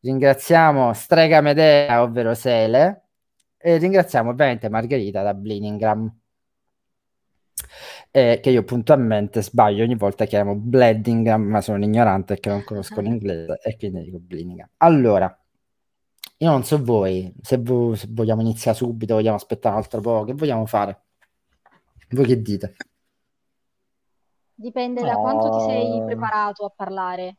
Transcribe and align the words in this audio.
ringraziamo 0.00 0.92
Strega 0.92 1.40
Medea, 1.40 2.02
ovvero 2.02 2.34
Sele, 2.34 3.08
e 3.56 3.76
ringraziamo 3.78 4.30
ovviamente 4.30 4.68
Margherita 4.68 5.22
da 5.22 5.34
Blinningham. 5.34 6.18
Eh, 8.10 8.40
che 8.42 8.50
io 8.50 8.64
puntualmente 8.64 9.42
sbaglio 9.42 9.84
ogni 9.84 9.94
volta 9.94 10.24
chiamo 10.24 10.56
Bleddingham, 10.56 11.42
ma 11.42 11.60
sono 11.60 11.76
un 11.76 11.84
ignorante 11.84 12.34
perché 12.34 12.48
non 12.48 12.64
conosco 12.64 13.00
l'inglese 13.00 13.60
e 13.62 13.76
quindi 13.76 14.04
dico 14.04 14.18
Blinningham. 14.18 14.68
Allora, 14.78 15.40
io 16.38 16.50
non 16.50 16.64
so 16.64 16.82
voi, 16.82 17.32
se, 17.42 17.58
vo- 17.58 17.94
se 17.94 18.08
vogliamo 18.10 18.40
iniziare 18.40 18.76
subito, 18.76 19.14
vogliamo 19.14 19.36
aspettare 19.36 19.74
un 19.76 19.82
altro 19.82 20.00
po', 20.00 20.24
che 20.24 20.32
vogliamo 20.32 20.64
fare? 20.64 21.02
Voi 22.08 22.26
che 22.26 22.40
dite? 22.40 22.74
Dipende 24.54 25.02
da 25.02 25.16
quanto 25.16 25.50
ti 25.50 25.64
sei 25.64 26.02
preparato 26.04 26.64
a 26.64 26.72
parlare. 26.74 27.36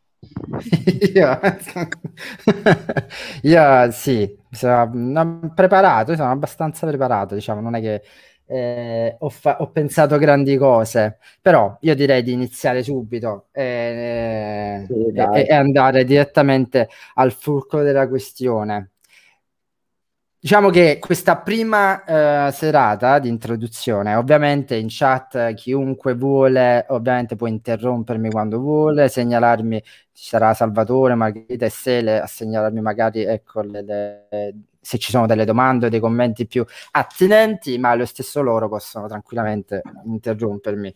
Io, 1.13 1.39
io 3.41 3.91
sì, 3.91 4.37
sono 4.51 5.51
preparato, 5.55 6.15
sono 6.15 6.31
abbastanza 6.31 6.85
preparato, 6.87 7.33
diciamo, 7.33 7.61
non 7.61 7.75
è 7.75 7.81
che 7.81 8.03
eh, 8.45 9.15
ho, 9.17 9.29
fa- 9.29 9.61
ho, 9.61 9.71
pensato 9.71 10.17
grandi 10.17 10.57
cose, 10.57 11.17
però 11.41 11.75
io 11.81 11.95
direi 11.95 12.21
di 12.21 12.33
iniziare 12.33 12.83
subito 12.83 13.47
eh, 13.51 14.85
sì, 14.87 15.11
e, 15.13 15.45
e, 15.47 15.53
andare 15.53 16.03
direttamente 16.03 16.89
al 17.15 17.31
fulcro 17.31 17.81
della 17.81 18.07
questione. 18.07 18.90
Diciamo 20.43 20.71
che 20.71 20.97
questa 20.99 21.37
prima 21.37 22.47
eh, 22.47 22.51
serata 22.51 23.19
di 23.19 23.29
introduzione, 23.29 24.15
ovviamente 24.15 24.75
in 24.75 24.87
chat 24.89 25.53
chiunque 25.53 26.15
vuole, 26.15 26.83
ovviamente 26.89 27.35
può 27.35 27.45
interrompermi 27.45 28.31
quando 28.31 28.59
vuole, 28.59 29.07
segnalarmi, 29.07 29.79
ci 30.11 30.25
sarà 30.25 30.55
Salvatore, 30.55 31.13
Margherita 31.13 31.67
e 31.67 31.69
Sele 31.69 32.19
a 32.19 32.25
segnalarmi 32.25 32.81
magari 32.81 33.21
ecco, 33.23 33.61
le, 33.61 33.83
le, 33.83 34.55
se 34.79 34.97
ci 34.97 35.11
sono 35.11 35.27
delle 35.27 35.45
domande 35.45 35.85
o 35.85 35.89
dei 35.89 35.99
commenti 35.99 36.47
più 36.47 36.65
attinenti, 36.89 37.77
ma 37.77 37.93
lo 37.93 38.07
stesso 38.07 38.41
loro 38.41 38.67
possono 38.67 39.05
tranquillamente 39.07 39.83
interrompermi 40.05 40.91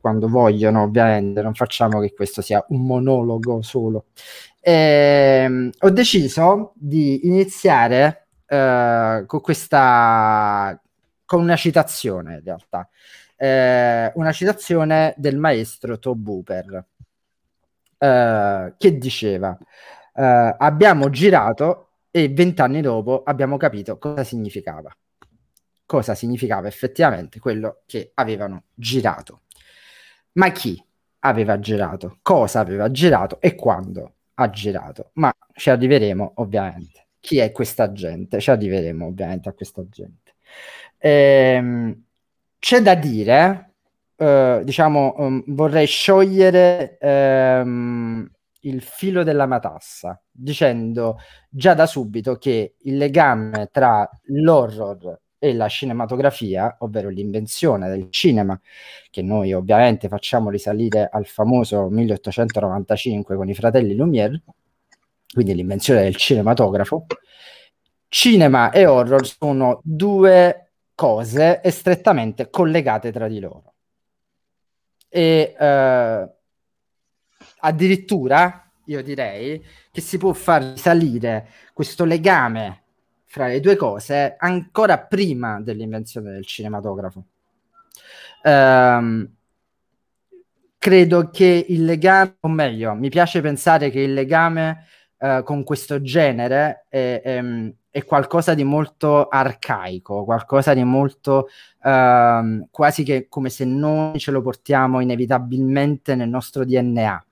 quando 0.00 0.28
vogliono, 0.28 0.82
ovviamente, 0.82 1.42
non 1.42 1.54
facciamo 1.54 1.98
che 1.98 2.12
questo 2.12 2.42
sia 2.42 2.64
un 2.68 2.86
monologo 2.86 3.60
solo. 3.60 4.04
E, 4.60 4.72
ehm, 5.44 5.70
ho 5.80 5.90
deciso 5.90 6.72
di 6.76 7.26
iniziare 7.26 8.23
eh, 8.54 9.24
con 9.26 9.40
questa 9.40 10.80
con 11.24 11.40
una 11.42 11.56
citazione 11.56 12.34
in 12.34 12.42
realtà. 12.44 12.88
Eh, 13.36 14.12
una 14.14 14.32
citazione 14.32 15.14
del 15.16 15.36
maestro 15.36 15.98
Tob 15.98 16.26
Hooper 16.26 16.86
eh, 17.98 18.74
che 18.78 18.98
diceva 18.98 19.56
eh, 20.14 20.54
abbiamo 20.58 21.10
girato 21.10 21.88
e 22.10 22.28
vent'anni 22.28 22.80
dopo 22.80 23.22
abbiamo 23.24 23.56
capito 23.56 23.98
cosa 23.98 24.22
significava. 24.22 24.94
Cosa 25.86 26.14
significava 26.14 26.68
effettivamente 26.68 27.40
quello 27.40 27.82
che 27.86 28.12
avevano 28.14 28.64
girato. 28.74 29.42
Ma 30.32 30.50
chi 30.52 30.82
aveva 31.20 31.58
girato? 31.58 32.18
Cosa 32.22 32.60
aveva 32.60 32.90
girato 32.90 33.40
e 33.40 33.54
quando 33.54 34.14
ha 34.34 34.50
girato? 34.50 35.10
Ma 35.14 35.32
ci 35.52 35.70
arriveremo 35.70 36.34
ovviamente 36.36 37.03
chi 37.24 37.38
è 37.38 37.52
questa 37.52 37.90
gente, 37.90 38.38
ci 38.38 38.50
arriveremo 38.50 39.06
ovviamente 39.06 39.48
a 39.48 39.54
questa 39.54 39.82
gente. 39.88 40.34
Ehm, 40.98 42.04
c'è 42.58 42.82
da 42.82 42.94
dire, 42.94 43.72
eh, 44.14 44.60
diciamo, 44.62 45.14
um, 45.16 45.42
vorrei 45.46 45.86
sciogliere 45.86 46.98
ehm, 47.00 48.30
il 48.60 48.82
filo 48.82 49.22
della 49.22 49.46
matassa 49.46 50.20
dicendo 50.30 51.16
già 51.48 51.72
da 51.72 51.86
subito 51.86 52.36
che 52.36 52.74
il 52.82 52.96
legame 52.98 53.70
tra 53.72 54.06
l'horror 54.24 55.18
e 55.38 55.54
la 55.54 55.68
cinematografia, 55.68 56.76
ovvero 56.80 57.08
l'invenzione 57.08 57.88
del 57.88 58.08
cinema, 58.10 58.60
che 59.10 59.22
noi 59.22 59.54
ovviamente 59.54 60.08
facciamo 60.08 60.50
risalire 60.50 61.08
al 61.10 61.24
famoso 61.24 61.88
1895 61.88 63.34
con 63.34 63.48
i 63.48 63.54
fratelli 63.54 63.94
Lumière, 63.94 64.42
quindi 65.34 65.54
l'invenzione 65.54 66.02
del 66.02 66.16
cinematografo, 66.16 67.04
cinema 68.08 68.70
e 68.70 68.86
horror 68.86 69.26
sono 69.26 69.80
due 69.82 70.70
cose 70.94 71.60
strettamente 71.66 72.48
collegate 72.48 73.12
tra 73.12 73.28
di 73.28 73.40
loro. 73.40 73.74
E 75.08 75.54
eh, 75.58 76.28
addirittura 77.58 78.70
io 78.86 79.02
direi 79.02 79.64
che 79.90 80.00
si 80.00 80.18
può 80.18 80.32
far 80.32 80.62
risalire 80.62 81.48
questo 81.72 82.04
legame 82.04 82.82
fra 83.24 83.48
le 83.48 83.60
due 83.60 83.76
cose 83.76 84.36
ancora 84.38 84.98
prima 84.98 85.60
dell'invenzione 85.60 86.32
del 86.32 86.46
cinematografo. 86.46 87.24
Um, 88.44 89.28
credo 90.78 91.30
che 91.30 91.64
il 91.68 91.84
legame, 91.84 92.36
o 92.40 92.48
meglio, 92.48 92.94
mi 92.94 93.08
piace 93.08 93.40
pensare 93.40 93.90
che 93.90 94.00
il 94.00 94.12
legame 94.12 94.86
uh, 95.24 95.42
con 95.42 95.64
questo 95.64 96.02
genere 96.02 96.84
è, 96.88 97.20
è, 97.22 97.42
è 97.90 98.04
qualcosa 98.04 98.54
di 98.54 98.64
molto 98.64 99.28
arcaico, 99.28 100.24
qualcosa 100.24 100.74
di 100.74 100.84
molto 100.84 101.48
uh, 101.82 102.68
quasi 102.70 103.02
che 103.04 103.26
come 103.28 103.48
se 103.48 103.64
noi 103.64 104.18
ce 104.18 104.30
lo 104.30 104.42
portiamo 104.42 105.00
inevitabilmente 105.00 106.14
nel 106.14 106.28
nostro 106.28 106.64
DNA. 106.64 107.24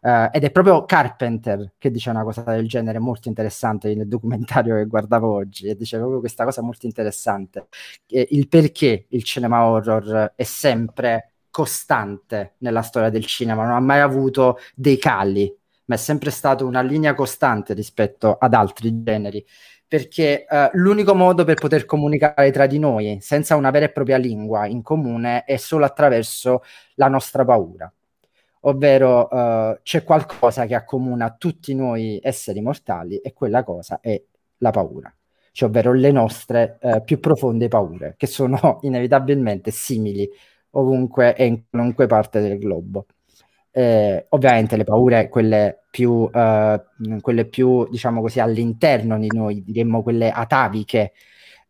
Uh, 0.00 0.06
eh, 0.06 0.30
ed 0.32 0.44
è 0.44 0.50
proprio 0.50 0.84
Carpenter 0.84 1.72
che 1.78 1.90
dice 1.90 2.10
una 2.10 2.22
cosa 2.22 2.42
del 2.42 2.68
genere 2.68 2.98
molto 2.98 3.28
interessante 3.28 3.94
nel 3.94 4.06
documentario 4.06 4.76
che 4.76 4.84
guardavo 4.86 5.32
oggi 5.32 5.66
e 5.66 5.76
dice 5.76 5.96
proprio 5.96 6.20
questa 6.20 6.44
cosa 6.44 6.62
molto 6.62 6.86
interessante 6.86 7.68
eh, 8.08 8.28
il 8.30 8.46
perché 8.48 9.06
il 9.08 9.24
cinema 9.24 9.64
horror 9.64 10.34
è 10.36 10.42
sempre 10.42 11.32
costante 11.50 12.54
nella 12.58 12.82
storia 12.82 13.08
del 13.08 13.24
cinema 13.24 13.64
non 13.64 13.74
ha 13.74 13.80
mai 13.80 14.00
avuto 14.00 14.58
dei 14.74 14.98
cali 14.98 15.52
ma 15.86 15.94
è 15.94 15.98
sempre 15.98 16.30
stata 16.30 16.64
una 16.64 16.82
linea 16.82 17.14
costante 17.14 17.74
rispetto 17.74 18.36
ad 18.38 18.54
altri 18.54 19.02
generi 19.02 19.44
perché 19.94 20.44
uh, 20.48 20.70
l'unico 20.72 21.14
modo 21.14 21.44
per 21.44 21.54
poter 21.54 21.84
comunicare 21.84 22.50
tra 22.50 22.66
di 22.66 22.80
noi 22.80 23.18
senza 23.20 23.54
una 23.54 23.70
vera 23.70 23.84
e 23.84 23.90
propria 23.90 24.16
lingua 24.16 24.66
in 24.66 24.82
comune 24.82 25.44
è 25.44 25.56
solo 25.56 25.84
attraverso 25.84 26.62
la 26.94 27.06
nostra 27.06 27.44
paura. 27.44 27.92
Ovvero 28.62 29.28
uh, 29.30 29.78
c'è 29.82 30.02
qualcosa 30.02 30.66
che 30.66 30.74
accomuna 30.74 31.36
tutti 31.38 31.74
noi 31.74 32.18
esseri 32.20 32.60
mortali 32.60 33.18
e 33.18 33.32
quella 33.34 33.62
cosa 33.62 34.00
è 34.00 34.20
la 34.58 34.70
paura, 34.70 35.14
cioè, 35.52 35.68
ovvero 35.68 35.92
le 35.92 36.10
nostre 36.10 36.78
uh, 36.80 37.04
più 37.04 37.20
profonde 37.20 37.68
paure, 37.68 38.14
che 38.16 38.26
sono 38.26 38.78
inevitabilmente 38.82 39.70
simili 39.70 40.28
ovunque 40.70 41.36
e 41.36 41.44
in 41.44 41.62
qualunque 41.70 42.06
parte 42.06 42.40
del 42.40 42.58
globo. 42.58 43.06
Eh, 43.76 44.26
ovviamente 44.28 44.76
le 44.76 44.84
paure, 44.84 45.28
quelle 45.28 45.80
più, 45.90 46.30
eh, 46.32 46.80
quelle 47.20 47.44
più, 47.46 47.88
diciamo 47.90 48.20
così, 48.20 48.38
all'interno 48.38 49.18
di 49.18 49.26
noi, 49.32 49.64
diremmo 49.64 50.00
quelle 50.02 50.30
ataviche, 50.30 51.12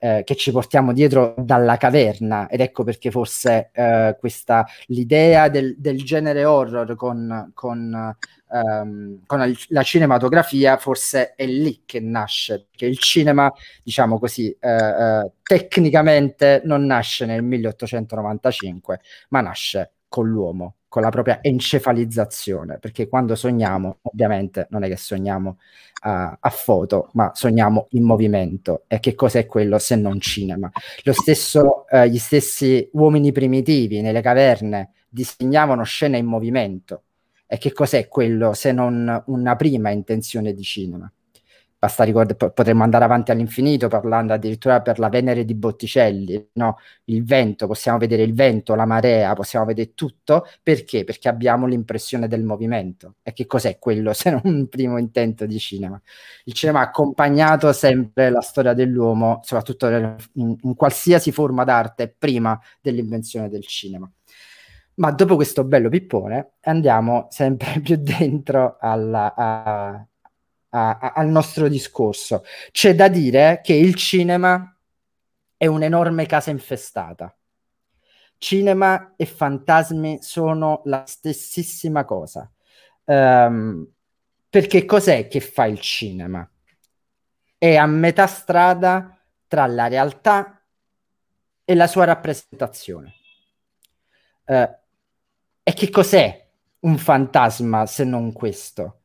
eh, 0.04 0.22
che 0.22 0.36
ci 0.36 0.52
portiamo 0.52 0.92
dietro 0.92 1.34
dalla 1.38 1.78
caverna. 1.78 2.46
Ed 2.48 2.60
ecco 2.60 2.84
perché 2.84 3.10
forse 3.10 3.70
eh, 3.72 4.16
questa 4.20 4.66
l'idea 4.88 5.48
del, 5.48 5.76
del, 5.78 6.02
genere 6.02 6.44
horror 6.44 6.94
con, 6.94 7.52
con, 7.54 8.14
ehm, 8.52 9.22
con, 9.24 9.54
la 9.68 9.82
cinematografia 9.82 10.76
forse 10.76 11.34
è 11.34 11.46
lì 11.46 11.84
che 11.86 12.00
nasce 12.00 12.66
perché 12.70 12.84
il 12.84 12.98
cinema 12.98 13.50
diciamo 13.82 14.18
così 14.18 14.54
eh, 14.60 14.68
eh, 14.68 15.30
tecnicamente 15.42 16.60
non 16.64 16.84
nasce 16.84 17.24
nel 17.24 17.42
1895 17.42 19.00
ma 19.30 19.40
nasce 19.40 19.92
con 20.14 20.28
l'uomo 20.28 20.76
con 20.94 21.02
la 21.02 21.08
propria 21.08 21.40
encefalizzazione, 21.42 22.78
perché 22.78 23.08
quando 23.08 23.34
sogniamo, 23.34 23.98
ovviamente 24.02 24.68
non 24.70 24.84
è 24.84 24.88
che 24.88 24.96
sogniamo 24.96 25.58
uh, 26.04 26.36
a 26.38 26.50
foto, 26.50 27.10
ma 27.14 27.32
sogniamo 27.34 27.88
in 27.90 28.04
movimento. 28.04 28.84
E 28.86 29.00
che 29.00 29.16
cos'è 29.16 29.44
quello 29.46 29.80
se 29.80 29.96
non 29.96 30.20
cinema? 30.20 30.70
Stesso, 31.10 31.86
uh, 31.90 32.04
gli 32.04 32.18
stessi 32.18 32.88
uomini 32.92 33.32
primitivi 33.32 34.02
nelle 34.02 34.20
caverne 34.20 34.92
disegnavano 35.08 35.82
scene 35.82 36.16
in 36.16 36.26
movimento. 36.26 37.02
E 37.44 37.58
che 37.58 37.72
cos'è 37.72 38.06
quello 38.06 38.52
se 38.52 38.70
non 38.70 39.20
una 39.26 39.56
prima 39.56 39.90
intenzione 39.90 40.54
di 40.54 40.62
cinema? 40.62 41.10
Basta 41.84 42.02
ricordare, 42.02 42.52
potremmo 42.52 42.82
andare 42.82 43.04
avanti 43.04 43.30
all'infinito 43.30 43.88
parlando 43.88 44.32
addirittura 44.32 44.80
per 44.80 44.98
la 44.98 45.10
Venere 45.10 45.44
di 45.44 45.54
Botticelli, 45.54 46.50
no? 46.54 46.78
il 47.04 47.22
vento, 47.24 47.66
possiamo 47.66 47.98
vedere 47.98 48.22
il 48.22 48.32
vento, 48.32 48.74
la 48.74 48.86
marea, 48.86 49.34
possiamo 49.34 49.66
vedere 49.66 49.92
tutto, 49.94 50.46
perché? 50.62 51.04
Perché 51.04 51.28
abbiamo 51.28 51.66
l'impressione 51.66 52.26
del 52.26 52.42
movimento. 52.42 53.16
E 53.22 53.34
che 53.34 53.46
cos'è 53.46 53.78
quello 53.78 54.14
se 54.14 54.30
non 54.30 54.40
un 54.44 54.68
primo 54.68 54.96
intento 54.96 55.44
di 55.44 55.58
cinema? 55.58 56.00
Il 56.44 56.54
cinema 56.54 56.80
ha 56.80 56.84
accompagnato 56.84 57.72
sempre 57.72 58.30
la 58.30 58.40
storia 58.40 58.72
dell'uomo, 58.72 59.40
soprattutto 59.42 59.88
in, 59.88 60.56
in 60.62 60.74
qualsiasi 60.74 61.32
forma 61.32 61.64
d'arte, 61.64 62.14
prima 62.16 62.58
dell'invenzione 62.80 63.50
del 63.50 63.66
cinema. 63.66 64.10
Ma 64.96 65.10
dopo 65.10 65.34
questo 65.34 65.64
bello 65.64 65.88
pippone 65.88 66.52
andiamo 66.62 67.26
sempre 67.30 67.80
più 67.84 67.96
dentro 67.96 68.76
alla, 68.80 69.34
a, 69.34 70.06
a, 70.74 70.98
a, 70.98 71.12
al 71.12 71.28
nostro 71.28 71.68
discorso. 71.68 72.44
C'è 72.72 72.94
da 72.94 73.08
dire 73.08 73.60
che 73.62 73.74
il 73.74 73.94
cinema 73.94 74.76
è 75.56 75.66
un'enorme 75.66 76.26
casa 76.26 76.50
infestata. 76.50 77.34
Cinema 78.36 79.14
e 79.16 79.24
fantasmi 79.24 80.18
sono 80.20 80.82
la 80.86 81.04
stessissima 81.06 82.04
cosa. 82.04 82.50
Um, 83.04 83.86
perché 84.50 84.84
cos'è 84.84 85.28
che 85.28 85.40
fa 85.40 85.66
il 85.66 85.80
cinema? 85.80 86.48
È 87.56 87.76
a 87.76 87.86
metà 87.86 88.26
strada 88.26 89.16
tra 89.46 89.66
la 89.66 89.86
realtà 89.86 90.60
e 91.64 91.74
la 91.74 91.86
sua 91.86 92.04
rappresentazione. 92.04 93.14
Uh, 94.46 94.68
e 95.62 95.72
che 95.72 95.88
cos'è 95.88 96.46
un 96.80 96.98
fantasma 96.98 97.86
se 97.86 98.04
non 98.04 98.32
questo? 98.32 99.03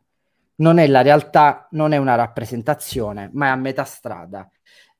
Non 0.59 0.77
è 0.77 0.87
la 0.87 1.01
realtà, 1.01 1.67
non 1.71 1.91
è 1.91 1.97
una 1.97 2.15
rappresentazione, 2.15 3.29
ma 3.33 3.47
è 3.47 3.49
a 3.49 3.55
metà 3.55 3.83
strada. 3.83 4.49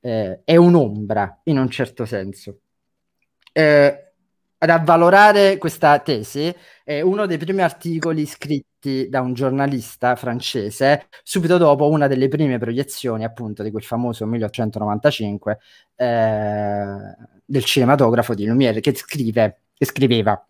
Eh, 0.02 0.42
è 0.44 0.56
un'ombra 0.56 1.42
in 1.46 1.58
un 1.58 1.70
certo 1.70 2.06
senso. 2.06 2.60
Eh, 3.52 4.10
ad 4.62 4.70
avvalorare 4.70 5.58
questa 5.58 5.98
tesi 6.00 6.54
è 6.84 7.00
uno 7.02 7.26
dei 7.26 7.38
primi 7.38 7.62
articoli 7.62 8.26
scritti 8.26 9.08
da 9.10 9.22
un 9.22 9.34
giornalista 9.34 10.16
francese 10.18 11.08
subito 11.24 11.58
dopo 11.58 11.88
una 11.90 12.08
delle 12.08 12.28
prime 12.28 12.58
proiezioni 12.58 13.24
appunto 13.24 13.64
di 13.64 13.72
quel 13.72 13.84
famoso 13.84 14.26
1895 14.26 15.60
eh, 15.96 17.16
del 17.46 17.64
cinematografo 17.64 18.34
di 18.34 18.46
Lumière 18.46 18.82
che 18.82 18.94
scrive 18.96 19.62
che 19.74 19.86
scriveva 19.86 20.46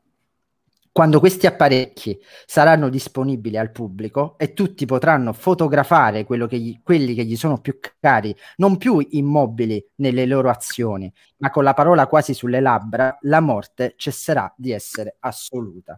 quando 0.92 1.20
questi 1.20 1.46
apparecchi 1.46 2.20
saranno 2.46 2.90
disponibili 2.90 3.58
al 3.58 3.72
pubblico 3.72 4.38
e 4.38 4.54
tutti 4.54 4.86
potranno 4.86 5.34
fotografare 5.34 6.26
che 6.26 6.60
gli, 6.60 6.82
quelli 6.84 7.14
che 7.14 7.24
gli 7.24 7.36
sono 7.36 7.60
più 7.60 7.80
cari, 8.00 8.36
non 8.58 8.78
più 8.78 9.06
immobili 9.12 9.84
nelle 9.96 10.26
loro 10.26 10.50
azioni, 10.50 11.12
ma 11.38 11.52
con 11.52 11.64
la 11.64 11.74
parola 11.74 12.08
quasi 12.08 12.34
sulle 12.34 12.60
labbra, 12.60 13.18
la 13.22 13.40
morte 13.40 13.94
cesserà 13.98 14.52
di 14.58 14.72
essere 14.72 15.18
assoluta. 15.20 15.96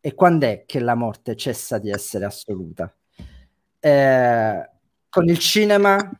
E 0.00 0.14
quando 0.14 0.46
è 0.46 0.64
che 0.66 0.80
la 0.80 0.94
morte 0.94 1.34
cessa 1.34 1.78
di 1.78 1.90
essere 1.90 2.26
assoluta? 2.26 2.94
Eh, 3.80 4.70
con 5.08 5.28
il 5.28 5.38
cinema 5.38 6.10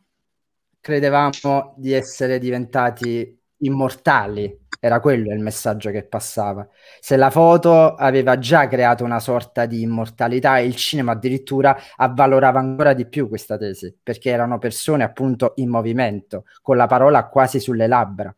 credevamo 0.81 1.75
di 1.77 1.93
essere 1.93 2.39
diventati 2.39 3.39
immortali 3.59 4.64
era 4.85 5.01
quello 5.01 5.33
il 5.33 5.41
messaggio 5.41 5.91
che 5.91 6.05
passava. 6.05 6.69
Se 7.01 7.17
la 7.17 7.31
foto 7.31 7.95
aveva 7.95 8.39
già 8.39 8.69
creato 8.69 9.03
una 9.03 9.19
sorta 9.19 9.65
di 9.65 9.81
immortalità, 9.81 10.59
il 10.59 10.77
cinema 10.77 11.13
addirittura 11.13 11.75
avvalorava 11.97 12.59
ancora 12.59 12.93
di 12.93 13.07
più 13.07 13.31
questa 13.31 13.57
tesi, 13.57 13.97
perché 14.03 14.29
erano 14.29 14.59
persone 14.59 15.03
appunto 15.03 15.55
in 15.57 15.71
movimento, 15.71 16.45
con 16.61 16.77
la 16.77 16.87
parola 16.87 17.29
quasi 17.29 17.61
sulle 17.61 17.87
labbra. 17.87 18.35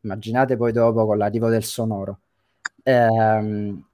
Immaginate 0.00 0.56
poi 0.56 0.72
dopo 0.72 1.04
con 1.04 1.18
l'arrivo 1.18 1.50
del 1.50 1.64
sonoro. 1.64 2.20
Ehm, 2.82 3.86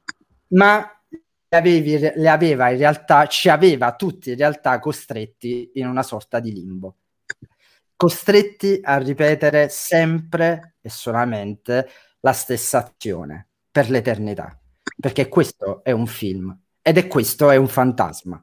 ma 0.50 0.88
le, 1.08 1.56
avevi, 1.58 1.98
le 1.98 2.28
aveva 2.28 2.70
in 2.70 2.78
realtà, 2.78 3.26
ci 3.26 3.48
aveva 3.48 3.96
tutti 3.96 4.30
in 4.30 4.36
realtà 4.36 4.78
costretti 4.78 5.72
in 5.74 5.88
una 5.88 6.04
sorta 6.04 6.38
di 6.38 6.52
limbo 6.52 6.98
costretti 7.96 8.78
a 8.82 8.98
ripetere 8.98 9.70
sempre 9.70 10.75
e 10.86 10.88
solamente 10.88 11.88
la 12.20 12.32
stessa 12.32 12.78
azione 12.78 13.48
per 13.72 13.90
l'eternità, 13.90 14.56
perché 15.00 15.28
questo 15.28 15.82
è 15.82 15.90
un 15.90 16.06
film 16.06 16.56
ed 16.80 16.96
è 16.96 17.08
questo 17.08 17.50
è 17.50 17.56
un 17.56 17.66
fantasma. 17.66 18.42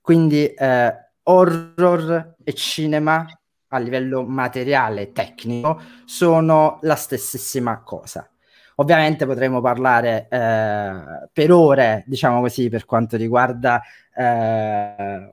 Quindi 0.00 0.46
eh, 0.46 0.94
horror 1.24 2.36
e 2.44 2.52
cinema 2.54 3.26
a 3.68 3.78
livello 3.78 4.24
materiale 4.24 5.10
tecnico 5.10 5.80
sono 6.04 6.78
la 6.82 6.94
stessissima 6.94 7.82
cosa. 7.82 8.28
Ovviamente 8.76 9.26
potremmo 9.26 9.60
parlare 9.60 10.28
eh, 10.30 11.28
per 11.32 11.50
ore, 11.50 12.04
diciamo 12.06 12.40
così, 12.40 12.68
per 12.68 12.84
quanto 12.84 13.16
riguarda 13.16 13.82
eh, 14.14 15.32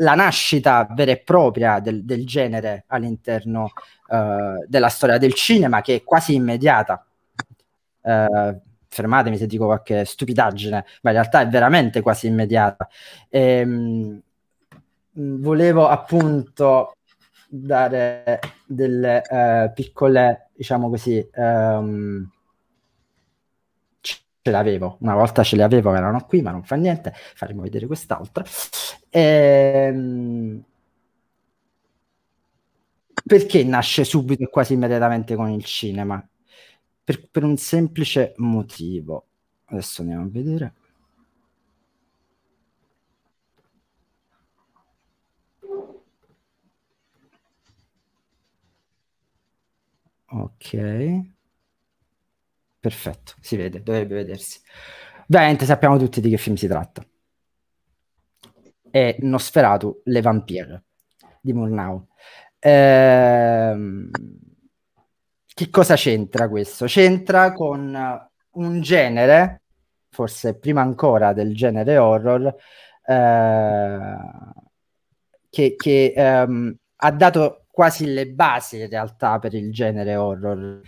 la 0.00 0.14
nascita 0.14 0.86
vera 0.90 1.12
e 1.12 1.22
propria 1.22 1.78
del, 1.80 2.04
del 2.04 2.26
genere 2.26 2.84
all'interno 2.88 3.72
uh, 4.08 4.64
della 4.66 4.88
storia 4.88 5.18
del 5.18 5.34
cinema, 5.34 5.80
che 5.80 5.96
è 5.96 6.02
quasi 6.02 6.34
immediata. 6.34 7.04
Uh, 8.02 8.58
fermatemi 8.88 9.36
se 9.36 9.46
dico 9.46 9.66
qualche 9.66 10.04
stupidaggine, 10.04 10.84
ma 11.02 11.10
in 11.10 11.16
realtà 11.16 11.40
è 11.40 11.48
veramente 11.48 12.00
quasi 12.00 12.26
immediata. 12.26 12.88
E, 13.28 13.62
um, 13.62 14.20
volevo 15.12 15.86
appunto 15.88 16.94
dare 17.46 18.40
delle 18.66 19.22
uh, 19.28 19.72
piccole, 19.74 20.50
diciamo 20.54 20.88
così, 20.88 21.28
um, 21.34 22.26
ce 24.00 24.50
l'avevo, 24.50 24.96
una 25.00 25.14
volta 25.14 25.42
ce 25.42 25.56
le 25.56 25.62
avevo, 25.62 25.94
erano 25.94 26.24
qui, 26.24 26.40
ma 26.40 26.52
non 26.52 26.64
fa 26.64 26.76
niente, 26.76 27.12
faremo 27.34 27.60
vedere 27.60 27.86
quest'altra. 27.86 28.44
Ehm... 29.12 30.64
Perché 33.24 33.62
nasce 33.64 34.04
subito 34.04 34.42
e 34.44 34.48
quasi 34.48 34.72
immediatamente 34.72 35.34
con 35.36 35.50
il 35.50 35.64
cinema? 35.64 36.26
Per, 37.04 37.28
per 37.30 37.44
un 37.44 37.56
semplice 37.56 38.34
motivo. 38.38 39.26
Adesso 39.66 40.00
andiamo 40.02 40.24
a 40.24 40.28
vedere. 40.28 40.74
Ok. 50.32 50.74
Perfetto, 52.80 53.34
si 53.40 53.56
vede, 53.56 53.82
dovrebbe 53.82 54.14
vedersi. 54.16 54.60
Ovviamente 55.28 55.64
sappiamo 55.66 55.98
tutti 55.98 56.20
di 56.20 56.30
che 56.30 56.38
film 56.38 56.56
si 56.56 56.66
tratta. 56.66 57.04
È 58.90 59.16
Nosferatu, 59.20 60.02
Le 60.04 60.20
Vampire 60.20 60.84
di 61.40 61.52
Murnau. 61.52 62.06
Ehm, 62.58 64.10
che 65.46 65.70
cosa 65.70 65.94
c'entra 65.94 66.48
questo? 66.48 66.86
C'entra 66.86 67.52
con 67.52 67.96
un 68.52 68.80
genere, 68.80 69.62
forse 70.10 70.58
prima 70.58 70.80
ancora 70.80 71.32
del 71.32 71.54
genere 71.54 71.96
horror, 71.98 72.54
eh, 73.06 74.16
che, 75.48 75.74
che 75.76 76.12
ehm, 76.16 76.76
ha 76.96 77.10
dato 77.12 77.66
quasi 77.70 78.12
le 78.12 78.28
basi 78.28 78.80
in 78.80 78.88
realtà 78.88 79.38
per 79.38 79.54
il 79.54 79.72
genere 79.72 80.16
horror 80.16 80.80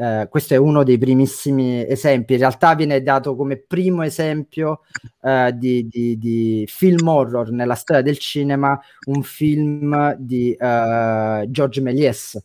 eh, 0.00 0.28
questo 0.30 0.54
è 0.54 0.56
uno 0.56 0.82
dei 0.82 0.96
primissimi 0.96 1.86
esempi, 1.86 2.32
in 2.32 2.38
realtà 2.38 2.74
viene 2.74 3.02
dato 3.02 3.36
come 3.36 3.58
primo 3.58 4.02
esempio 4.02 4.80
eh, 5.20 5.52
di, 5.54 5.86
di, 5.88 6.16
di, 6.16 6.64
film 6.66 7.06
horror 7.06 7.50
nella 7.50 7.74
storia 7.74 8.00
del 8.00 8.16
cinema, 8.16 8.80
un 9.08 9.22
film 9.22 10.14
di 10.14 10.56
uh, 10.58 11.44
George 11.50 11.82
Méliès, 11.82 12.42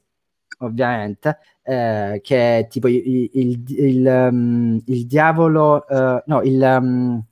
ovviamente, 0.59 1.37
eh, 1.63 2.19
che 2.21 2.59
è 2.59 2.67
tipo 2.67 2.89
il, 2.89 3.29
il, 3.31 3.63
il, 3.67 4.05
um, 4.05 4.81
il 4.87 5.05
diavolo, 5.05 5.85
uh, 5.87 6.21
no, 6.25 6.41
il... 6.41 6.61
Um, 6.61 7.23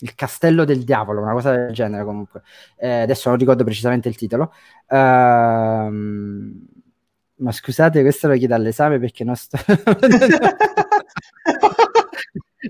il 0.00 0.14
castello 0.14 0.66
del 0.66 0.84
diavolo, 0.84 1.22
una 1.22 1.32
cosa 1.32 1.52
del 1.52 1.72
genere 1.72 2.04
comunque. 2.04 2.42
Eh, 2.76 3.00
adesso 3.00 3.30
non 3.30 3.38
ricordo 3.38 3.64
precisamente 3.64 4.10
il 4.10 4.16
titolo. 4.16 4.52
Uh, 4.88 6.75
ma 7.36 7.52
scusate, 7.52 8.02
questo 8.02 8.28
lo 8.28 8.36
chiedo 8.36 8.54
all'esame 8.54 8.98
perché 8.98 9.24
non 9.24 9.36
sto... 9.36 9.58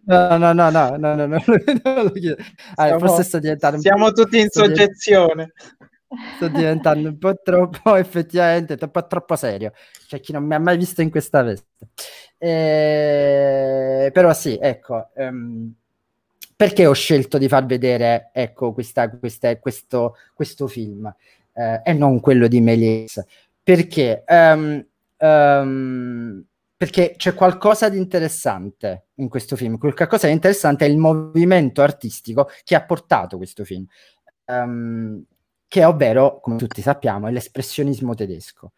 no, 0.04 0.36
no, 0.36 0.52
no, 0.52 0.70
no, 0.70 0.96
no, 0.96 1.14
no, 1.14 1.26
no, 1.26 1.38
chiedo. 2.12 2.42
Allora, 2.74 2.98
siamo, 2.98 2.98
forse 2.98 3.22
sto 3.22 3.38
diventando... 3.38 3.80
Siamo 3.80 4.12
tutti 4.12 4.40
in 4.40 4.48
soggezione. 4.48 5.52
Sto 6.36 6.48
diventando 6.48 7.08
un 7.08 7.18
po' 7.18 7.40
troppo, 7.42 7.94
effettivamente, 7.96 8.76
un 8.80 8.90
po' 8.90 9.06
troppo 9.06 9.36
serio. 9.36 9.72
C'è 10.06 10.20
chi 10.20 10.32
non 10.32 10.44
mi 10.44 10.54
ha 10.54 10.58
mai 10.58 10.76
visto 10.76 11.00
in 11.02 11.10
questa 11.10 11.42
veste. 11.42 11.88
Eh, 12.38 14.10
però 14.12 14.32
sì, 14.32 14.58
ecco... 14.60 15.10
Um, 15.14 15.74
perché 16.56 16.86
ho 16.86 16.94
scelto 16.94 17.36
di 17.36 17.48
far 17.48 17.66
vedere 17.66 18.30
ecco, 18.32 18.72
questa, 18.72 19.10
questa, 19.10 19.54
questo, 19.58 20.16
questo 20.32 20.66
film 20.66 21.14
eh, 21.52 21.80
e 21.84 21.92
non 21.92 22.18
quello 22.20 22.48
di 22.48 22.60
Méliès? 22.60 23.22
Perché, 23.66 24.22
um, 24.28 24.86
um, 25.18 26.44
perché 26.76 27.14
c'è 27.16 27.34
qualcosa 27.34 27.88
di 27.88 27.98
interessante 27.98 29.08
in 29.14 29.28
questo 29.28 29.56
film. 29.56 29.76
Qualcosa 29.76 30.28
di 30.28 30.32
interessante 30.34 30.86
è 30.86 30.88
il 30.88 30.98
movimento 30.98 31.82
artistico 31.82 32.48
che 32.62 32.76
ha 32.76 32.84
portato 32.84 33.36
questo 33.36 33.64
film, 33.64 33.84
um, 34.44 35.20
che 35.66 35.84
ovvero, 35.84 36.38
come 36.38 36.58
tutti 36.58 36.80
sappiamo, 36.80 37.26
è 37.26 37.32
l'espressionismo 37.32 38.14
tedesco. 38.14 38.70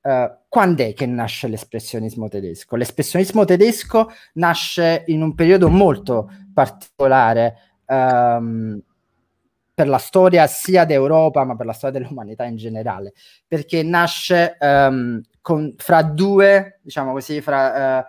Uh, 0.00 0.28
quando 0.48 0.82
è 0.82 0.92
che 0.92 1.06
nasce 1.06 1.46
l'espressionismo 1.46 2.26
tedesco? 2.26 2.74
L'espressionismo 2.74 3.44
tedesco 3.44 4.10
nasce 4.32 5.04
in 5.06 5.22
un 5.22 5.36
periodo 5.36 5.68
molto 5.68 6.28
particolare 6.52 7.78
um, 7.86 8.82
per 9.82 9.90
la 9.90 9.98
storia 9.98 10.46
sia 10.46 10.84
d'Europa, 10.84 11.42
ma 11.42 11.56
per 11.56 11.66
la 11.66 11.72
storia 11.72 11.98
dell'umanità 11.98 12.44
in 12.44 12.54
generale, 12.54 13.14
perché 13.48 13.82
nasce 13.82 14.56
um, 14.60 15.20
con, 15.40 15.74
fra 15.76 16.02
due, 16.02 16.78
diciamo 16.82 17.10
così, 17.10 17.40
fra 17.40 18.06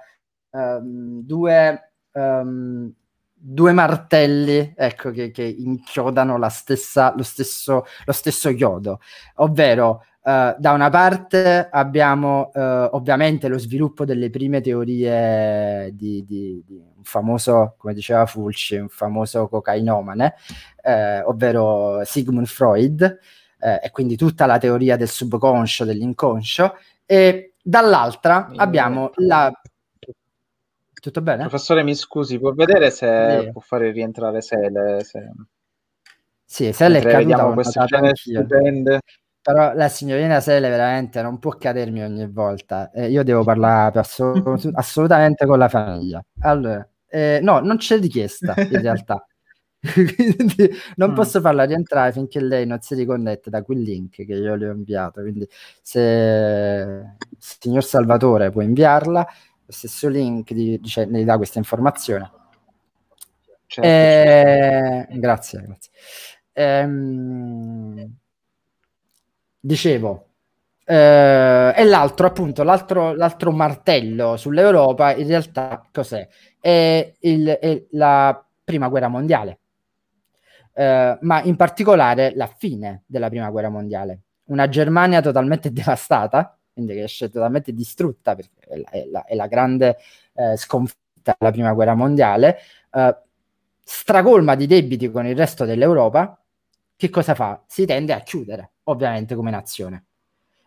uh, 0.52 0.58
um, 0.60 1.24
due, 1.24 1.94
um, 2.12 2.94
due 3.34 3.72
martelli, 3.72 4.72
ecco, 4.78 5.10
che, 5.10 5.32
che 5.32 5.44
inchiodano 5.44 6.38
la 6.38 6.50
stessa, 6.50 7.12
lo, 7.16 7.24
stesso, 7.24 7.86
lo 8.06 8.12
stesso 8.12 8.54
chiodo, 8.54 9.00
ovvero 9.38 10.06
Uh, 10.26 10.56
da 10.58 10.72
una 10.72 10.90
parte 10.90 11.68
abbiamo 11.70 12.50
uh, 12.54 12.88
ovviamente 12.92 13.50
lo 13.50 13.58
sviluppo 13.58 14.06
delle 14.06 14.30
prime 14.30 14.62
teorie 14.62 15.90
di, 15.94 16.24
di, 16.26 16.64
di, 16.66 16.76
un 16.78 17.04
famoso, 17.04 17.76
come 17.78 17.94
diceva 17.94 18.26
Fulci, 18.26 18.78
un 18.78 18.88
famoso 18.88 19.50
cocainomane, 19.50 20.36
uh, 20.82 21.28
ovvero 21.30 22.06
Sigmund 22.06 22.46
Freud, 22.46 23.20
e 23.64 23.92
quindi 23.92 24.18
tutta 24.18 24.46
la 24.46 24.58
teoria 24.58 24.98
del 24.98 25.08
subconscio, 25.08 25.86
dell'inconscio, 25.86 26.76
e 27.06 27.54
dall'altra 27.62 28.48
mi 28.50 28.58
abbiamo 28.58 29.12
la... 29.16 29.50
Tutto 30.94 31.22
bene? 31.22 31.48
Professore, 31.48 31.84
mi 31.84 31.96
scusi, 31.96 32.40
può 32.40 32.52
vedere 32.52 32.92
se 32.92 33.42
sì. 33.42 33.52
può 33.52 33.62
fare 33.62 33.92
rientrare 33.92 34.42
Sele? 34.42 35.02
Se... 35.06 35.32
Sì, 36.44 36.74
Sele 36.74 37.00
è 37.00 37.02
caduta. 37.02 37.18
Vediamo 37.18 37.54
queste 37.54 37.86
scene 37.86 38.12
stupende 38.14 39.00
però 39.44 39.74
la 39.74 39.90
signorina 39.90 40.40
Sele 40.40 40.70
veramente 40.70 41.22
non 41.22 41.38
può 41.38 41.52
cadermi 41.58 42.02
ogni 42.02 42.28
volta. 42.30 42.90
Eh, 42.92 43.10
io 43.10 43.24
devo 43.24 43.44
parlare 43.44 44.00
assolut- 44.00 44.70
assolutamente 44.74 45.46
con 45.46 45.60
la 45.60 45.68
famiglia. 45.68 46.24
Allora, 46.40 46.88
eh, 47.10 47.40
no, 47.44 47.60
non 47.60 47.76
c'è 47.76 48.00
richiesta 48.00 48.54
in 48.58 48.80
realtà. 48.82 49.28
quindi 50.16 50.72
non 50.96 51.12
mm. 51.12 51.14
posso 51.14 51.42
farla 51.42 51.66
rientrare 51.66 52.14
finché 52.14 52.40
lei 52.40 52.66
non 52.66 52.80
si 52.80 52.96
riconnette 52.96 53.50
da 53.50 53.64
quel 53.64 53.82
link 53.82 54.24
che 54.26 54.34
io 54.34 54.56
le 54.56 54.70
ho 54.70 54.72
inviato. 54.72 55.20
Quindi, 55.20 55.46
se 55.82 56.00
il 56.00 57.38
signor 57.38 57.84
Salvatore 57.84 58.50
può 58.50 58.62
inviarla, 58.62 59.28
lo 59.66 59.72
stesso 59.74 60.08
link 60.08 60.54
di, 60.54 60.80
dice, 60.80 61.04
ne 61.04 61.26
dà 61.26 61.36
questa 61.36 61.60
informazione. 61.60 62.32
Certo, 63.66 63.90
eh, 63.90 65.06
certo. 65.06 65.20
Grazie, 65.20 65.62
grazie. 65.64 65.92
Ehm, 66.54 68.22
dicevo, 69.64 70.28
eh, 70.86 71.74
e 71.76 71.84
l'altro, 71.86 72.28
appunto, 72.28 72.64
l'altro, 72.64 73.14
l'altro, 73.14 73.52
martello 73.52 74.36
sull'Europa 74.36 75.16
in 75.16 75.28
realtà 75.28 75.88
cos'è? 75.92 76.28
È, 76.60 77.14
il, 77.22 77.48
è 77.48 77.86
la 77.92 78.46
prima 78.64 78.90
guerra 78.90 79.08
mondiale, 79.08 79.60
eh, 80.74 81.18
ma 81.22 81.42
in 81.44 81.56
particolare 81.56 82.34
la 82.36 82.48
fine 82.48 83.04
della 83.06 83.30
prima 83.30 83.50
guerra 83.50 83.70
mondiale. 83.70 84.22
Una 84.46 84.68
Germania 84.68 85.22
totalmente 85.22 85.72
devastata, 85.74 86.58
quindi 86.74 86.94
che 86.96 87.04
esce 87.04 87.30
totalmente 87.30 87.74
distrutta, 87.74 88.36
perché 88.36 88.60
è 88.68 88.78
la, 88.78 88.90
è 88.90 89.06
la, 89.06 89.24
è 89.26 89.36
la 89.36 89.48
grande 89.48 89.98
eh, 90.34 90.58
sconfitta 90.58 91.36
della 91.38 91.52
prima 91.52 91.74
guerra 91.74 91.96
mondiale, 91.96 92.60
eh, 92.92 93.18
stracolma 93.86 94.56
di 94.56 94.68
debiti 94.68 95.10
con 95.10 95.26
il 95.26 95.38
resto 95.38 95.64
dell'Europa, 95.66 96.38
che 96.98 97.10
cosa 97.10 97.36
fa? 97.36 97.64
Si 97.68 97.86
tende 97.86 98.14
a 98.14 98.20
chiudere 98.22 98.73
ovviamente 98.86 99.36
come 99.36 99.52
nazione. 99.52 100.06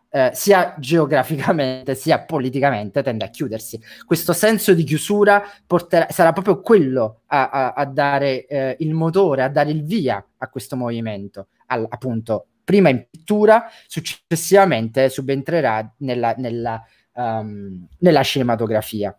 Eh, 0.08 0.30
sia 0.32 0.74
geograficamente 0.78 1.94
sia 1.96 2.20
politicamente 2.20 3.02
tende 3.02 3.24
a 3.24 3.28
chiudersi. 3.28 3.80
Questo 4.06 4.32
senso 4.32 4.72
di 4.72 4.84
chiusura 4.84 5.42
porterà, 5.66 6.06
sarà 6.10 6.32
proprio 6.32 6.60
quello 6.60 7.22
a, 7.26 7.48
a, 7.50 7.72
a 7.72 7.84
dare 7.84 8.46
eh, 8.46 8.76
il 8.80 8.94
motore, 8.94 9.42
a 9.42 9.48
dare 9.48 9.70
il 9.70 9.84
via 9.84 10.24
a 10.38 10.48
questo 10.48 10.76
movimento, 10.76 11.48
al, 11.66 11.86
appunto 11.88 12.46
prima 12.64 12.88
in 12.88 13.06
pittura, 13.10 13.68
successivamente 13.86 15.08
subentrerà 15.08 15.92
nella, 15.98 16.34
nella, 16.36 16.82
um, 17.12 17.86
nella 17.98 18.22
cinematografia 18.22 19.16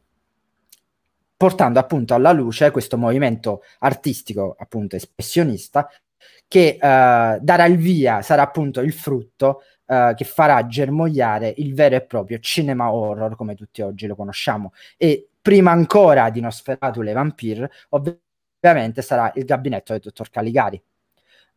portando 1.37 1.77
appunto 1.77 2.15
alla 2.15 2.31
luce 2.31 2.71
questo 2.71 2.97
movimento 2.97 3.61
artistico 3.79 4.55
appunto 4.57 4.95
espressionista 4.95 5.87
che 6.47 6.77
uh, 6.81 6.85
darà 7.41 7.65
il 7.65 7.77
via, 7.77 8.21
sarà 8.21 8.43
appunto 8.43 8.81
il 8.81 8.93
frutto 8.93 9.63
uh, 9.85 10.13
che 10.13 10.23
farà 10.23 10.65
germogliare 10.65 11.53
il 11.57 11.73
vero 11.73 11.95
e 11.95 12.01
proprio 12.01 12.39
cinema 12.39 12.91
horror 12.91 13.35
come 13.35 13.55
tutti 13.55 13.81
oggi 13.81 14.07
lo 14.07 14.15
conosciamo. 14.15 14.73
E 14.95 15.29
prima 15.41 15.71
ancora 15.71 16.29
di 16.29 16.39
Nosferatu 16.39 17.01
le 17.01 17.13
Vampire, 17.13 17.71
ovviamente 17.89 19.01
sarà 19.01 19.31
il 19.35 19.45
gabinetto 19.45 19.93
del 19.93 20.01
dottor 20.01 20.29
Caligari. 20.29 20.81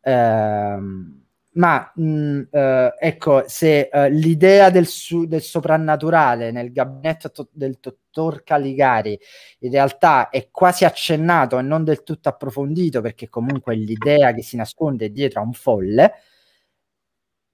Uh, 0.03 1.20
ma 1.52 1.90
mh, 1.95 2.02
mm, 2.02 2.42
eh, 2.50 2.95
ecco, 2.99 3.45
se 3.47 3.88
eh, 3.92 4.11
l'idea 4.11 4.71
del, 4.71 4.87
su- 4.87 5.26
del, 5.26 5.42
soprannaturale 5.42 6.50
nel 6.52 6.73
gabinetto 6.73 7.30
to- 7.30 7.49
del 7.52 7.78
dottor 7.80 8.42
Caligari 8.45 9.19
in 9.61 9.71
realtà 9.71 10.28
è 10.28 10.49
quasi 10.50 10.85
accennato 10.85 11.59
e 11.59 11.62
non 11.62 11.83
del 11.85 12.02
tutto 12.02 12.28
approfondito, 12.28 13.00
perché 13.00 13.28
comunque 13.28 13.75
l'idea 13.75 14.33
che 14.33 14.42
si 14.42 14.57
nasconde 14.57 15.11
dietro 15.11 15.40
a 15.40 15.45
un 15.45 15.52
folle, 15.52 16.12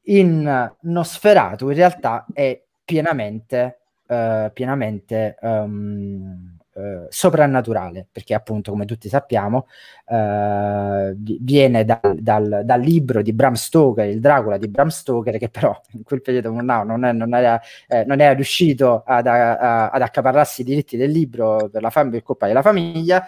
in 0.08 0.74
Nosferatu 0.82 1.68
in 1.68 1.74
realtà 1.74 2.26
è 2.32 2.62
pienamente, 2.84 3.80
uh, 4.06 4.50
pienamente 4.52 5.36
um, 5.40 6.55
eh, 6.76 7.06
soprannaturale, 7.08 8.06
perché 8.10 8.34
appunto, 8.34 8.70
come 8.70 8.84
tutti 8.84 9.08
sappiamo, 9.08 9.66
eh, 10.06 11.14
viene 11.16 11.84
dal, 11.84 12.16
dal, 12.18 12.62
dal, 12.64 12.80
libro 12.80 13.22
di 13.22 13.32
Bram 13.32 13.54
Stoker, 13.54 14.06
il 14.06 14.20
Dracula 14.20 14.58
di 14.58 14.68
Bram 14.68 14.88
Stoker, 14.88 15.38
che 15.38 15.48
però 15.48 15.78
in 15.92 16.02
quel 16.02 16.20
periodo 16.20 16.50
no, 16.50 16.82
non, 16.82 17.04
è, 17.04 17.12
non, 17.12 17.34
era, 17.34 17.60
eh, 17.88 18.04
non, 18.04 18.20
era, 18.20 18.34
riuscito 18.34 19.02
ad, 19.06 19.26
a, 19.26 19.88
ad 19.88 20.02
accaparrarsi 20.02 20.60
i 20.60 20.64
diritti 20.64 20.96
del 20.96 21.10
libro 21.10 21.68
per 21.70 21.80
la 21.80 21.90
fam- 21.90 22.20
colpa 22.22 22.46
della 22.46 22.62
famiglia, 22.62 23.26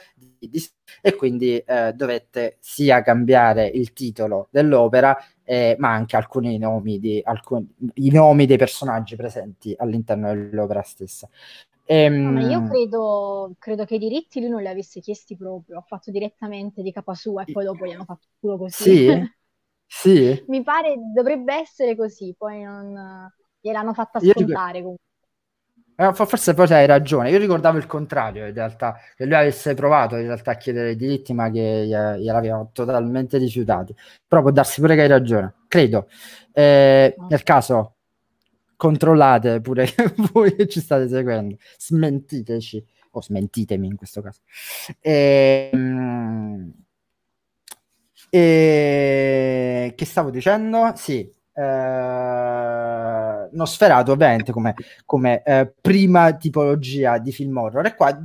e 1.01 1.17
quindi 1.17 1.57
eh, 1.59 1.93
dovette 1.95 2.59
sia 2.61 3.03
cambiare 3.03 3.67
il 3.67 3.93
titolo 3.93 4.49
dell'opera 4.51 5.17
eh, 5.43 5.77
ma 5.79 5.93
anche 5.93 6.17
alcuni 6.17 6.59
nomi, 6.59 6.99
di, 6.99 7.23
alcuni, 7.25 7.67
i 7.95 8.11
nomi 8.11 8.45
dei 8.45 8.59
personaggi 8.59 9.17
presenti 9.17 9.75
all'interno 9.79 10.35
dell'opera 10.35 10.83
stessa. 10.83 11.27
Ehm... 11.91 12.35
No, 12.35 12.47
io 12.47 12.69
credo, 12.69 13.55
credo, 13.59 13.87
che 13.87 13.95
i 13.95 13.99
diritti 13.99 14.41
lui 14.41 14.51
non 14.51 14.61
li 14.61 14.69
avesse 14.69 15.01
chiesti 15.01 15.39
proprio, 15.39 15.79
ha 15.79 15.81
fatto 15.81 16.11
direttamente 16.11 16.83
di 16.83 16.93
capa 16.93 17.15
sua 17.15 17.45
e 17.45 17.51
poi 17.51 17.65
dopo 17.65 17.87
gli 17.87 17.93
hanno 17.93 18.05
fatto 18.05 18.27
culo 18.39 18.59
così. 18.59 18.83
Sì? 18.83 19.33
sì? 19.87 20.45
Mi 20.49 20.63
pare 20.63 20.97
dovrebbe 21.15 21.55
essere 21.55 21.97
così, 21.97 22.35
poi 22.37 22.63
non... 22.63 23.33
gliel'hanno 23.59 23.95
fatta 23.95 24.21
scontare 24.21 24.83
comunque. 24.83 25.07
Eh, 25.97 26.13
forse 26.13 26.53
poi 26.53 26.71
hai 26.73 26.87
ragione, 26.87 27.31
io 27.31 27.39
ricordavo 27.39 27.79
il 27.79 27.87
contrario 27.87 28.47
in 28.47 28.53
realtà, 28.53 28.99
che 29.17 29.25
lui 29.25 29.35
avesse 29.35 29.73
provato 29.73 30.17
in 30.17 30.27
realtà 30.27 30.51
a 30.53 30.57
chiedere 30.57 30.91
i 30.91 30.97
diritti 30.97 31.33
ma 31.33 31.51
che 31.51 31.87
gliel'avevano 31.87 32.69
totalmente 32.73 33.39
rifiutati, 33.39 33.95
però 34.27 34.43
può 34.43 34.51
darsi 34.51 34.83
pure 34.83 34.95
che 34.95 35.01
hai 35.03 35.09
ragione, 35.09 35.55
credo. 35.67 36.07
Eh. 36.53 37.17
Nel 37.29 37.43
caso 37.43 37.95
controllate 38.79 39.61
pure 39.61 39.87
voi 40.33 40.55
che 40.55 40.69
ci 40.69 40.81
state 40.81 41.09
seguendo, 41.09 41.57
smentiteci 41.77 42.87
o 43.11 43.21
smentitemi 43.21 43.89
in 43.89 43.97
questo 43.97 44.23
caso. 44.23 44.41
E, 45.01 45.69
ehm, 45.73 46.73
e, 48.31 49.93
che 49.97 50.05
stavo 50.05 50.31
dicendo? 50.31 50.93
Sì, 50.95 51.31
eh, 51.53 53.49
Nosferatu 53.51 54.13
ovviamente 54.13 54.53
come, 54.53 54.75
come 55.05 55.43
eh, 55.43 55.75
prima 55.81 56.33
tipologia 56.37 57.19
di 57.19 57.33
film 57.33 57.57
horror 57.57 57.85
e 57.87 57.95
qua 57.97 58.17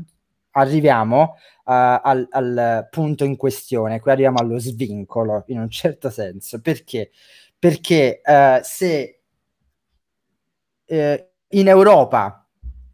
arriviamo 0.52 1.36
uh, 1.66 1.72
al, 1.74 2.28
al, 2.30 2.88
punto 2.92 3.24
in 3.24 3.38
questione, 3.38 4.00
qui 4.00 4.12
arriviamo 4.12 4.38
allo 4.38 4.60
svincolo 4.60 5.46
in 5.48 5.60
un 5.60 5.70
certo 5.70 6.12
senso, 6.12 6.62
perché? 6.62 7.10
Perché 7.58 8.22
uh, 8.24 8.60
se 8.62 9.23
eh, 10.86 11.32
in 11.50 11.68
Europa 11.68 12.46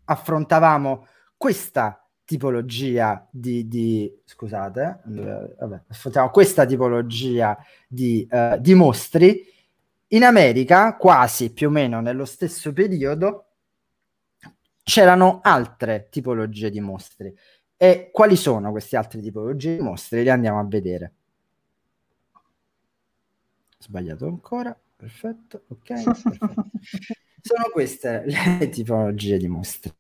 affrontavamo 0.06 1.08
questa 1.38 2.04
tipologia 2.26 3.28
di, 3.32 3.68
di 3.68 4.22
scusate, 4.24 5.02
eh, 5.16 5.56
vabbè, 5.58 5.82
affrontiamo 5.88 6.30
questa 6.30 6.66
tipologia 6.66 7.58
di, 7.88 8.28
uh, 8.30 8.60
di 8.60 8.76
mostri, 8.76 9.44
in 10.10 10.24
America, 10.24 10.96
quasi 10.96 11.52
più 11.52 11.70
o 11.70 11.72
meno 11.72 12.02
nello 12.02 12.26
stesso 12.26 12.72
periodo, 12.72 13.46
c'erano 14.84 15.40
altre 15.42 16.08
tipologie 16.10 16.70
di 16.70 16.80
mostri. 16.80 17.36
E 17.76 18.10
quali 18.12 18.36
sono 18.36 18.72
queste 18.72 18.98
altre 18.98 19.22
tipologie 19.22 19.78
di 19.78 19.82
mostri? 19.82 20.22
Li 20.22 20.30
andiamo 20.30 20.60
a 20.60 20.66
vedere. 20.66 21.14
Sbagliato 23.80 24.26
ancora, 24.26 24.78
perfetto, 24.96 25.64
ok. 25.68 26.04
Perfetto. 26.04 26.70
Sono 27.42 27.70
queste 27.72 28.24
le 28.60 28.70
tipologie 28.70 29.38
di 29.38 29.48
mostri. 29.48 29.94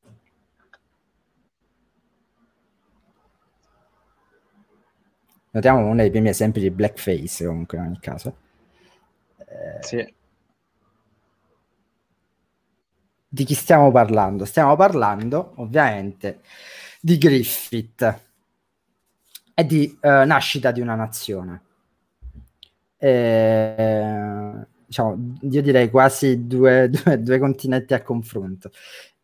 Notiamo 5.52 5.86
uno 5.86 5.96
dei 5.96 6.12
primi 6.12 6.30
esempi 6.30 6.60
di 6.60 6.70
blackface 6.70 7.46
comunque 7.46 7.78
in 7.78 7.84
ogni 7.86 8.00
caso. 8.00 8.38
Eh, 9.38 9.80
sì. 9.82 10.14
Di 13.32 13.44
chi 13.44 13.54
stiamo 13.56 13.92
parlando? 13.92 14.46
Stiamo 14.46 14.76
parlando 14.76 15.54
ovviamente 15.58 16.42
di 17.02 17.18
Griffith 17.18 18.22
e 19.54 19.66
di 19.66 19.98
uh, 20.02 20.26
Nascita 20.26 20.72
di 20.72 20.82
una 20.82 20.96
nazione. 20.96 21.62
Eh, 22.98 24.68
diciamo, 24.90 25.36
io 25.42 25.62
direi 25.62 25.90
quasi 25.90 26.48
due, 26.48 26.90
due, 26.92 27.22
due 27.22 27.40
continenti 27.40 27.94
a 27.94 28.02
confronto. 28.02 28.72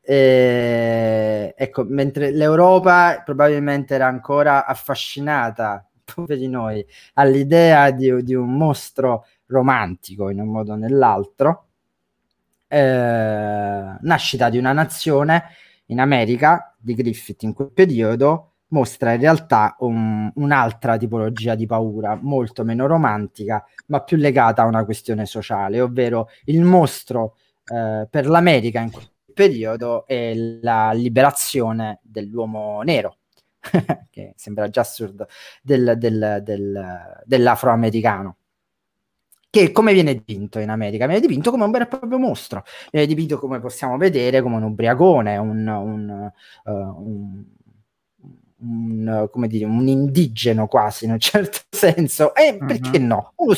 E, 0.02 1.54
ecco, 1.58 1.84
mentre 1.84 2.32
l'Europa 2.32 3.24
probabilmente 3.26 3.96
era 3.96 4.06
ancora 4.08 4.66
affascinata, 4.66 5.88
poveri 6.06 6.48
noi, 6.48 6.86
all'idea 7.16 7.90
di, 7.92 8.24
di 8.24 8.36
un 8.36 8.56
mostro 8.56 9.26
romantico 9.48 10.30
in 10.30 10.40
un 10.40 10.50
modo 10.50 10.74
o 10.74 10.76
nell'altro, 10.76 11.68
eh, 12.68 13.98
nascita 14.00 14.50
di 14.50 14.58
una 14.58 14.74
nazione 14.74 15.44
in 15.88 16.00
America 16.00 16.76
di 16.80 16.94
Griffith 16.94 17.44
in 17.44 17.54
quel 17.54 17.72
periodo 17.72 18.55
mostra 18.70 19.14
in 19.14 19.20
realtà 19.20 19.76
un, 19.80 20.32
un'altra 20.36 20.98
tipologia 20.98 21.56
di 21.56 21.66
paura, 21.66 22.18
molto 22.20 22.64
meno 22.64 22.88
romantica, 22.88 23.64
ma 23.88 24.02
più 24.02 24.18
legata 24.18 24.64
a 24.64 24.66
una 24.66 24.86
questione 24.86 25.26
sociale, 25.26 25.82
ovvero 25.82 26.30
il 26.46 26.62
mostro 26.62 27.36
eh, 27.66 28.08
per 28.10 28.28
l'America 28.28 28.80
in 28.80 28.92
quel 28.92 29.10
periodo 29.34 30.08
è 30.08 30.34
la 30.62 30.92
liberazione 30.94 32.00
dell'uomo 32.02 32.82
nero, 32.82 33.18
che 34.10 34.34
sembra 34.36 34.70
già 34.70 34.82
assurdo, 34.82 35.28
del, 35.62 35.96
del, 35.98 36.42
del, 36.44 37.22
dell'afroamericano. 37.26 38.38
Che 39.50 39.72
come 39.72 39.94
viene 39.94 40.14
dipinto 40.14 40.60
in 40.60 40.70
America? 40.70 41.06
Viene 41.06 41.22
dipinto 41.22 41.50
come 41.50 41.64
un 41.64 41.72
vero 41.72 41.86
e 41.86 41.88
proprio 41.88 42.18
mostro, 42.18 42.66
viene 42.92 43.08
dipinto 43.08 43.40
come 43.40 43.62
possiamo 43.62 43.96
vedere, 43.96 44.42
come 44.42 44.58
un 44.58 44.64
ubriacone, 44.64 45.38
un, 45.38 45.66
un, 45.66 46.32
uh, 46.66 46.72
un 46.72 47.44
un, 48.66 49.28
come 49.32 49.48
dire, 49.48 49.66
un 49.66 49.88
indigeno 49.88 50.68
quasi 50.68 51.06
in 51.06 51.12
un 51.12 51.20
certo 51.20 51.60
senso, 51.70 52.34
e 52.34 52.58
uh-huh. 52.60 52.66
perché 52.66 52.98
no, 52.98 53.34
uno, 53.36 53.54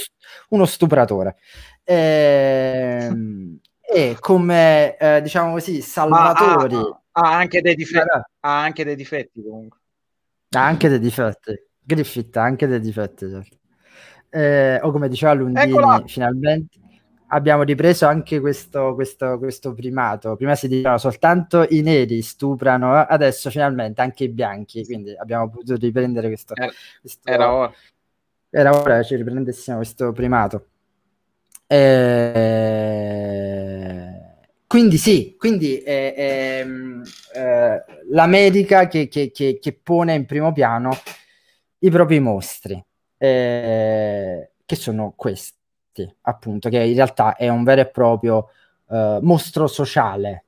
uno 0.49 0.65
stupratore. 0.65 1.37
E, 1.83 3.07
ehm, 3.09 3.59
e 3.89 4.17
come 4.19 4.97
eh, 4.97 5.21
diciamo 5.21 5.53
così, 5.53 5.81
salvatori. 5.81 6.75
Ha, 6.75 7.01
ha, 7.11 7.37
anche 7.37 7.61
dei 7.61 7.75
difetti, 7.75 8.07
ha 8.41 8.61
anche 8.61 8.83
dei 8.83 8.95
difetti 8.95 9.41
comunque. 9.41 9.79
Ha 10.49 10.65
anche 10.65 10.89
dei 10.89 10.99
difetti. 10.99 11.59
Griffith 11.79 12.35
ha 12.35 12.43
anche 12.43 12.67
dei 12.67 12.81
difetti. 12.81 13.29
Certo. 13.29 13.57
Eh, 14.29 14.79
o 14.81 14.91
come 14.91 15.07
diceva 15.07 15.31
Lundini, 15.33 15.71
Eccola. 15.71 16.03
finalmente 16.05 16.79
abbiamo 17.27 17.63
ripreso 17.63 18.05
anche 18.05 18.39
questo, 18.39 18.93
questo, 18.93 19.37
questo, 19.39 19.73
primato. 19.73 20.35
Prima 20.35 20.55
si 20.55 20.67
dicevano 20.67 20.97
soltanto 20.97 21.65
i 21.69 21.81
neri 21.81 22.21
stuprano, 22.21 22.93
adesso 22.93 23.49
finalmente 23.49 24.01
anche 24.01 24.25
i 24.25 24.29
bianchi, 24.29 24.85
quindi 24.85 25.15
abbiamo 25.15 25.49
potuto 25.49 25.75
riprendere 25.75 26.27
questo. 26.27 26.55
Era, 26.55 26.71
questo, 27.01 27.29
era 27.29 27.53
ora. 27.53 27.73
Era 28.49 28.73
ora 28.75 28.97
che 28.97 29.03
ci 29.05 29.15
riprendessimo 29.15 29.77
questo 29.77 30.11
primato. 30.11 30.67
Eh, 31.67 31.97
quindi 34.67 34.97
sì, 34.97 35.35
quindi 35.37 35.81
eh, 35.81 36.13
ehm, 36.15 37.03
eh, 37.33 37.83
l'America 38.09 38.87
che, 38.87 39.09
che, 39.09 39.31
che, 39.31 39.59
che, 39.61 39.73
pone 39.73 40.15
in 40.15 40.25
primo 40.25 40.53
piano 40.53 40.97
i 41.79 41.89
propri 41.89 42.19
mostri, 42.19 42.81
eh, 43.17 44.51
che 44.65 44.75
sono 44.75 45.13
questi 45.15 45.55
appunto, 46.21 46.69
che 46.69 46.83
in 46.83 46.95
realtà 46.95 47.35
è 47.35 47.49
un 47.49 47.63
vero 47.63 47.81
e 47.81 47.87
proprio 47.87 48.49
uh, 48.87 49.19
mostro 49.21 49.67
sociale 49.67 50.43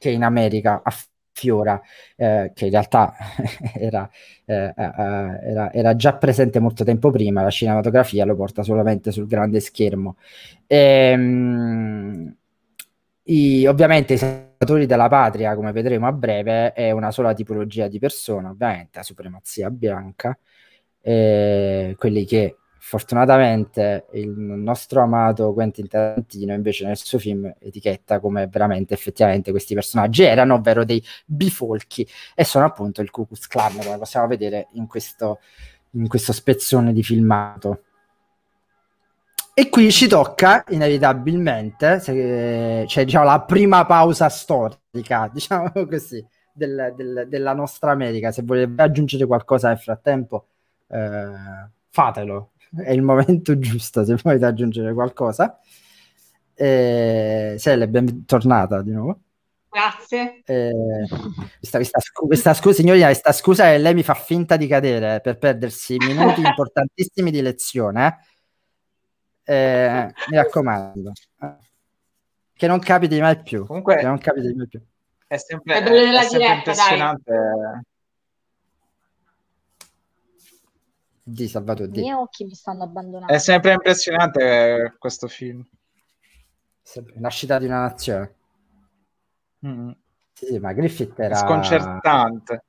che 0.00 0.10
in 0.10 0.22
America 0.22 0.82
affiora, 0.82 1.80
eh, 2.16 2.52
che 2.54 2.64
in 2.64 2.70
realtà 2.70 3.14
era, 3.74 4.08
eh, 4.46 4.72
eh, 4.76 4.92
era, 5.50 5.72
era, 5.72 5.96
già 5.96 6.14
presente 6.14 6.58
molto 6.58 6.84
tempo 6.84 7.10
prima, 7.10 7.42
la 7.42 7.50
cinematografia 7.50 8.24
lo 8.24 8.34
porta 8.34 8.62
solamente 8.62 9.12
sul 9.12 9.26
grande 9.26 9.60
schermo. 9.60 10.16
E, 10.66 10.76
ehm, 10.78 12.36
i, 13.24 13.66
ovviamente 13.66 14.14
i 14.14 14.18
senatori 14.18 14.86
della 14.86 15.08
patria, 15.08 15.54
come 15.54 15.72
vedremo 15.72 16.06
a 16.06 16.12
breve, 16.12 16.72
è 16.72 16.90
una 16.90 17.10
sola 17.10 17.34
tipologia 17.34 17.88
di 17.88 17.98
persona, 17.98 18.50
ovviamente 18.50 18.98
la 18.98 19.04
supremazia 19.04 19.70
bianca, 19.70 20.36
eh, 21.02 21.94
quelli 21.98 22.24
che 22.24 22.56
Fortunatamente 22.90 24.06
il 24.14 24.30
nostro 24.30 25.00
amato 25.00 25.52
Quentin 25.52 25.86
Tarantino 25.86 26.52
invece 26.52 26.84
nel 26.86 26.96
suo 26.96 27.20
film 27.20 27.48
etichetta 27.60 28.18
come 28.18 28.48
veramente 28.48 28.94
effettivamente 28.94 29.52
questi 29.52 29.74
personaggi 29.74 30.24
erano, 30.24 30.54
ovvero 30.54 30.84
dei 30.84 31.00
bifolchi 31.24 32.04
e 32.34 32.42
sono 32.42 32.64
appunto 32.64 33.00
il 33.00 33.12
Ku 33.12 33.28
Klux 33.28 33.46
Klan 33.46 33.76
come 33.76 33.96
possiamo 33.96 34.26
vedere 34.26 34.70
in 34.72 34.88
questo, 34.88 35.38
in 35.90 36.08
questo 36.08 36.32
spezzone 36.32 36.92
di 36.92 37.04
filmato. 37.04 37.84
E 39.54 39.68
qui 39.68 39.92
ci 39.92 40.08
tocca 40.08 40.64
inevitabilmente, 40.70 42.00
se, 42.00 42.86
cioè 42.88 43.04
diciamo 43.04 43.24
la 43.24 43.40
prima 43.42 43.86
pausa 43.86 44.28
storica, 44.28 45.30
diciamo 45.32 45.70
così, 45.88 46.26
del, 46.52 46.92
del, 46.96 47.26
della 47.28 47.52
nostra 47.52 47.92
America. 47.92 48.32
Se 48.32 48.42
volete 48.42 48.82
aggiungere 48.82 49.26
qualcosa 49.26 49.68
nel 49.68 49.78
frattempo, 49.78 50.46
eh, 50.88 51.68
fatelo, 51.88 52.50
è 52.76 52.90
il 52.92 53.02
momento 53.02 53.56
giusto 53.58 54.04
se 54.04 54.16
volete 54.22 54.44
aggiungere 54.44 54.92
qualcosa. 54.92 55.58
Eh, 56.54 57.56
Sele, 57.58 57.88
bentornata 57.88 58.82
di 58.82 58.92
nuovo. 58.92 59.20
Grazie. 59.70 60.42
Eh, 60.44 61.06
questa, 61.58 61.78
questa, 61.78 62.00
questa, 62.12 62.54
scusa, 62.54 62.74
signorina, 62.74 63.06
questa 63.06 63.32
scusa 63.32 63.64
che 63.70 63.78
lei 63.78 63.94
mi 63.94 64.02
fa 64.02 64.14
finta 64.14 64.56
di 64.56 64.66
cadere 64.66 65.20
per 65.20 65.38
perdersi 65.38 65.96
minuti 65.96 66.40
importantissimi 66.44 67.30
di 67.30 67.40
lezione. 67.40 68.18
Eh. 69.44 69.54
eh, 69.54 70.12
mi 70.28 70.36
raccomando, 70.36 71.12
che 72.52 72.66
non 72.66 72.78
capiti 72.80 73.20
mai 73.20 73.40
più. 73.40 73.64
Comunque, 73.64 73.96
che 73.96 74.06
non 74.06 74.18
capiti 74.18 74.52
mai 74.54 74.68
più. 74.68 74.80
È 75.26 75.36
sempre, 75.36 75.74
è, 75.74 75.82
è 75.82 75.86
sempre 75.86 76.38
diretta, 76.38 76.54
impressionante. 76.54 77.32
Dai 77.32 77.82
di 81.22 81.48
Salvatore 81.48 81.88
I 81.88 82.00
miei 82.00 82.12
occhi 82.12 82.44
mi 82.44 82.54
stanno 82.54 82.84
abbandonando. 82.84 83.32
È 83.32 83.38
sempre 83.38 83.72
impressionante 83.72 84.94
questo 84.98 85.28
film. 85.28 85.64
Nascita 87.16 87.58
di 87.58 87.66
una 87.66 87.82
nazione. 87.82 88.34
Mm. 89.66 89.90
Sì, 90.32 90.46
sì, 90.46 90.58
ma 90.58 90.72
Griffith 90.72 91.18
era... 91.18 91.36
Sconcertante. 91.36 92.64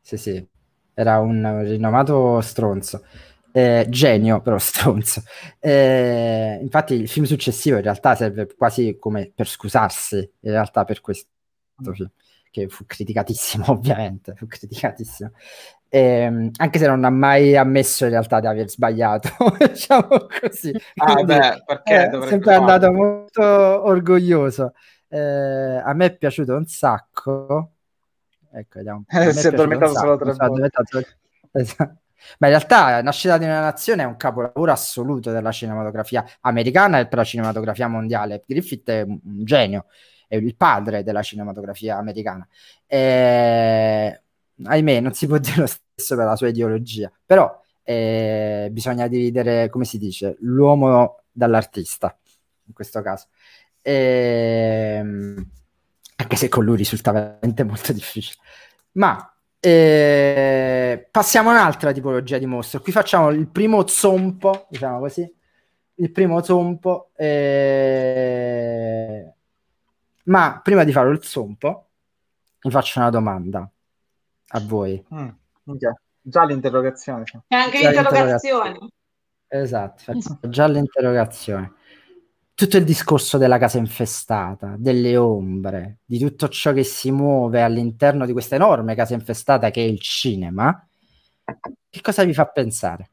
Sì, 0.00 0.16
sì, 0.16 0.48
era 0.94 1.18
un 1.18 1.62
rinomato 1.62 2.40
stronzo. 2.40 3.04
Eh, 3.52 3.86
genio, 3.88 4.40
però 4.40 4.56
stronzo. 4.58 5.22
Eh, 5.58 6.58
infatti 6.60 6.94
il 6.94 7.08
film 7.08 7.26
successivo 7.26 7.76
in 7.76 7.82
realtà 7.82 8.14
serve 8.14 8.54
quasi 8.56 8.96
come 8.98 9.30
per 9.34 9.46
scusarsi, 9.46 10.16
in 10.16 10.50
realtà 10.50 10.84
per 10.84 11.00
questo 11.00 11.28
mm. 11.88 11.92
film 11.92 12.10
che 12.50 12.68
fu 12.68 12.84
criticatissimo, 12.84 13.64
ovviamente, 13.70 14.34
fu 14.34 14.46
criticatissimo. 14.46 15.30
Eh, 15.88 16.50
anche 16.56 16.78
se 16.78 16.86
non 16.86 17.04
ha 17.04 17.10
mai 17.10 17.56
ammesso 17.56 18.04
in 18.04 18.10
realtà 18.10 18.40
di 18.40 18.46
aver 18.46 18.68
sbagliato, 18.68 19.30
diciamo 19.58 20.26
così. 20.40 20.72
Ah, 20.96 21.14
Quindi, 21.14 21.34
beh, 21.34 21.62
perché 21.66 22.08
è 22.08 22.26
sempre 22.28 22.54
andato 22.54 22.92
molto 22.92 23.42
orgoglioso. 23.42 24.74
Eh, 25.08 25.18
a 25.18 25.92
me 25.94 26.06
è 26.06 26.16
piaciuto 26.16 26.54
un 26.54 26.66
sacco. 26.66 27.72
Ecco, 28.52 28.78
vediamo. 28.78 29.04
Eh, 29.08 29.32
si 29.32 29.46
è 29.46 29.50
addormentato 29.50 29.94
solo 29.94 30.16
tre 30.16 30.32
volte. 30.34 30.70
Esatto. 31.52 31.98
Ma 32.38 32.46
in 32.46 32.52
realtà 32.52 33.02
Nascita 33.02 33.38
di 33.38 33.44
una 33.44 33.60
nazione 33.60 34.02
è 34.02 34.06
un 34.06 34.16
capolavoro 34.16 34.70
assoluto 34.70 35.32
della 35.32 35.50
cinematografia 35.50 36.24
americana 36.42 37.00
e 37.00 37.08
per 37.08 37.18
la 37.18 37.24
cinematografia 37.24 37.88
mondiale. 37.88 38.44
Griffith 38.46 38.88
è 38.88 39.02
un 39.02 39.20
genio 39.22 39.86
è 40.30 40.36
il 40.36 40.54
padre 40.54 41.02
della 41.02 41.22
cinematografia 41.22 41.96
americana. 41.96 42.46
E, 42.86 44.22
ahimè, 44.62 45.00
non 45.00 45.12
si 45.12 45.26
può 45.26 45.36
dire 45.38 45.56
lo 45.56 45.66
stesso 45.66 46.14
per 46.14 46.24
la 46.24 46.36
sua 46.36 46.48
ideologia, 46.48 47.12
però 47.26 47.60
eh, 47.82 48.68
bisogna 48.70 49.08
dividere, 49.08 49.68
come 49.68 49.84
si 49.84 49.98
dice, 49.98 50.36
l'uomo 50.40 51.22
dall'artista, 51.32 52.16
in 52.66 52.72
questo 52.72 53.02
caso. 53.02 53.26
E, 53.82 55.02
anche 56.16 56.36
se 56.36 56.48
con 56.48 56.64
lui 56.64 56.76
risulta 56.76 57.10
veramente 57.10 57.64
molto 57.64 57.92
difficile. 57.92 58.36
Ma 58.92 59.34
eh, 59.58 61.08
passiamo 61.10 61.50
a 61.50 61.54
un'altra 61.54 61.90
tipologia 61.90 62.38
di 62.38 62.46
mostro. 62.46 62.80
Qui 62.80 62.92
facciamo 62.92 63.30
il 63.30 63.48
primo 63.48 63.84
zompo, 63.88 64.66
diciamo 64.70 65.00
così. 65.00 65.28
Il 65.96 66.12
primo 66.12 66.42
zompo. 66.42 67.10
Eh, 67.16 69.34
ma 70.30 70.60
prima 70.62 70.84
di 70.84 70.92
fare 70.92 71.10
il 71.10 71.22
zompo, 71.24 71.88
vi 72.60 72.70
faccio 72.70 73.00
una 73.00 73.10
domanda 73.10 73.68
a 74.48 74.60
voi. 74.60 75.04
Mm, 75.12 75.28
okay. 75.64 75.92
Già 76.22 76.44
l'interrogazione. 76.44 77.24
E 77.48 77.56
anche 77.56 77.80
già 77.80 77.90
l'interrogazione. 77.90 78.78
Esatto, 79.48 80.12
già 80.48 80.66
l'interrogazione. 80.66 81.72
Tutto 82.54 82.76
il 82.76 82.84
discorso 82.84 83.38
della 83.38 83.58
casa 83.58 83.78
infestata, 83.78 84.74
delle 84.78 85.16
ombre, 85.16 85.98
di 86.04 86.18
tutto 86.18 86.48
ciò 86.48 86.72
che 86.72 86.84
si 86.84 87.10
muove 87.10 87.62
all'interno 87.62 88.26
di 88.26 88.32
questa 88.32 88.54
enorme 88.54 88.94
casa 88.94 89.14
infestata 89.14 89.70
che 89.70 89.82
è 89.82 89.88
il 89.88 89.98
cinema, 89.98 90.86
che 91.88 92.00
cosa 92.02 92.22
vi 92.22 92.34
fa 92.34 92.46
pensare? 92.46 93.10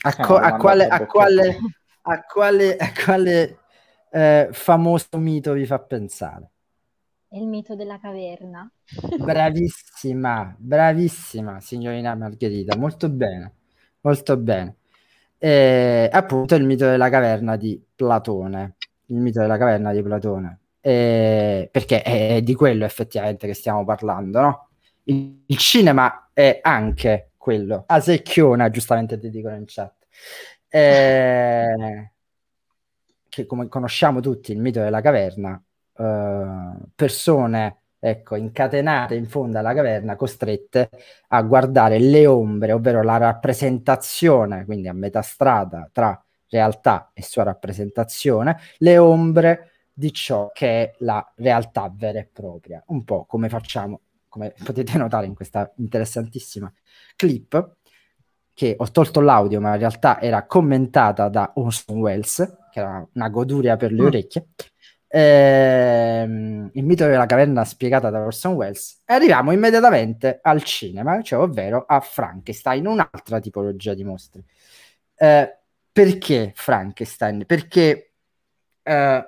A, 0.00 0.16
co- 0.16 0.36
a, 0.36 0.56
quale, 0.56 0.88
a, 0.88 1.06
quale, 1.06 1.58
a 2.08 2.22
quale, 2.24 2.76
a 2.76 2.92
quale 2.92 3.58
eh, 4.10 4.48
famoso 4.50 5.18
mito 5.18 5.52
vi 5.52 5.66
fa 5.66 5.78
pensare? 5.78 6.50
Il 7.30 7.46
mito 7.46 7.74
della 7.74 7.98
caverna. 7.98 8.70
Bravissima, 9.18 10.54
bravissima 10.56 11.60
signorina 11.60 12.14
Margherita, 12.14 12.76
molto 12.76 13.10
bene, 13.10 13.52
molto 14.00 14.36
bene. 14.38 14.76
E, 15.36 16.08
appunto 16.10 16.54
il 16.54 16.64
mito 16.64 16.86
della 16.86 17.10
caverna 17.10 17.56
di 17.56 17.80
Platone, 17.94 18.76
il 19.06 19.16
mito 19.20 19.40
della 19.40 19.58
caverna 19.58 19.92
di 19.92 20.02
Platone, 20.02 20.60
e, 20.80 21.68
perché 21.70 22.02
è 22.02 22.40
di 22.42 22.54
quello 22.54 22.86
effettivamente 22.86 23.46
che 23.46 23.54
stiamo 23.54 23.84
parlando, 23.84 24.40
no? 24.40 24.68
Il, 25.04 25.44
il 25.46 25.58
cinema 25.58 26.30
è 26.32 26.60
anche 26.62 27.32
quello. 27.36 27.84
A 27.86 28.00
secchiona, 28.00 28.70
giustamente 28.70 29.18
ti 29.18 29.28
dicono 29.28 29.54
in 29.56 29.64
chat. 29.66 30.06
Eh, 30.70 32.10
che 33.28 33.46
come 33.46 33.68
conosciamo 33.68 34.20
tutti 34.20 34.52
il 34.52 34.58
mito 34.60 34.80
della 34.80 35.00
caverna, 35.00 35.60
eh, 35.96 36.72
persone 36.94 37.82
ecco, 38.00 38.36
incatenate 38.36 39.14
in 39.14 39.26
fondo 39.26 39.58
alla 39.58 39.74
caverna, 39.74 40.16
costrette 40.16 40.90
a 41.28 41.42
guardare 41.42 41.98
le 41.98 42.26
ombre, 42.26 42.72
ovvero 42.72 43.02
la 43.02 43.16
rappresentazione, 43.16 44.64
quindi 44.64 44.88
a 44.88 44.92
metà 44.92 45.22
strada 45.22 45.88
tra 45.92 46.20
realtà 46.50 47.10
e 47.12 47.22
sua 47.22 47.42
rappresentazione, 47.44 48.58
le 48.78 48.98
ombre 48.98 49.70
di 49.92 50.12
ciò 50.12 50.50
che 50.52 50.82
è 50.84 50.94
la 50.98 51.26
realtà 51.36 51.92
vera 51.94 52.20
e 52.20 52.28
propria, 52.32 52.82
un 52.86 53.04
po' 53.04 53.24
come 53.26 53.48
facciamo, 53.48 54.00
come 54.28 54.54
potete 54.62 54.96
notare 54.96 55.26
in 55.26 55.34
questa 55.34 55.70
interessantissima 55.76 56.72
clip, 57.16 57.77
che 58.58 58.74
ho 58.76 58.90
tolto 58.90 59.20
l'audio, 59.20 59.60
ma 59.60 59.74
in 59.74 59.78
realtà 59.78 60.20
era 60.20 60.44
commentata 60.44 61.28
da 61.28 61.52
Orson 61.54 61.98
Welles, 61.98 62.56
che 62.72 62.80
era 62.80 63.06
una 63.12 63.28
goduria 63.28 63.76
per 63.76 63.92
le 63.92 64.02
mm. 64.02 64.06
orecchie. 64.06 64.46
Ehm, 65.06 66.68
il 66.72 66.84
mito 66.84 67.06
della 67.06 67.26
caverna 67.26 67.64
spiegata 67.64 68.10
da 68.10 68.18
Orson 68.18 68.54
Welles. 68.54 69.02
E 69.06 69.14
arriviamo 69.14 69.52
immediatamente 69.52 70.40
al 70.42 70.64
cinema, 70.64 71.22
cioè 71.22 71.38
ovvero 71.38 71.84
a 71.86 72.00
Frankenstein, 72.00 72.84
un'altra 72.88 73.38
tipologia 73.38 73.94
di 73.94 74.02
mostri. 74.02 74.44
Eh, 75.14 75.56
perché 75.92 76.50
Frankenstein? 76.52 77.46
Perché 77.46 78.14
eh, 78.82 79.26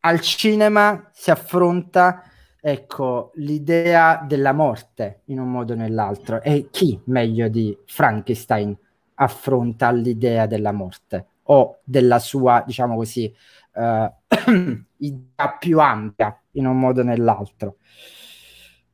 al 0.00 0.20
cinema 0.20 1.10
si 1.12 1.30
affronta 1.30 2.24
ecco, 2.66 3.32
l'idea 3.34 4.24
della 4.26 4.52
morte 4.52 5.20
in 5.26 5.38
un 5.38 5.50
modo 5.50 5.74
o 5.74 5.76
nell'altro. 5.76 6.40
E 6.40 6.68
chi 6.70 6.98
meglio 7.04 7.48
di 7.48 7.76
Frankenstein 7.84 8.74
affronta 9.16 9.90
l'idea 9.90 10.46
della 10.46 10.72
morte 10.72 11.26
o 11.42 11.80
della 11.84 12.18
sua, 12.18 12.64
diciamo 12.66 12.96
così, 12.96 13.30
uh, 13.74 14.10
idea 14.96 15.56
più 15.58 15.78
ampia 15.78 16.40
in 16.52 16.64
un 16.64 16.78
modo 16.78 17.02
o 17.02 17.04
nell'altro? 17.04 17.76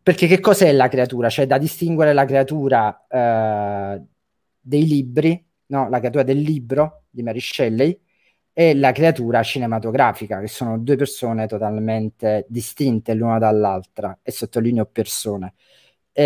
Perché 0.03 0.27
che 0.27 0.41
cos'è 0.41 0.73
la 0.73 0.89
creatura? 0.89 1.29
Cioè 1.29 1.47
da 1.47 1.57
distinguere 1.57 2.13
la 2.13 2.25
creatura 2.25 3.07
uh, 3.09 4.05
dei 4.61 4.85
libri, 4.85 5.47
no? 5.67 5.89
la 5.89 5.99
creatura 5.99 6.25
del 6.25 6.41
libro 6.41 7.05
di 7.09 7.23
Mary 7.23 7.39
Shelley, 7.39 7.97
e 8.53 8.75
la 8.75 8.93
creatura 8.93 9.43
cinematografica, 9.43 10.41
che 10.41 10.49
sono 10.49 10.79
due 10.79 10.97
persone 10.97 11.47
totalmente 11.47 12.47
distinte 12.49 13.15
l'una 13.15 13.39
dall'altra, 13.39 14.19
e 14.23 14.31
sottolineo 14.31 14.87
persone. 14.87 15.55
E, 16.13 16.25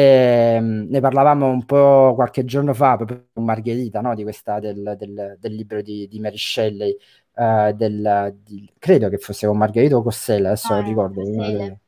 ehm, 0.56 0.86
ne 0.88 1.00
parlavamo 1.00 1.46
un 1.46 1.64
po' 1.64 2.12
qualche 2.14 2.44
giorno 2.44 2.72
fa 2.74 2.96
proprio 2.96 3.26
con 3.32 3.44
Margherita 3.44 4.00
no? 4.00 4.14
di 4.14 4.22
questa, 4.22 4.58
del, 4.58 4.96
del, 4.98 5.36
del, 5.38 5.54
libro 5.54 5.82
di, 5.82 6.08
di 6.08 6.18
Mary 6.20 6.38
Shelley, 6.38 6.96
uh, 7.34 7.72
del, 7.72 8.34
di, 8.42 8.68
credo 8.78 9.08
che 9.08 9.18
fosse 9.18 9.46
con 9.46 9.58
Margherita 9.58 9.96
o 9.96 10.02
Cossella, 10.02 10.48
adesso 10.48 10.72
ah, 10.72 10.76
non 10.80 10.88
ricordo. 10.88 11.22
Delle, 11.22 11.80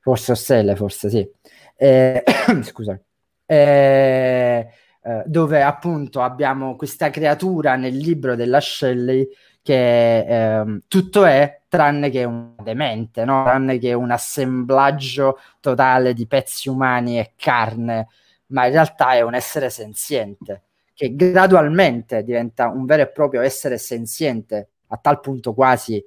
forse 0.00 0.32
Osselle, 0.32 0.76
forse 0.76 1.10
sì. 1.10 1.28
Eh, 1.76 2.22
scusa. 2.62 2.98
Eh, 3.46 4.68
eh, 5.06 5.22
dove 5.26 5.62
appunto 5.62 6.22
abbiamo 6.22 6.76
questa 6.76 7.10
creatura 7.10 7.76
nel 7.76 7.94
libro 7.94 8.34
della 8.36 8.60
Shelley 8.60 9.28
che 9.64 10.58
eh, 10.60 10.82
tutto 10.88 11.24
è 11.24 11.62
tranne 11.68 12.10
che 12.10 12.24
un 12.24 12.54
demente, 12.62 13.24
no? 13.24 13.44
tranne 13.44 13.78
che 13.78 13.94
un 13.94 14.10
assemblaggio 14.10 15.38
totale 15.60 16.12
di 16.12 16.26
pezzi 16.26 16.68
umani 16.68 17.18
e 17.18 17.32
carne, 17.34 18.08
ma 18.48 18.66
in 18.66 18.72
realtà 18.72 19.14
è 19.14 19.22
un 19.22 19.34
essere 19.34 19.70
senziente 19.70 20.64
che 20.92 21.16
gradualmente 21.16 22.22
diventa 22.24 22.68
un 22.68 22.84
vero 22.84 23.02
e 23.02 23.08
proprio 23.08 23.40
essere 23.40 23.78
senziente 23.78 24.68
a 24.88 24.98
tal 24.98 25.18
punto 25.20 25.54
quasi, 25.54 26.04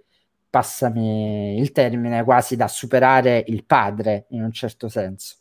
passami 0.49 1.57
il 1.57 1.71
termine, 1.71 2.23
quasi 2.23 2.55
da 2.55 2.67
superare 2.67 3.43
il 3.47 3.65
padre 3.65 4.27
in 4.29 4.43
un 4.43 4.51
certo 4.51 4.87
senso, 4.87 5.37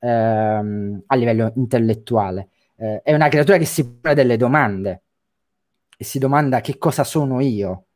ehm, 0.00 1.02
a 1.06 1.14
livello 1.16 1.50
intellettuale. 1.56 2.50
Eh, 2.76 3.00
è 3.02 3.14
una 3.14 3.28
creatura 3.28 3.56
che 3.56 3.64
si 3.64 3.88
pone 3.88 4.14
delle 4.14 4.36
domande 4.36 5.02
e 6.00 6.04
si 6.04 6.20
domanda 6.20 6.60
che 6.60 6.78
cosa 6.78 7.02
sono 7.02 7.40
io. 7.40 7.86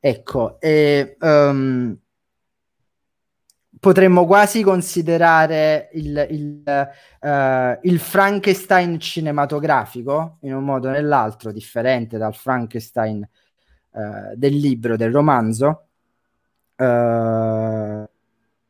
Ecco, 0.00 0.58
e, 0.60 1.16
um, 1.20 1.94
potremmo 3.78 4.24
quasi 4.24 4.62
considerare 4.62 5.90
il, 5.92 6.26
il, 6.30 6.62
uh, 7.20 7.78
il, 7.86 7.98
Frankenstein 7.98 8.98
cinematografico 8.98 10.38
in 10.42 10.54
un 10.54 10.64
modo 10.64 10.88
o 10.88 10.90
nell'altro, 10.90 11.52
differente 11.52 12.16
dal 12.16 12.34
Frankenstein 12.34 13.28
uh, 13.90 14.34
del 14.34 14.56
libro, 14.56 14.96
del 14.96 15.12
romanzo. 15.12 15.88
Uh, 16.76 18.08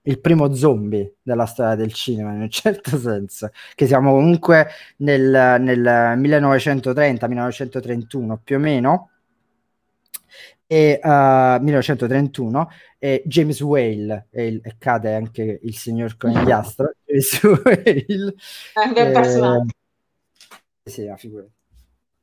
il 0.09 0.21
primo 0.21 0.55
zombie 0.55 1.17
della 1.23 1.47
storia 1.47 1.75
del 1.75 1.93
cinema, 1.93 2.33
in 2.33 2.41
un 2.41 2.51
certo 2.51 2.99
senso, 2.99 3.51
che 3.75 3.87
siamo 3.87 4.13
comunque 4.13 4.69
nel, 4.99 5.57
nel 5.61 6.19
1930-1931 6.19 8.39
più 8.43 8.57
o 8.57 8.59
meno, 8.59 9.11
e, 10.67 11.01
uh, 11.03 11.63
1931 11.63 12.71
e 12.99 13.23
James 13.25 13.61
Whale 13.63 14.27
e, 14.31 14.47
il, 14.47 14.61
e, 14.63 14.75
cade 14.77 15.15
anche 15.15 15.61
il 15.63 15.75
signor 15.75 16.19
conigliastro 16.19 16.93
James 17.07 17.43
Whale. 17.43 18.35
Eh, 20.83 20.85
sì, 20.85 21.07
la 21.07 21.17
figura 21.17 21.47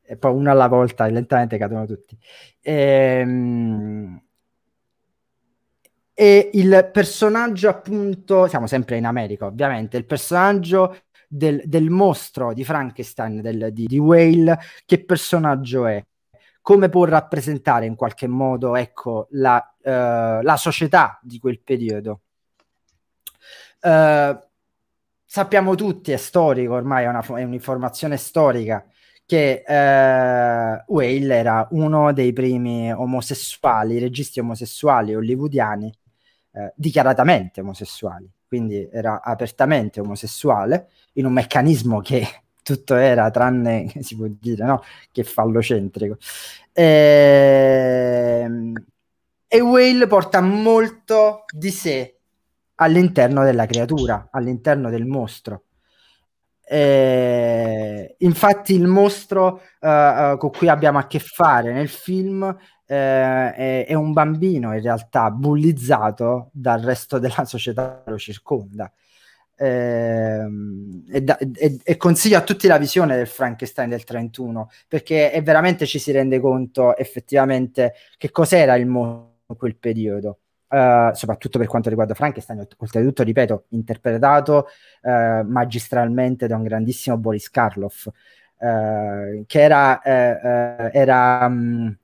e 0.08 0.18
poi 0.18 0.34
uno 0.34 0.52
alla 0.52 0.68
volta 0.68 1.08
lentamente 1.08 1.58
cadono 1.58 1.86
tutti. 1.86 2.18
E, 2.62 3.20
ehm, 3.22 4.25
e 6.18 6.50
il 6.54 6.90
personaggio, 6.94 7.68
appunto, 7.68 8.48
siamo 8.48 8.68
sempre 8.68 8.96
in 8.96 9.06
America, 9.06 9.48
ovviamente. 9.48 9.98
Il 9.98 10.06
personaggio 10.06 10.98
del, 11.28 11.62
del 11.66 11.90
mostro 11.90 12.54
di 12.54 12.64
Frankenstein, 12.64 13.42
del, 13.42 13.74
di, 13.74 13.86
di 13.86 14.00
Whale, 14.00 14.58
che 14.86 15.04
personaggio 15.04 15.86
è? 15.86 16.02
Come 16.62 16.88
può 16.88 17.04
rappresentare 17.04 17.86
in 17.86 17.96
qualche 17.96 18.28
modo, 18.28 18.78
ecco, 18.78 19.28
la, 19.32 19.58
uh, 19.78 20.42
la 20.42 20.56
società 20.58 21.20
di 21.22 21.38
quel 21.38 21.60
periodo? 21.60 22.22
Uh, 23.82 24.40
sappiamo 25.26 25.76
tutti, 25.76 26.14
è 26.14 26.18
storico 26.18 26.76
ormai, 26.76 27.04
è, 27.04 27.08
una, 27.10 27.20
è 27.22 27.44
un'informazione 27.44 28.16
storica, 28.16 28.86
che 29.26 29.64
eh, 29.68 30.84
Whale 30.88 31.36
era 31.36 31.68
uno 31.72 32.14
dei 32.14 32.32
primi 32.32 32.94
omosessuali, 32.94 34.00
registi 34.00 34.40
omosessuali 34.40 35.16
hollywoodiani 35.16 35.92
eh, 36.56 36.72
dichiaratamente 36.74 37.60
omosessuali, 37.60 38.32
quindi 38.48 38.88
era 38.90 39.22
apertamente 39.22 40.00
omosessuale 40.00 40.90
in 41.14 41.26
un 41.26 41.34
meccanismo 41.34 42.00
che 42.00 42.26
tutto 42.64 42.96
era 42.96 43.30
tranne, 43.30 43.92
si 44.00 44.16
può 44.16 44.28
dire, 44.30 44.64
no? 44.64 44.82
che 45.12 45.26
fallocentrico. 45.26 46.18
E, 46.72 48.42
ehm, 48.44 48.74
e 49.48 49.60
Whale 49.60 50.08
porta 50.08 50.40
molto 50.40 51.44
di 51.54 51.72
sé 51.72 52.20
all'interno 52.76 53.44
della 53.44 53.66
creatura, 53.66 54.30
all'interno 54.32 54.90
del 54.90 55.06
mostro. 55.06 55.64
Eh, 56.68 58.16
infatti 58.20 58.74
il 58.74 58.88
mostro 58.88 59.62
uh, 59.82 59.88
uh, 59.88 60.38
con 60.38 60.50
cui 60.50 60.68
abbiamo 60.68 60.98
a 60.98 61.06
che 61.06 61.20
fare 61.20 61.72
nel 61.72 61.90
film 61.90 62.58
eh, 62.88 63.54
è, 63.54 63.86
è, 63.88 63.94
un 63.94 64.14
bambino 64.14 64.74
in 64.74 64.82
realtà 64.82 65.32
bullizzato 65.32 66.50
dal 66.54 66.82
resto 66.82 67.20
della 67.20 67.46
società 67.46 68.02
che 68.04 68.12
lo 68.12 68.18
circonda. 68.18 68.92
Eh, 69.58 70.46
e, 71.12 71.22
da, 71.22 71.38
e, 71.38 71.80
e, 71.82 71.98
consiglio 71.98 72.38
a 72.38 72.42
tutti 72.42 72.68
la 72.68 72.78
visione 72.78 73.16
del 73.16 73.28
Frankenstein 73.28 73.88
del 73.88 74.04
31 74.04 74.70
perché 74.86 75.32
è 75.32 75.42
veramente 75.42 75.86
ci 75.86 75.98
si 75.98 76.12
rende 76.12 76.42
conto 76.42 76.94
effettivamente 76.98 77.94
che 78.18 78.32
cos'era 78.32 78.76
il 78.76 78.86
mondo 78.86 79.36
in 79.48 79.56
quel 79.56 79.76
periodo. 79.78 80.40
Uh, 80.68 81.14
soprattutto 81.14 81.58
per 81.58 81.68
quanto 81.68 81.90
riguarda 81.90 82.16
Frankenstein, 82.16 82.68
oltretutto, 82.78 83.24
ripeto, 83.24 83.66
interpretato 83.70 84.68
uh, 85.04 85.48
magistralmente 85.48 86.48
da 86.48 86.58
un 86.58 86.64
grandissimo 86.64 87.18
Boris 87.18 87.50
Karloff, 87.50 88.08
uh, 88.60 89.44
che 89.46 89.62
era, 89.62 90.02
era 90.04 91.46
um, 91.46 91.96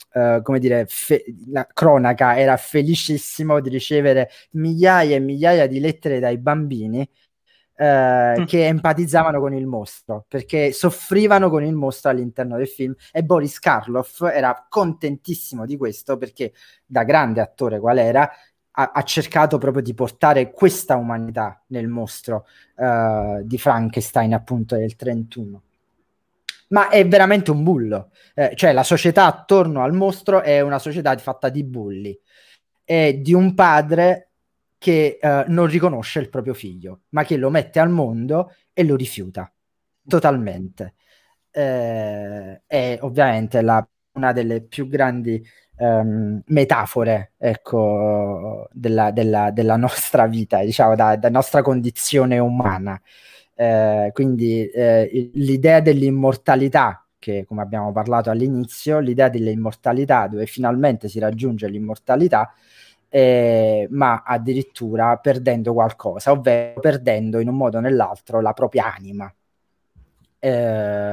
come 0.42 0.60
dire, 0.60 0.86
fe- 0.88 1.24
la 1.48 1.68
cronaca 1.72 2.38
era 2.38 2.58
felicissimo 2.58 3.60
di 3.60 3.70
ricevere 3.70 4.30
migliaia 4.52 5.16
e 5.16 5.20
migliaia 5.20 5.68
di 5.68 5.80
lettere 5.80 6.20
dai 6.20 6.38
bambini 6.38 7.08
mm. 7.82 8.44
che 8.46 8.68
empatizzavano 8.68 9.40
con 9.40 9.54
il 9.54 9.66
mostro 9.66 10.26
perché 10.28 10.72
soffrivano 10.72 11.50
con 11.50 11.64
il 11.64 11.74
mostro 11.74 12.10
all'interno 12.10 12.58
del 12.58 12.68
film 12.68 12.94
e 13.12 13.24
Boris 13.24 13.60
Karloff 13.60 14.22
era 14.24 14.66
contentissimo 14.68 15.66
di 15.66 15.78
questo 15.78 16.18
perché 16.18 16.54
da 16.86 17.04
grande 17.04 17.42
attore 17.42 17.80
qual 17.80 17.98
era 17.98 18.30
ha, 18.72 18.92
ha, 18.94 19.04
cercato 19.04 19.58
proprio 19.58 19.84
di 19.84 19.94
portare 19.94 20.52
questa 20.52 20.96
umanità 20.96 21.62
nel 21.68 21.88
mostro 21.88 22.46
uh, 22.76 23.42
di 23.44 23.58
Frankenstein, 23.58 24.34
appunto 24.34 24.76
del 24.76 24.96
31. 24.96 25.62
Ma 26.72 26.90
è 26.90 27.06
veramente 27.08 27.52
un 27.52 27.64
bullo, 27.64 28.12
eh, 28.34 28.54
cioè 28.56 28.72
la 28.72 28.84
società 28.84 29.26
attorno 29.26 29.84
al 29.84 29.94
mostro 29.94 30.42
è 30.42 30.62
una 30.62 30.80
società 30.80 31.16
fatta 31.18 31.50
di 31.50 31.64
bulli, 31.64 32.18
è 32.84 33.14
di 33.14 33.34
un 33.34 33.54
padre 33.54 34.32
che 34.78 35.20
uh, 35.22 35.44
non 35.52 35.68
riconosce 35.68 36.20
il 36.20 36.30
proprio 36.30 36.54
figlio, 36.54 37.02
ma 37.10 37.24
che 37.24 37.38
lo 37.38 37.50
mette 37.50 37.80
al 37.80 37.90
mondo 37.90 38.56
e 38.74 38.84
lo 38.84 38.96
rifiuta 38.96 39.52
totalmente. 40.08 40.96
Eh, 41.52 42.62
è 42.66 42.98
ovviamente 43.02 43.62
la, 43.62 43.86
una 44.14 44.32
delle 44.32 44.62
più 44.62 44.88
grandi 44.88 45.46
um, 45.78 46.42
metafore 46.48 47.34
ecco, 47.38 48.68
della, 48.72 49.12
della, 49.12 49.52
della, 49.52 49.76
nostra 49.76 50.28
vita, 50.28 50.64
diciamo, 50.64 50.96
da, 50.96 51.16
da 51.16 51.30
nostra 51.30 51.62
condizione 51.62 52.40
umana. 52.40 53.00
Eh, 53.62 54.10
quindi 54.12 54.68
eh, 54.70 55.30
l'idea 55.36 55.82
dell'immortalità, 55.82 57.06
che 57.20 57.46
come 57.48 57.62
abbiamo 57.62 57.92
parlato 57.92 58.32
all'inizio, 58.32 58.98
l'idea 58.98 59.30
dell'immortalità 59.30 60.26
dove 60.28 60.48
finalmente 60.48 61.08
si 61.08 61.20
raggiunge 61.20 61.68
l'immortalità, 61.68 62.52
eh, 63.08 63.88
ma 63.92 64.24
addirittura 64.26 65.16
perdendo 65.18 65.74
qualcosa, 65.74 66.32
ovvero 66.32 66.80
perdendo 66.80 67.38
in 67.38 67.50
un 67.50 67.56
modo 67.56 67.78
o 67.78 67.82
nell'altro 67.82 68.42
la 68.42 68.54
propria 68.54 68.96
anima. 68.96 69.32
Eh, 70.40 70.50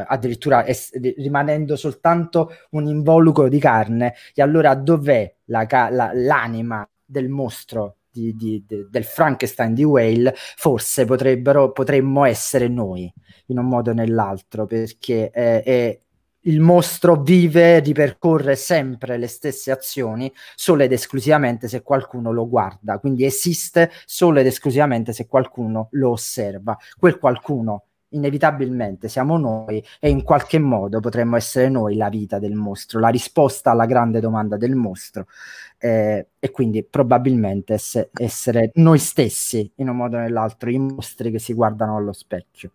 addirittura 0.07 0.65
es- 0.65 0.99
rimanendo 1.17 1.77
soltanto 1.77 2.51
un 2.71 2.87
involucro 2.87 3.49
di 3.51 3.59
carne, 3.59 4.15
e 4.35 4.41
allora 4.41 4.75
dov'è 4.75 5.35
la 5.47 5.67
ca- 5.67 5.91
la- 5.91 6.13
l'anima 6.15 6.89
del 7.05 7.29
mostro 7.29 7.97
di, 8.11 8.35
di, 8.35 8.65
del 8.67 9.05
Frankenstein 9.05 9.75
di 9.75 9.85
Whale? 9.85 10.35
Forse 10.35 11.05
potremmo 11.05 12.25
essere 12.25 12.69
noi 12.69 13.13
in 13.47 13.59
un 13.59 13.67
modo 13.67 13.91
o 13.91 13.95
nell'altro, 13.95 14.67
perché 14.67 15.31
eh, 15.31 15.63
è, 15.63 16.01
il 16.43 16.61
mostro 16.61 17.17
vive, 17.17 17.81
ripercorre 17.81 18.57
sempre 18.57 19.19
le 19.19 19.27
stesse 19.27 19.71
azioni 19.71 20.33
solo 20.55 20.83
ed 20.83 20.93
esclusivamente 20.93 21.69
se 21.69 21.83
qualcuno 21.83 22.33
lo 22.33 22.49
guarda, 22.49 22.99
quindi 22.99 23.25
esiste 23.25 23.91
solo 24.07 24.41
ed 24.41 24.47
esclusivamente 24.47 25.13
se 25.13 25.27
qualcuno 25.27 25.89
lo 25.93 26.11
osserva. 26.11 26.77
Quel 26.97 27.19
qualcuno 27.19 27.88
inevitabilmente 28.11 29.09
siamo 29.09 29.37
noi 29.37 29.85
e 30.01 30.09
in 30.09 30.23
qualche 30.23 30.59
modo 30.59 31.01
potremmo 31.01 31.37
essere 31.37 31.69
noi 31.69 31.97
la 31.97 32.09
vita 32.09 32.39
del 32.39 32.55
mostro, 32.55 33.01
la 33.01 33.09
risposta 33.09 33.71
alla 33.71 33.87
grande 33.87 34.21
domanda 34.21 34.57
del 34.57 34.75
mostro 34.75 35.27
eh, 35.79 36.29
e 36.39 36.51
quindi 36.51 36.85
probabilmente 36.85 37.75
ess- 37.75 38.09
essere 38.13 38.71
noi 38.75 38.99
stessi 38.99 39.71
in 39.77 39.89
un 39.89 39.97
modo 39.97 40.17
o 40.17 40.21
nell'altro 40.21 40.71
i 40.71 40.79
mostri 40.79 41.31
che 41.31 41.39
si 41.39 41.53
guardano 41.53 41.97
allo 41.97 42.13
specchio. 42.13 42.73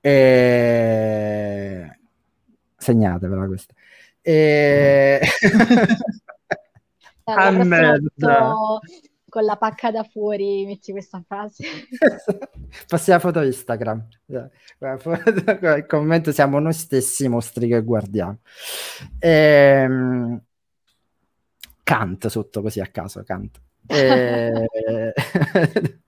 E... 0.00 1.98
Segnatevela 2.76 3.46
questa. 3.46 3.74
E... 4.22 5.20
Allora, 7.30 7.98
con 9.38 9.46
la 9.46 9.56
pacca 9.56 9.92
da 9.92 10.02
fuori 10.02 10.66
metti 10.66 10.90
questa 10.90 11.22
frase. 11.24 11.64
Passi 12.88 13.10
la 13.10 13.20
foto 13.20 13.40
Instagram. 13.40 14.08
Il 14.26 15.84
commento 15.86 16.32
siamo 16.32 16.58
noi 16.58 16.72
stessi 16.72 17.26
i 17.26 17.28
mostri 17.28 17.68
che 17.68 17.80
guardiamo. 17.82 18.38
Ehm... 19.20 20.42
Kant 21.84 22.26
sotto 22.26 22.62
così 22.62 22.80
a 22.80 22.88
caso, 22.88 23.22
Kant. 23.22 23.60
E... 23.86 24.68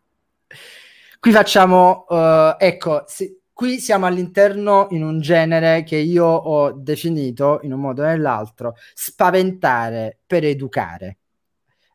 qui 1.20 1.30
facciamo, 1.30 2.06
uh, 2.08 2.56
ecco, 2.58 3.04
si, 3.06 3.40
qui 3.52 3.78
siamo 3.78 4.06
all'interno 4.06 4.88
in 4.90 5.04
un 5.04 5.20
genere 5.20 5.84
che 5.84 5.96
io 5.96 6.26
ho 6.26 6.72
definito 6.72 7.60
in 7.62 7.72
un 7.72 7.80
modo 7.80 8.02
o 8.02 8.06
nell'altro 8.06 8.74
spaventare 8.92 10.18
per 10.26 10.44
educare 10.44 11.19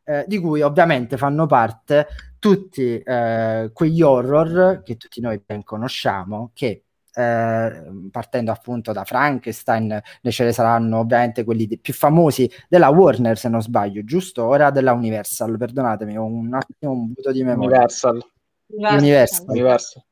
eh, 0.06 0.24
di 0.26 0.38
cui 0.38 0.62
ovviamente 0.62 1.16
fanno 1.16 1.46
parte 1.46 2.06
tutti 2.38 2.98
eh, 2.98 3.70
quegli 3.72 4.02
horror 4.02 4.82
che 4.84 4.96
tutti 4.96 5.20
noi 5.20 5.42
ben 5.44 5.64
conosciamo, 5.64 6.52
che 6.54 6.84
eh, 7.12 7.82
partendo 8.10 8.52
appunto 8.52 8.92
da 8.92 9.04
Frankenstein, 9.04 10.00
ne 10.20 10.30
ce 10.30 10.44
ne 10.44 10.52
saranno 10.52 10.98
ovviamente 10.98 11.44
quelli 11.44 11.66
di, 11.66 11.78
più 11.78 11.92
famosi 11.92 12.48
della 12.68 12.88
Warner, 12.88 13.36
se 13.36 13.48
non 13.48 13.62
sbaglio, 13.62 14.04
giusto? 14.04 14.44
Ora 14.44 14.70
della 14.70 14.92
Universal, 14.92 15.56
perdonatemi, 15.56 16.16
ho 16.16 16.24
un 16.24 16.54
attimo 16.54 16.92
un 16.92 17.12
buto 17.12 17.32
di 17.32 17.42
memoria. 17.42 17.78
Universal. 17.78 18.22
Universal. 18.66 19.46
Universal. 19.48 20.04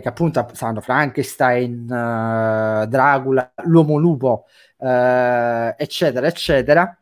che 0.00 0.08
appunto 0.08 0.48
saranno 0.52 0.80
Frankenstein, 0.80 1.82
uh, 1.82 2.86
Dracula, 2.86 3.52
l'uomo 3.64 3.98
lupo, 3.98 4.46
uh, 4.78 4.86
eccetera, 5.76 6.26
eccetera, 6.26 6.98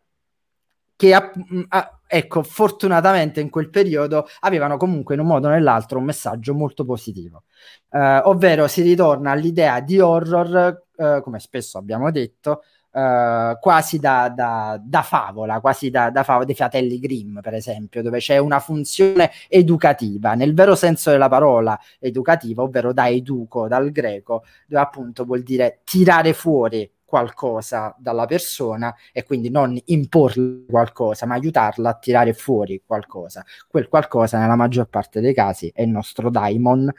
che 0.97 1.14
a, 1.14 1.31
a, 1.68 2.01
ecco, 2.05 2.42
fortunatamente 2.42 3.40
in 3.40 3.49
quel 3.49 3.71
periodo 3.71 4.27
avevano 4.40 4.77
comunque 4.77 5.14
in 5.14 5.21
un 5.21 5.29
modo 5.29 5.47
o 5.47 5.51
nell'altro 5.51 5.99
un 5.99 6.05
messaggio 6.05 6.53
molto 6.53 6.85
positivo, 6.85 7.45
uh, 7.90 8.23
ovvero 8.25 8.66
si 8.66 8.83
ritorna 8.83 9.31
all'idea 9.31 9.79
di 9.81 10.01
horror, 10.01 10.87
come 11.23 11.38
spesso 11.38 11.79
abbiamo 11.79 12.11
detto, 12.12 12.62
Uh, 12.92 13.59
quasi 13.59 13.98
da, 13.98 14.28
da, 14.28 14.78
da, 14.83 15.00
favola, 15.00 15.61
quasi 15.61 15.88
da, 15.88 16.11
da 16.11 16.22
favola 16.22 16.44
dei 16.44 16.55
fratelli 16.55 16.98
Grimm, 16.98 17.38
per 17.40 17.55
esempio, 17.55 18.02
dove 18.02 18.18
c'è 18.18 18.37
una 18.37 18.61
funzione 18.61 19.31
educativa, 19.48 20.35
nel 20.35 20.52
vero 20.52 20.74
senso 20.74 21.11
della 21.11 21.31
parola 21.31 21.78
educativa, 21.98 22.62
ovvero 22.62 22.92
da 22.92 23.09
educo, 23.09 23.66
dal 23.66 23.90
greco, 23.92 24.44
dove 24.66 24.83
appunto 24.83 25.24
vuol 25.24 25.42
dire 25.42 25.81
tirare 25.85 26.35
fuori 26.35 26.90
qualcosa 27.12 27.94
dalla 27.98 28.25
persona 28.25 28.94
e 29.12 29.22
quindi 29.22 29.51
non 29.51 29.79
imporle 29.85 30.64
qualcosa, 30.66 31.27
ma 31.27 31.35
aiutarla 31.35 31.90
a 31.90 31.94
tirare 31.98 32.33
fuori 32.33 32.81
qualcosa. 32.87 33.44
Quel 33.68 33.88
qualcosa 33.88 34.38
nella 34.38 34.57
maggior 34.57 34.88
parte 34.88 35.20
dei 35.20 35.35
casi 35.35 35.70
è 35.75 35.83
il 35.83 35.90
nostro 35.90 36.31
daimon, 36.31 36.90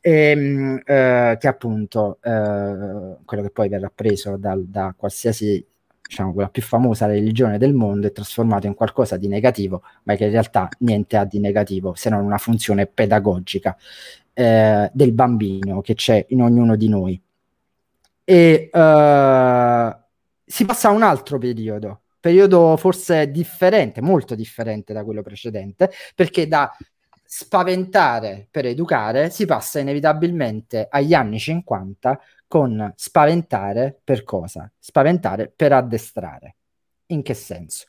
ehm, 0.00 0.80
eh, 0.84 1.36
che 1.38 1.46
appunto 1.46 2.18
eh, 2.20 3.16
quello 3.24 3.42
che 3.44 3.50
poi 3.50 3.68
verrà 3.68 3.92
preso 3.94 4.36
dal, 4.36 4.64
da 4.66 4.92
qualsiasi 4.96 5.64
diciamo 6.04 6.32
quella 6.32 6.48
più 6.48 6.62
famosa 6.62 7.06
religione 7.06 7.56
del 7.56 7.74
mondo 7.74 8.08
è 8.08 8.12
trasformato 8.12 8.66
in 8.66 8.74
qualcosa 8.74 9.16
di 9.16 9.28
negativo, 9.28 9.82
ma 10.02 10.16
che 10.16 10.24
in 10.24 10.32
realtà 10.32 10.68
niente 10.80 11.16
ha 11.16 11.24
di 11.24 11.38
negativo 11.38 11.94
se 11.94 12.10
non 12.10 12.24
una 12.24 12.38
funzione 12.38 12.86
pedagogica 12.86 13.76
eh, 14.32 14.90
del 14.92 15.12
bambino 15.12 15.80
che 15.80 15.94
c'è 15.94 16.26
in 16.30 16.42
ognuno 16.42 16.74
di 16.74 16.88
noi 16.88 17.22
e 18.24 18.70
uh, 18.72 20.02
si 20.44 20.64
passa 20.64 20.88
a 20.88 20.92
un 20.92 21.02
altro 21.02 21.38
periodo, 21.38 22.02
periodo 22.18 22.76
forse 22.76 23.30
differente, 23.30 24.00
molto 24.00 24.34
differente 24.34 24.92
da 24.92 25.04
quello 25.04 25.22
precedente, 25.22 25.90
perché 26.14 26.48
da 26.48 26.74
spaventare 27.26 28.46
per 28.50 28.66
educare 28.66 29.30
si 29.30 29.44
passa 29.44 29.80
inevitabilmente 29.80 30.86
agli 30.88 31.14
anni 31.14 31.38
50 31.38 32.20
con 32.46 32.92
spaventare 32.96 33.98
per 34.02 34.24
cosa? 34.24 34.70
Spaventare 34.78 35.52
per 35.54 35.72
addestrare. 35.72 36.56
In 37.06 37.22
che 37.22 37.34
senso? 37.34 37.86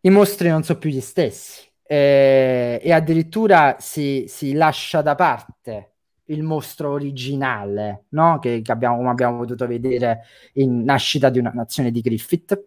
I 0.00 0.10
mostri 0.10 0.48
non 0.48 0.62
sono 0.62 0.78
più 0.78 0.88
gli 0.90 1.00
stessi 1.00 1.68
eh, 1.82 2.80
e 2.82 2.92
addirittura 2.92 3.76
si, 3.78 4.24
si 4.26 4.54
lascia 4.54 5.02
da 5.02 5.14
parte 5.14 5.89
il 6.30 6.42
mostro 6.42 6.90
originale, 6.90 8.04
no? 8.10 8.38
che, 8.38 8.62
che 8.62 8.72
abbiamo, 8.72 8.96
come 8.96 9.10
abbiamo 9.10 9.38
potuto 9.38 9.66
vedere 9.66 10.22
in 10.54 10.82
Nascita 10.82 11.28
di 11.30 11.38
una 11.38 11.50
nazione 11.54 11.90
di 11.90 12.00
Griffith. 12.00 12.64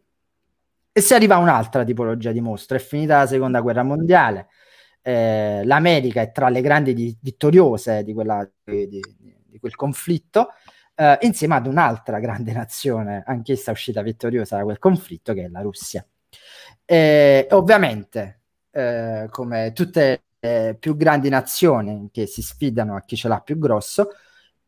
E 0.91 1.01
si 1.01 1.13
arriva 1.13 1.35
a 1.35 1.39
un'altra 1.39 1.83
tipologia 1.83 2.31
di 2.31 2.41
mostro. 2.41 2.77
È 2.77 2.79
finita 2.79 3.19
la 3.19 3.27
seconda 3.27 3.61
guerra 3.61 3.83
mondiale. 3.83 4.47
Eh, 5.01 5.63
L'America 5.65 6.21
è 6.21 6.31
tra 6.31 6.49
le 6.49 6.61
grandi 6.61 6.93
di, 6.93 7.17
vittoriose 7.19 8.03
di, 8.03 8.13
quella, 8.13 8.47
di, 8.63 9.01
di 9.53 9.59
quel 9.59 9.75
conflitto, 9.75 10.49
eh, 10.95 11.17
insieme 11.21 11.55
ad 11.55 11.65
un'altra 11.65 12.19
grande 12.19 12.51
nazione, 12.53 13.23
anch'essa 13.25 13.71
uscita 13.71 14.01
vittoriosa 14.01 14.57
da 14.57 14.63
quel 14.63 14.79
conflitto, 14.79 15.33
che 15.33 15.45
è 15.45 15.47
la 15.49 15.61
Russia. 15.61 16.05
E, 16.85 17.47
ovviamente, 17.51 18.41
eh, 18.71 19.27
come 19.29 19.71
tutte 19.73 20.23
le 20.43 20.75
più 20.77 20.97
grandi 20.97 21.29
nazioni 21.29 22.09
che 22.11 22.25
si 22.25 22.41
sfidano 22.41 22.95
a 22.95 23.01
chi 23.01 23.15
ce 23.15 23.29
l'ha 23.29 23.39
più 23.39 23.57
grosso, 23.57 24.09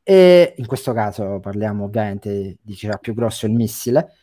e 0.04 0.54
in 0.58 0.66
questo 0.68 0.94
caso 0.94 1.40
parliamo 1.40 1.86
ovviamente 1.86 2.58
di 2.62 2.74
chi 2.74 2.76
ce 2.76 2.88
l'ha 2.88 2.98
più 2.98 3.14
grosso 3.14 3.46
il 3.46 3.52
missile, 3.52 4.14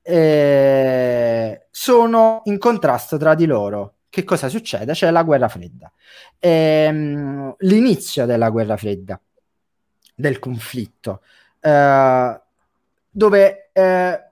eh, 0.00 1.66
sono 1.70 2.40
in 2.44 2.58
contrasto 2.58 3.18
tra 3.18 3.34
di 3.34 3.44
loro. 3.44 3.96
Che 4.08 4.24
cosa 4.24 4.48
succede? 4.48 4.92
C'è 4.92 5.10
la 5.10 5.22
guerra 5.22 5.48
fredda. 5.48 5.90
Ehm, 6.38 7.54
l'inizio 7.58 8.26
della 8.26 8.50
guerra 8.50 8.76
fredda, 8.76 9.20
del 10.14 10.38
conflitto, 10.38 11.22
eh, 11.60 12.40
dove 13.10 13.70
eh, 13.72 14.24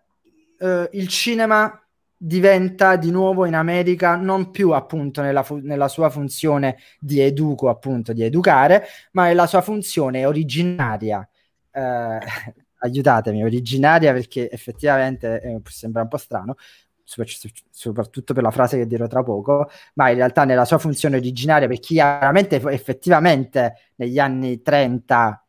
eh 0.59 0.89
il 0.93 1.09
cinema 1.09 1.83
diventa 2.23 2.97
di 2.97 3.11
nuovo 3.11 3.47
in 3.47 3.55
America 3.55 4.15
non 4.15 4.51
più 4.51 4.73
appunto 4.73 5.23
nella, 5.23 5.43
fu- 5.43 5.57
nella, 5.57 5.89
sua 5.89 6.11
funzione 6.11 6.77
di 6.99 7.21
educo, 7.21 7.71
appunto 7.71 8.13
di 8.13 8.23
educare, 8.23 8.85
ma 9.13 9.25
nella 9.25 9.47
sua 9.47 9.63
funzione 9.63 10.27
originaria. 10.27 11.27
Eh, 11.71 12.19
aiutatemi, 12.83 13.43
originaria 13.45 14.13
perché 14.13 14.51
effettivamente 14.51 15.41
eh, 15.41 15.61
sembra 15.65 16.03
un 16.03 16.09
po' 16.09 16.17
strano, 16.17 16.57
soprattutto 17.71 18.35
per 18.35 18.43
la 18.43 18.51
frase 18.51 18.79
che 18.79 18.87
dirò 18.87 19.07
tra 19.07 19.23
poco, 19.23 19.69
ma 19.95 20.11
in 20.11 20.17
realtà 20.17 20.45
nella 20.45 20.65
sua 20.65 20.79
funzione 20.79 21.17
originaria 21.17 21.69
per 21.69 21.79
chi 21.79 22.01
ha 22.01 22.19
veramente 22.19 22.57
effettivamente 22.57 23.93
negli 23.97 24.19
anni 24.19 24.63
30 24.63 25.45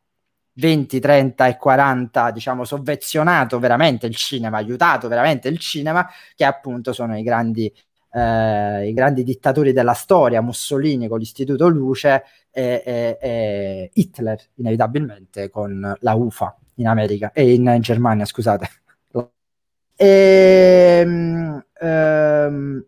20, 0.61 0.99
30 0.99 1.47
e 1.47 1.57
40, 1.57 2.29
diciamo, 2.29 2.63
sovvenzionato 2.63 3.57
veramente 3.57 4.05
il 4.05 4.15
cinema, 4.15 4.57
aiutato 4.57 5.07
veramente 5.07 5.47
il 5.47 5.57
cinema, 5.57 6.07
che 6.35 6.45
appunto 6.45 6.93
sono 6.93 7.17
i 7.17 7.23
grandi, 7.23 7.65
eh, 8.13 8.87
i 8.87 8.93
grandi 8.93 9.23
dittatori 9.23 9.73
della 9.73 9.93
storia, 9.93 10.39
Mussolini 10.41 11.07
con 11.07 11.17
l'Istituto 11.17 11.67
Luce 11.67 12.23
e, 12.51 12.83
e, 12.85 13.17
e, 13.19 13.89
Hitler, 13.91 14.39
inevitabilmente, 14.55 15.49
con 15.49 15.95
la 15.99 16.13
UFA 16.13 16.55
in 16.75 16.87
America 16.87 17.31
e 17.33 17.53
in, 17.53 17.65
in 17.65 17.81
Germania, 17.81 18.25
scusate. 18.25 18.69
E, 19.95 21.03
um, 21.03 21.63
um, 21.81 22.85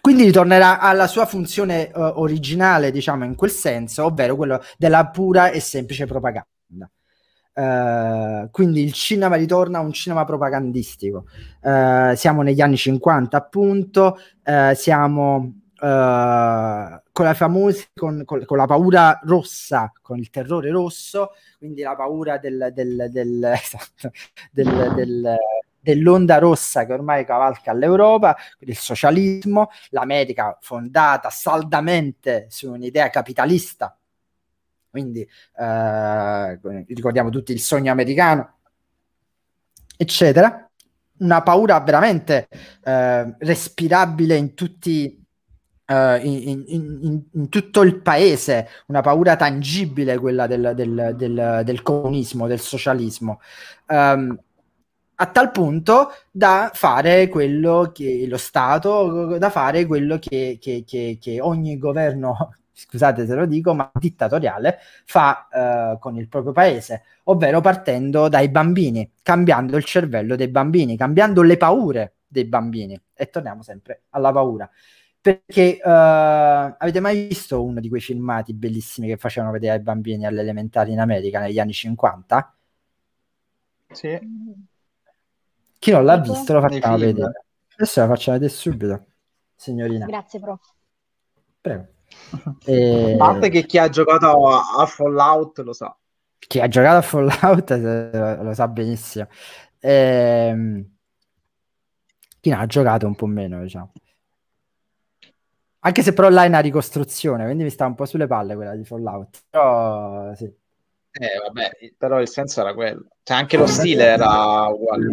quindi 0.00 0.24
ritornerà 0.24 0.78
alla 0.78 1.06
sua 1.06 1.26
funzione 1.26 1.90
uh, 1.94 2.00
originale, 2.00 2.90
diciamo, 2.90 3.24
in 3.24 3.34
quel 3.34 3.50
senso, 3.50 4.04
ovvero 4.04 4.36
quello 4.36 4.60
della 4.76 5.06
pura 5.08 5.50
e 5.50 5.60
semplice 5.60 6.06
propaganda. 6.06 6.44
Uh, 7.54 8.50
quindi 8.50 8.82
il 8.82 8.92
cinema 8.92 9.36
ritorna 9.36 9.78
a 9.78 9.80
un 9.80 9.92
cinema 9.92 10.24
propagandistico. 10.24 11.26
Uh, 11.62 12.14
siamo 12.14 12.42
negli 12.42 12.60
anni 12.60 12.76
50, 12.76 13.36
appunto, 13.36 14.18
siamo 14.74 15.60
con 15.78 17.24
la 17.24 17.34
famosa, 17.34 17.84
con, 17.94 18.22
con, 18.24 18.44
con, 18.44 18.56
la 18.56 18.66
paura 18.66 19.20
rossa, 19.24 19.92
con 20.00 20.18
il 20.18 20.30
terrore 20.30 20.70
rosso, 20.70 21.32
quindi 21.58 21.82
la 21.82 21.94
paura 21.94 22.38
del, 22.38 22.70
del, 22.72 23.08
del, 23.10 23.44
esatto, 23.52 24.10
del 24.50 25.36
dell'onda 25.86 26.38
rossa 26.38 26.84
che 26.84 26.92
ormai 26.92 27.24
cavalca 27.24 27.72
l'Europa, 27.72 28.36
il 28.58 28.76
socialismo, 28.76 29.70
l'America 29.90 30.58
fondata 30.60 31.30
saldamente 31.30 32.46
su 32.48 32.72
un'idea 32.72 33.08
capitalista, 33.08 33.96
quindi 34.90 35.20
eh, 35.20 36.60
ricordiamo 36.88 37.30
tutti 37.30 37.52
il 37.52 37.60
sogno 37.60 37.92
americano, 37.92 38.54
eccetera. 39.96 40.68
Una 41.18 41.42
paura 41.42 41.78
veramente 41.80 42.48
eh, 42.82 43.34
respirabile 43.38 44.34
in 44.36 44.54
tutti 44.54 45.22
Uh, 45.88 46.18
in, 46.20 46.48
in, 46.48 46.64
in, 46.66 47.22
in, 47.30 47.48
tutto 47.48 47.82
il 47.82 48.02
paese 48.02 48.66
una 48.86 49.02
paura 49.02 49.36
tangibile, 49.36 50.18
quella 50.18 50.48
del, 50.48 50.72
del, 50.74 51.14
del, 51.16 51.62
del 51.64 51.82
comunismo, 51.82 52.48
del 52.48 52.58
socialismo. 52.58 53.40
Um, 53.86 54.36
a 55.18 55.26
tal 55.26 55.50
punto 55.50 56.10
da 56.30 56.70
fare 56.74 57.28
quello 57.28 57.90
che 57.94 58.26
lo 58.28 58.36
Stato, 58.36 59.38
da 59.38 59.50
fare 59.50 59.86
quello 59.86 60.18
che, 60.18 60.58
che, 60.60 60.84
che, 60.86 61.18
che 61.20 61.40
ogni 61.40 61.78
governo, 61.78 62.54
scusate 62.72 63.26
se 63.26 63.34
lo 63.34 63.46
dico, 63.46 63.74
ma 63.74 63.90
dittatoriale, 63.94 64.78
fa 65.04 65.48
eh, 65.94 65.98
con 65.98 66.16
il 66.16 66.28
proprio 66.28 66.52
paese, 66.52 67.04
ovvero 67.24 67.60
partendo 67.60 68.28
dai 68.28 68.48
bambini, 68.50 69.10
cambiando 69.22 69.76
il 69.76 69.84
cervello 69.84 70.36
dei 70.36 70.48
bambini, 70.48 70.96
cambiando 70.96 71.42
le 71.42 71.56
paure 71.56 72.14
dei 72.26 72.44
bambini. 72.44 73.00
E 73.14 73.30
torniamo 73.30 73.62
sempre 73.62 74.02
alla 74.10 74.32
paura. 74.32 74.68
Perché 75.20 75.80
uh, 75.82 75.88
avete 75.88 77.00
mai 77.00 77.26
visto 77.26 77.64
uno 77.64 77.80
di 77.80 77.88
quei 77.88 78.00
filmati 78.00 78.54
bellissimi 78.54 79.08
che 79.08 79.16
facevano 79.16 79.52
vedere 79.52 79.78
ai 79.78 79.82
bambini 79.82 80.24
alle 80.24 80.40
elementari 80.40 80.92
in 80.92 81.00
America 81.00 81.40
negli 81.40 81.58
anni 81.58 81.72
50? 81.72 82.56
Sì. 83.92 84.18
Chi 85.86 85.92
non 85.92 86.04
l'ha 86.04 86.16
visto 86.16 86.52
lo 86.52 86.60
facciamo 86.60 86.98
vedere. 86.98 87.44
Adesso 87.76 88.00
la 88.00 88.08
facciamo 88.08 88.38
vedere 88.38 88.58
subito, 88.58 89.06
signorina. 89.54 90.04
Grazie, 90.04 90.40
prof. 90.40 90.60
Prego. 91.60 91.86
E... 92.64 93.12
A 93.14 93.16
parte 93.16 93.50
che 93.50 93.64
chi 93.66 93.78
ha 93.78 93.88
giocato 93.88 94.48
a, 94.48 94.80
a, 94.80 94.86
Fallout 94.86 95.60
lo 95.60 95.72
sa. 95.72 95.96
Chi 96.40 96.58
ha 96.58 96.66
giocato 96.66 96.96
a 96.96 97.02
Fallout 97.02 97.70
lo, 97.70 98.42
lo 98.42 98.52
sa 98.52 98.66
benissimo. 98.66 99.28
E... 99.78 99.90
Ehm, 99.92 100.90
chi 102.40 102.50
non 102.50 102.58
ha 102.58 102.66
giocato 102.66 103.06
un 103.06 103.14
po' 103.14 103.26
meno, 103.26 103.62
diciamo. 103.62 103.92
Anche 105.78 106.02
se 106.02 106.12
però 106.14 106.28
là 106.30 106.42
è 106.42 106.48
una 106.48 106.58
ricostruzione, 106.58 107.44
quindi 107.44 107.62
mi 107.62 107.70
sta 107.70 107.86
un 107.86 107.94
po' 107.94 108.06
sulle 108.06 108.26
palle 108.26 108.56
quella 108.56 108.74
di 108.74 108.84
Fallout. 108.84 109.44
Però 109.50 110.34
sì. 110.34 110.52
Eh, 111.18 111.38
vabbè, 111.46 111.70
però 111.96 112.20
il 112.20 112.28
senso 112.28 112.60
era 112.60 112.74
quello. 112.74 113.06
Cioè, 113.22 113.38
anche 113.38 113.56
lo 113.56 113.66
stile 113.66 114.04
era 114.04 114.66
uguale. 114.66 115.06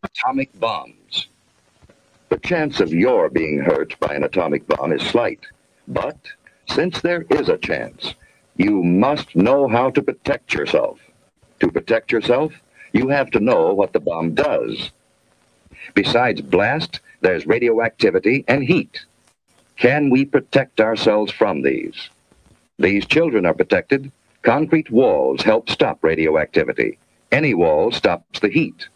Atomic 0.00 0.50
bombs. 0.58 1.28
The 2.28 2.38
chance 2.40 2.82
of 2.82 2.92
your 2.92 3.30
being 3.30 3.62
hurt 3.64 3.98
by 3.98 4.14
an 4.14 4.24
atomic 4.24 4.66
bomb 4.66 4.92
is 4.92 5.02
slight. 5.02 5.40
But 5.86 6.18
since 6.66 7.00
there 7.00 7.24
is 7.30 7.48
a 7.48 7.56
chance, 7.56 8.14
you 8.56 8.82
must 8.82 9.34
know 9.34 9.66
how 9.66 9.90
to 9.90 10.02
protect 10.02 10.52
yourself. 10.52 10.98
To 11.60 11.70
protect 11.70 12.12
yourself, 12.12 12.52
you 12.92 13.08
have 13.08 13.30
to 13.30 13.40
know 13.40 13.72
what 13.72 13.92
the 13.92 14.00
bomb 14.00 14.34
does. 14.34 14.90
Besides 15.94 16.42
blast, 16.42 17.00
there's 17.22 17.46
radioactivity 17.46 18.44
and 18.46 18.62
heat. 18.62 19.06
Can 19.76 20.10
we 20.10 20.24
protect 20.24 20.80
ourselves 20.80 21.32
from 21.32 21.62
these? 21.62 22.10
These 22.78 23.06
children 23.06 23.46
are 23.46 23.54
protected. 23.54 24.10
Concrete 24.42 24.90
walls 24.90 25.42
help 25.42 25.68
stop 25.68 26.02
radioactivity. 26.02 26.98
Any 27.32 27.54
wall 27.54 27.90
stops 27.90 28.40
the 28.40 28.48
heat. 28.48 28.88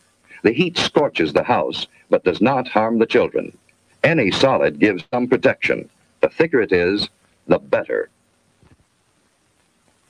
The 0.42 0.52
heat 0.52 0.78
scorches 0.78 1.32
the 1.32 1.42
house, 1.42 1.86
but 2.10 2.24
does 2.24 2.40
not 2.40 2.68
harm 2.68 2.98
the 2.98 3.06
children. 3.06 3.56
Any 4.04 4.30
solid 4.30 4.78
gives 4.78 5.04
some 5.12 5.26
protection. 5.26 5.88
The 6.20 6.28
thicker 6.28 6.60
it 6.60 6.72
is, 6.72 7.08
the 7.46 7.58
better. 7.58 8.10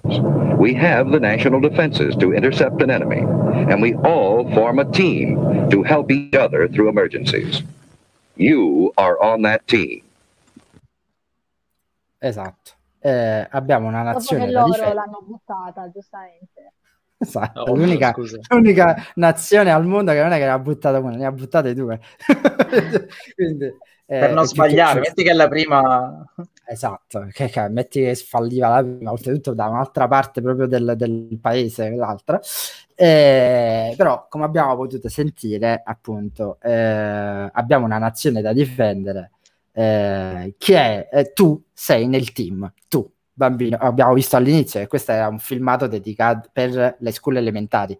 We 0.05 0.75
have 0.75 1.11
the 1.11 1.21
national 1.21 1.61
defenses 1.61 2.15
to 2.17 2.33
intercept 2.33 2.83
an 2.83 2.91
enemy, 2.91 3.21
and 3.21 3.81
we 3.81 3.95
all 3.95 4.51
form 4.55 4.79
a 4.79 4.91
team 4.91 5.69
to 5.71 5.83
help 5.83 6.11
each 6.11 6.35
other 6.35 6.69
through 6.69 6.89
emergencies. 6.89 7.63
You 8.37 8.93
are 8.97 9.21
on 9.23 9.43
that 9.43 9.67
team. 9.67 10.03
Esatto. 12.19 12.73
Eh, 13.01 13.47
abbiamo 13.51 13.87
una 13.87 14.03
nazione 14.03 14.47
Dopo 14.47 14.53
che 14.53 14.59
loro 14.59 14.73
difendere. 14.73 14.95
l'hanno 14.95 15.23
buttata, 15.25 15.91
giustamente. 15.91 16.73
Esatto, 17.21 17.65
no, 17.67 17.75
l'unica, 17.75 18.15
l'unica, 18.51 18.97
nazione 19.17 19.73
al 19.73 19.85
mondo 19.85 20.13
che 20.13 20.23
non 20.23 20.31
è 20.31 20.39
che 20.39 20.45
ne 20.45 20.51
ha 20.51 20.59
buttata 20.59 20.99
una, 21.01 21.17
ne 21.17 21.27
ha 21.27 21.33
buttate 21.33 21.75
due. 21.75 22.01
Quindi, 23.35 23.65
eh, 23.65 24.19
per 24.21 24.33
non 24.33 24.47
sbagliare, 24.47 25.01
metti 25.01 25.25
che 25.25 25.31
è 25.31 25.35
la 25.35 25.49
prima... 25.49 26.25
Esatto, 26.65 27.27
che, 27.33 27.49
che, 27.49 27.69
metti 27.69 28.03
che 28.03 28.15
falliva 28.15 28.69
la 28.69 28.83
prima, 28.85 29.11
oltretutto 29.11 29.53
da 29.53 29.67
un'altra 29.67 30.07
parte 30.07 30.41
proprio 30.41 30.67
del, 30.67 30.95
del 30.97 31.39
paese, 31.41 31.91
l'altra. 31.91 32.41
Eh, 32.95 33.95
però, 33.97 34.27
come 34.29 34.45
abbiamo 34.45 34.77
potuto 34.77 35.09
sentire, 35.09 35.83
appunto, 35.85 36.59
eh, 36.63 37.51
abbiamo 37.53 37.85
una 37.85 37.99
nazione 37.99 38.43
da 38.43 38.53
difendere 38.53 39.33
eh, 39.79 40.55
che 40.59 40.77
è? 40.77 41.09
Eh, 41.13 41.33
tu 41.33 41.63
sei 41.73 42.09
nel 42.09 42.33
team, 42.33 42.73
tu 42.89 43.09
bambino, 43.33 43.77
abbiamo 43.81 44.13
visto 44.15 44.35
all'inizio 44.35 44.81
che 44.81 44.89
questo 44.89 45.13
era 45.13 45.29
un 45.29 45.39
filmato 45.39 45.87
dedicato 45.87 46.49
per 46.53 46.97
le 46.99 47.13
scuole 47.13 47.39
elementari. 47.39 47.97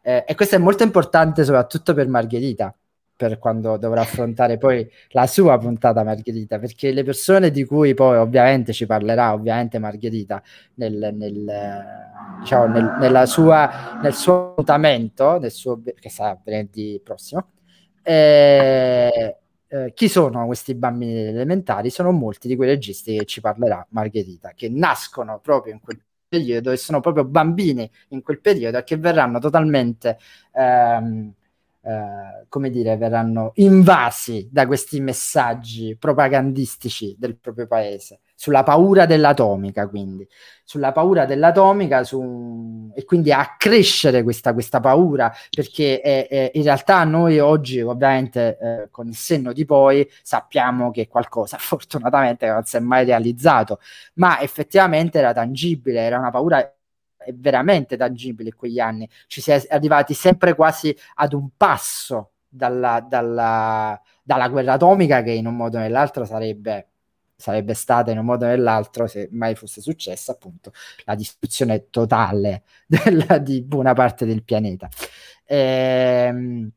Eh, 0.00 0.24
e 0.28 0.34
questo 0.36 0.54
è 0.54 0.58
molto 0.58 0.84
importante 0.84 1.42
soprattutto 1.42 1.92
per 1.92 2.06
Margherita 2.06 2.72
per 3.16 3.40
quando 3.40 3.76
dovrà 3.78 4.02
affrontare 4.02 4.58
poi 4.58 4.88
la 5.08 5.26
sua 5.26 5.58
puntata 5.58 6.04
Margherita, 6.04 6.60
perché 6.60 6.92
le 6.92 7.02
persone 7.02 7.50
di 7.50 7.64
cui 7.64 7.92
poi 7.94 8.16
ovviamente 8.16 8.72
ci 8.72 8.86
parlerà, 8.86 9.32
ovviamente 9.32 9.80
Margherita, 9.80 10.40
nel, 10.74 11.10
nel, 11.14 11.84
diciamo, 12.38 12.66
nel, 13.00 13.22
sua, 13.26 13.98
nel 14.00 14.14
suo 14.14 14.54
nel 14.64 15.50
suo, 15.50 15.82
che 15.98 16.10
sarà 16.10 16.38
venerdì 16.44 17.00
prossimo, 17.02 17.48
eh, 18.04 19.36
eh, 19.68 19.92
chi 19.94 20.08
sono 20.08 20.46
questi 20.46 20.74
bambini 20.74 21.12
elementari? 21.28 21.90
Sono 21.90 22.10
molti 22.12 22.48
di 22.48 22.56
quei 22.56 22.68
registi 22.68 23.16
che 23.18 23.24
ci 23.24 23.40
parlerà 23.40 23.86
Margherita, 23.90 24.52
che 24.54 24.68
nascono 24.68 25.40
proprio 25.40 25.72
in 25.74 25.80
quel 25.80 26.00
periodo 26.28 26.70
e 26.70 26.76
sono 26.76 27.00
proprio 27.00 27.24
bambini 27.24 27.90
in 28.08 28.22
quel 28.22 28.40
periodo 28.40 28.78
e 28.78 28.84
che 28.84 28.96
verranno 28.96 29.38
totalmente... 29.38 30.18
Ehm, 30.52 31.32
eh, 31.88 32.44
come 32.50 32.68
dire, 32.68 32.98
verranno 32.98 33.52
invasi 33.54 34.46
da 34.52 34.66
questi 34.66 35.00
messaggi 35.00 35.96
propagandistici 35.98 37.16
del 37.18 37.38
proprio 37.38 37.66
paese, 37.66 38.20
sulla 38.34 38.62
paura 38.62 39.06
dell'atomica, 39.06 39.88
quindi, 39.88 40.28
sulla 40.64 40.92
paura 40.92 41.24
dell'atomica 41.24 42.04
su... 42.04 42.92
e 42.94 43.06
quindi 43.06 43.32
a 43.32 43.54
crescere 43.56 44.22
questa, 44.22 44.52
questa 44.52 44.80
paura, 44.80 45.32
perché 45.48 46.02
è, 46.02 46.28
è, 46.28 46.50
in 46.54 46.62
realtà 46.62 47.02
noi 47.04 47.38
oggi, 47.38 47.80
ovviamente, 47.80 48.58
eh, 48.60 48.88
con 48.90 49.08
il 49.08 49.16
senno 49.16 49.54
di 49.54 49.64
poi, 49.64 50.06
sappiamo 50.22 50.90
che 50.90 51.08
qualcosa, 51.08 51.56
fortunatamente, 51.58 52.46
non 52.48 52.64
si 52.64 52.76
è 52.76 52.80
mai 52.80 53.06
realizzato, 53.06 53.80
ma 54.16 54.40
effettivamente 54.42 55.18
era 55.18 55.32
tangibile, 55.32 56.00
era 56.00 56.18
una 56.18 56.30
paura 56.30 56.70
è 57.28 57.34
veramente 57.34 57.96
tangibile 57.98 58.48
in 58.48 58.56
quegli 58.56 58.80
anni. 58.80 59.08
Ci 59.26 59.42
si 59.42 59.50
è 59.50 59.62
arrivati 59.68 60.14
sempre 60.14 60.54
quasi 60.54 60.96
ad 61.16 61.34
un 61.34 61.50
passo 61.56 62.32
dalla, 62.48 63.04
dalla, 63.06 64.00
dalla 64.22 64.48
guerra 64.48 64.72
atomica 64.74 65.22
che 65.22 65.32
in 65.32 65.46
un 65.46 65.54
modo 65.54 65.76
o 65.76 65.80
nell'altro 65.80 66.24
sarebbe 66.24 66.88
sarebbe 67.40 67.72
stata 67.74 68.10
in 68.10 68.18
un 68.18 68.24
modo 68.24 68.46
o 68.46 68.48
nell'altro, 68.48 69.06
se 69.06 69.28
mai 69.30 69.54
fosse 69.54 69.80
successa, 69.80 70.32
appunto, 70.32 70.72
la 71.04 71.14
distruzione 71.14 71.88
totale 71.88 72.64
della, 72.84 73.38
di 73.38 73.62
buona 73.62 73.92
parte 73.92 74.26
del 74.26 74.42
pianeta. 74.42 74.88
Ehm, 75.44 76.68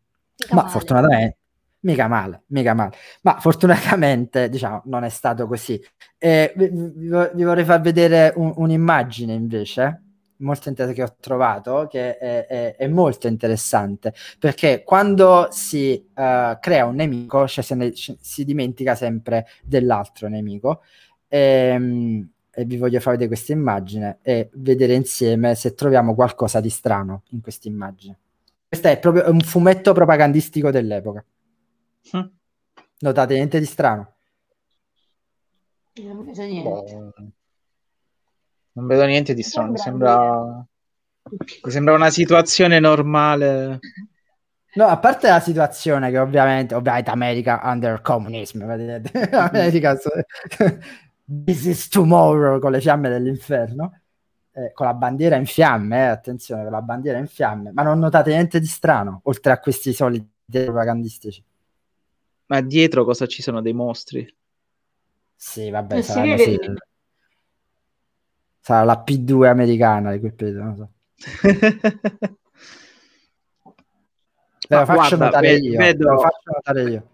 ma 0.52 0.56
male. 0.56 0.70
fortunatamente, 0.70 1.38
mica 1.80 2.08
male, 2.08 2.44
mica 2.48 2.76
male. 2.76 2.96
Ma 3.22 3.40
fortunatamente, 3.40 4.50
diciamo, 4.50 4.84
non 4.86 5.04
è 5.04 5.10
stato 5.10 5.48
così. 5.48 5.82
Eh, 6.20 6.54
vi, 6.56 6.70
vi, 6.70 7.44
vorrei 7.44 7.66
far 7.66 7.82
vedere 7.82 8.32
un, 8.36 8.54
un'immagine 8.56 9.34
invece 9.34 10.11
molto 10.42 10.70
interessante 10.70 10.94
che 10.94 11.12
ho 11.12 11.16
trovato, 11.20 11.88
che 11.90 12.18
è, 12.18 12.46
è, 12.46 12.76
è 12.76 12.88
molto 12.88 13.28
interessante, 13.28 14.14
perché 14.38 14.84
quando 14.84 15.48
si 15.52 16.10
uh, 16.10 16.60
crea 16.60 16.86
un 16.86 16.96
nemico, 16.96 17.48
cioè 17.48 17.64
se 17.64 17.76
ne, 17.76 17.92
si 17.94 18.46
dimentica 18.46 18.96
sempre 18.96 19.48
dell'altro 19.64 20.28
nemico. 20.28 20.82
E, 21.28 21.40
ehm, 21.40 22.30
e 22.54 22.66
vi 22.66 22.76
voglio 22.76 23.00
far 23.00 23.14
vedere 23.14 23.30
questa 23.30 23.54
immagine 23.54 24.20
e 24.22 24.50
vedere 24.56 24.94
insieme 24.94 25.56
se 25.56 25.74
troviamo 25.74 26.14
qualcosa 26.14 26.60
di 26.60 26.70
strano 26.70 27.24
in 27.30 27.40
questa 27.42 27.70
immagine. 27.70 28.18
Questo 28.68 28.90
è 28.90 29.00
proprio 29.00 29.30
un 29.30 29.40
fumetto 29.40 29.94
propagandistico 29.94 30.70
dell'epoca. 30.70 31.24
Mm. 32.16 32.26
Notate 33.00 33.34
niente 33.36 33.60
di 33.60 33.66
strano? 33.66 34.14
Non 36.02 36.26
vedo 36.26 36.44
niente. 36.44 36.70
Boh. 36.70 37.32
Non 38.74 38.88
vedo 38.88 39.06
niente 39.06 39.34
di 39.34 39.44
strano, 39.44 39.72
mi 39.72 39.78
sembra... 39.78 40.66
mi 41.64 41.72
sembra 41.72 41.94
una 41.94 42.10
situazione 42.10 42.80
normale. 42.80 43.80
No, 44.74 44.86
a 44.86 44.98
parte 44.98 45.28
la 45.28 45.42
situazione 45.42 46.10
che 46.12 46.18
ovviamente, 46.18 46.76
ovviamente 46.76 47.10
America 47.10 47.60
under 47.64 48.02
communism, 48.02 48.66
vedete? 48.66 49.30
America, 49.32 49.98
this 51.46 51.66
is 51.66 51.90
tomorrow 51.90 52.58
con 52.60 52.72
le 52.72 52.80
fiamme 52.80 53.10
dell'inferno, 53.10 54.00
eh, 54.54 54.72
con 54.74 54.86
la 54.86 54.94
bandiera 54.94 55.36
in 55.36 55.46
fiamme, 55.46 55.98
eh, 55.98 56.08
attenzione, 56.08 56.64
con 56.64 56.72
la 56.72 56.82
bandiera 56.82 57.18
in 57.18 57.28
fiamme, 57.28 57.72
ma 57.74 57.84
non 57.84 58.00
notate 58.00 58.32
niente 58.32 58.62
di 58.62 58.66
strano, 58.66 59.20
oltre 59.24 59.52
a 59.52 59.60
questi 59.60 59.92
soliti 59.92 60.30
propagandistici. 60.50 61.44
Ma 62.46 62.62
dietro 62.62 63.04
cosa 63.04 63.26
ci 63.26 63.42
sono 63.42 63.62
dei 63.62 63.74
mostri? 63.74 64.36
Sì, 65.36 65.70
vabbè, 65.70 65.98
eh, 65.98 66.02
saranno 66.02 66.38
sì, 66.38 66.58
sarà 68.62 68.84
la 68.84 69.04
P2 69.06 69.48
americana 69.48 70.12
di 70.12 70.20
quel 70.20 70.34
periodo, 70.36 70.64
non 70.64 70.76
so. 70.76 70.90
lo 74.70 74.86
faccio 74.86 75.18
guarda, 75.18 75.26
notare 75.26 75.56
io, 75.56 75.78
vedo... 75.78 76.12
lo 76.12 76.20
faccio 76.20 76.52
notare 76.54 76.84
io. 76.84 77.06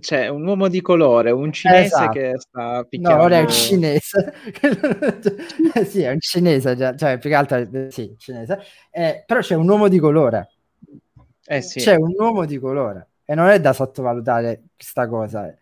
C'è 0.00 0.28
un 0.28 0.46
uomo 0.46 0.68
di 0.68 0.80
colore, 0.80 1.30
un 1.30 1.52
cinese 1.52 1.84
esatto. 1.84 2.12
che 2.12 2.32
sta 2.38 2.84
picchiando... 2.84 3.16
No, 3.16 3.28
non 3.28 3.32
è 3.32 3.40
un 3.40 3.48
cinese. 3.48 4.32
sì, 5.86 6.02
è 6.02 6.10
un 6.10 6.20
cinese, 6.20 6.76
cioè, 6.76 6.94
cioè 6.94 7.18
più 7.18 7.28
che 7.28 7.36
altro, 7.36 7.90
sì, 7.90 8.14
cinese. 8.16 8.60
Eh, 8.90 9.24
però 9.26 9.40
c'è 9.40 9.56
un 9.56 9.68
uomo 9.68 9.88
di 9.88 9.98
colore. 9.98 10.52
Eh 11.44 11.60
sì. 11.60 11.80
C'è 11.80 11.96
un 11.96 12.14
uomo 12.16 12.46
di 12.46 12.58
colore. 12.58 13.08
E 13.26 13.34
non 13.34 13.48
è 13.48 13.60
da 13.60 13.74
sottovalutare 13.74 14.62
questa 14.74 15.06
cosa. 15.06 15.54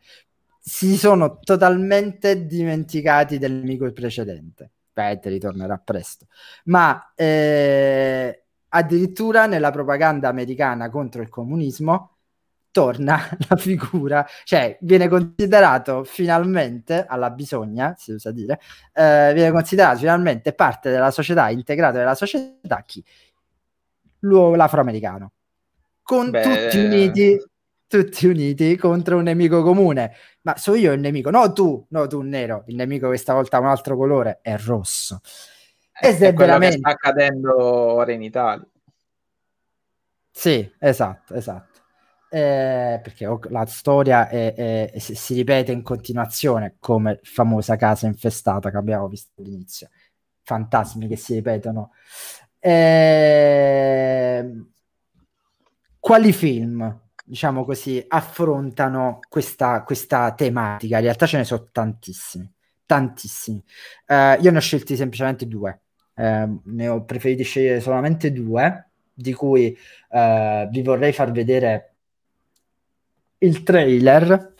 Si 0.61 0.97
sono 0.97 1.41
totalmente 1.41 2.47
dimenticati 2.47 3.39
del 3.39 3.53
nemico 3.53 3.91
precedente 3.91 4.70
aspetta, 4.99 5.28
ritornerà 5.28 5.78
presto. 5.78 6.26
Ma 6.64 7.12
eh, 7.14 8.44
addirittura 8.68 9.46
nella 9.46 9.70
propaganda 9.70 10.28
americana 10.28 10.90
contro 10.90 11.22
il 11.22 11.28
comunismo 11.28 12.16
torna 12.70 13.18
la 13.49 13.57
figura, 13.57 14.26
cioè 14.44 14.76
viene 14.82 15.09
considerato 15.09 16.05
finalmente, 16.05 17.05
alla 17.07 17.30
bisogna, 17.30 17.94
si 17.96 18.12
usa 18.12 18.30
dire, 18.30 18.61
eh, 18.92 19.32
viene 19.34 19.51
considerato 19.51 19.99
finalmente 19.99 20.53
parte 20.53 20.90
della 20.90 21.11
società, 21.11 21.49
integrato 21.51 21.96
nella 21.99 22.14
società 22.14 22.82
chi? 22.84 23.03
L'afroamericano. 24.20 25.32
Con 26.03 26.30
Beh... 26.30 26.42
tutti 26.42 26.78
uniti 26.78 27.38
tutti 27.89 28.26
uniti 28.26 28.76
contro 28.76 29.16
un 29.16 29.24
nemico 29.24 29.62
comune. 29.62 30.12
Ma 30.43 30.57
sono 30.57 30.76
io 30.76 30.93
il 30.93 31.01
nemico, 31.01 31.30
no 31.30 31.53
tu, 31.53 31.84
no 31.89 32.07
tu 32.07 32.20
nero, 32.20 32.62
il 32.66 32.76
nemico 32.76 33.09
questa 33.09 33.32
volta 33.32 33.57
ha 33.57 33.61
un 33.61 33.66
altro 33.66 33.97
colore, 33.97 34.39
è 34.43 34.57
rosso. 34.59 35.20
E 36.01 36.12
se 36.12 36.28
è 36.28 36.32
veramente... 36.32 36.78
sta 36.78 36.91
accadendo 36.91 37.61
ora 37.61 38.12
in 38.12 38.22
Italia. 38.22 38.66
Sì, 40.30 40.70
esatto, 40.78 41.34
esatto. 41.34 41.80
Eh, 42.30 43.01
perché 43.03 43.26
la 43.49 43.66
storia 43.66 44.28
è, 44.28 44.55
è, 44.55 44.91
è, 44.93 44.99
si 44.99 45.34
ripete 45.34 45.72
in 45.72 45.82
continuazione 45.82 46.76
come 46.78 47.18
famosa 47.22 47.76
casa 47.76 48.07
infestata 48.07 48.70
che 48.70 48.76
abbiamo 48.76 49.09
visto 49.09 49.41
all'inizio. 49.41 49.89
Fantasmi 50.43 51.09
che 51.09 51.16
si 51.16 51.34
ripetono. 51.34 51.93
Eh, 52.61 54.64
quali 55.99 56.32
film 56.32 57.07
diciamo 57.29 57.64
così, 57.64 58.03
affrontano 58.09 59.20
questa, 59.29 59.83
questa 59.83 60.33
tematica. 60.33 60.97
In 60.97 61.03
realtà 61.03 61.26
ce 61.26 61.37
ne 61.37 61.45
sono 61.45 61.68
tantissimi, 61.70 62.51
tantissimi. 62.87 63.62
Uh, 64.07 64.41
io 64.41 64.51
ne 64.51 64.57
ho 64.57 64.61
scelti 64.61 64.97
semplicemente 64.97 65.47
due, 65.47 65.81
uh, 66.14 66.61
ne 66.64 66.89
ho 66.89 67.05
preferiti 67.05 67.43
scegliere 67.43 67.81
solamente 67.81 68.33
due, 68.33 68.91
di 69.12 69.33
cui 69.35 69.76
uh, 70.11 70.68
vi 70.70 70.83
vorrei 70.83 71.12
far 71.12 71.31
vedere 71.31 71.95
il 73.39 73.62
trailer, 73.62 74.55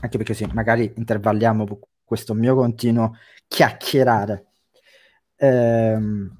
anche 0.00 0.16
perché 0.16 0.34
sì, 0.34 0.48
magari 0.52 0.92
intervalliamo 0.96 1.66
questo 2.04 2.34
mio 2.34 2.54
continuo 2.56 3.16
chiacchierare. 3.46 4.46
Um, 5.36 6.39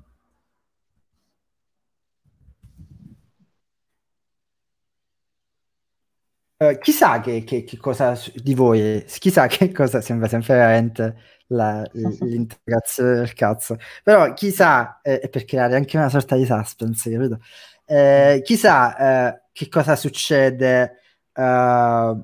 Uh, 6.62 6.76
chissà 6.78 7.20
che, 7.20 7.42
che, 7.42 7.64
che, 7.64 7.78
cosa 7.78 8.20
di 8.34 8.54
voi, 8.54 9.02
chissà 9.06 9.46
che 9.46 9.72
cosa 9.72 10.02
sembra 10.02 10.28
sempre 10.28 10.56
veramente 10.56 11.16
la, 11.46 11.82
l'integrazione 11.94 13.14
del 13.14 13.32
cazzo, 13.32 13.78
però 14.04 14.34
chissà, 14.34 15.00
eh, 15.00 15.26
per 15.30 15.46
creare 15.46 15.76
anche 15.76 15.96
una 15.96 16.10
sorta 16.10 16.36
di 16.36 16.44
suspense, 16.44 17.10
capito? 17.10 17.38
Eh, 17.86 18.42
chissà 18.44 19.30
eh, 19.30 19.42
che 19.52 19.68
cosa 19.70 19.96
succede 19.96 20.98
uh, 21.32 22.22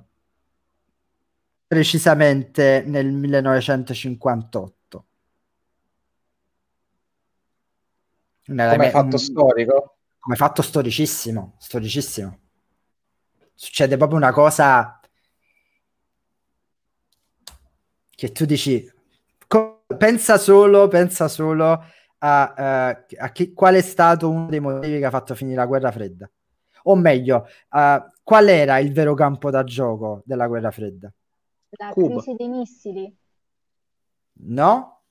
precisamente 1.66 2.84
nel 2.86 3.10
1958. 3.10 5.06
Come 8.44 8.90
fatto 8.90 9.16
storico? 9.16 9.96
Come 10.18 10.36
fatto 10.36 10.60
storicissimo, 10.60 11.54
storicissimo 11.58 12.40
succede 13.56 13.96
proprio 13.96 14.18
una 14.18 14.32
cosa 14.32 15.00
che 18.10 18.32
tu 18.32 18.44
dici, 18.44 18.88
co- 19.46 19.84
pensa 19.98 20.38
solo, 20.38 20.88
pensa 20.88 21.28
solo 21.28 21.82
a, 22.18 22.94
uh, 22.96 23.14
a 23.18 23.30
chi, 23.30 23.52
qual 23.52 23.74
è 23.74 23.80
stato 23.82 24.30
uno 24.30 24.46
dei 24.48 24.60
motivi 24.60 24.98
che 24.98 25.04
ha 25.04 25.10
fatto 25.10 25.34
finire 25.34 25.56
la 25.56 25.66
guerra 25.66 25.90
fredda. 25.90 26.30
O 26.84 26.94
meglio, 26.94 27.46
uh, 27.70 28.04
qual 28.22 28.48
era 28.48 28.78
il 28.78 28.92
vero 28.92 29.14
campo 29.14 29.50
da 29.50 29.64
gioco 29.64 30.22
della 30.24 30.46
guerra 30.46 30.70
fredda? 30.70 31.12
La 31.70 31.90
Cuba. 31.90 32.20
crisi 32.22 32.34
dei 32.34 32.48
missili. 32.48 33.16
No? 34.38 35.02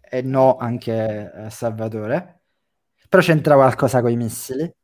E 0.00 0.22
no 0.22 0.56
anche 0.56 1.32
eh, 1.32 1.50
Salvatore. 1.50 2.40
Però 3.08 3.22
c'entra 3.22 3.54
qualcosa 3.54 4.00
con 4.00 4.10
i 4.10 4.16
missili? 4.16 4.74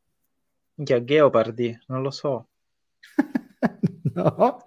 Minchia, 0.76 1.02
Geopardi, 1.02 1.78
non 1.86 2.02
lo 2.02 2.10
so. 2.10 2.48
no, 4.14 4.64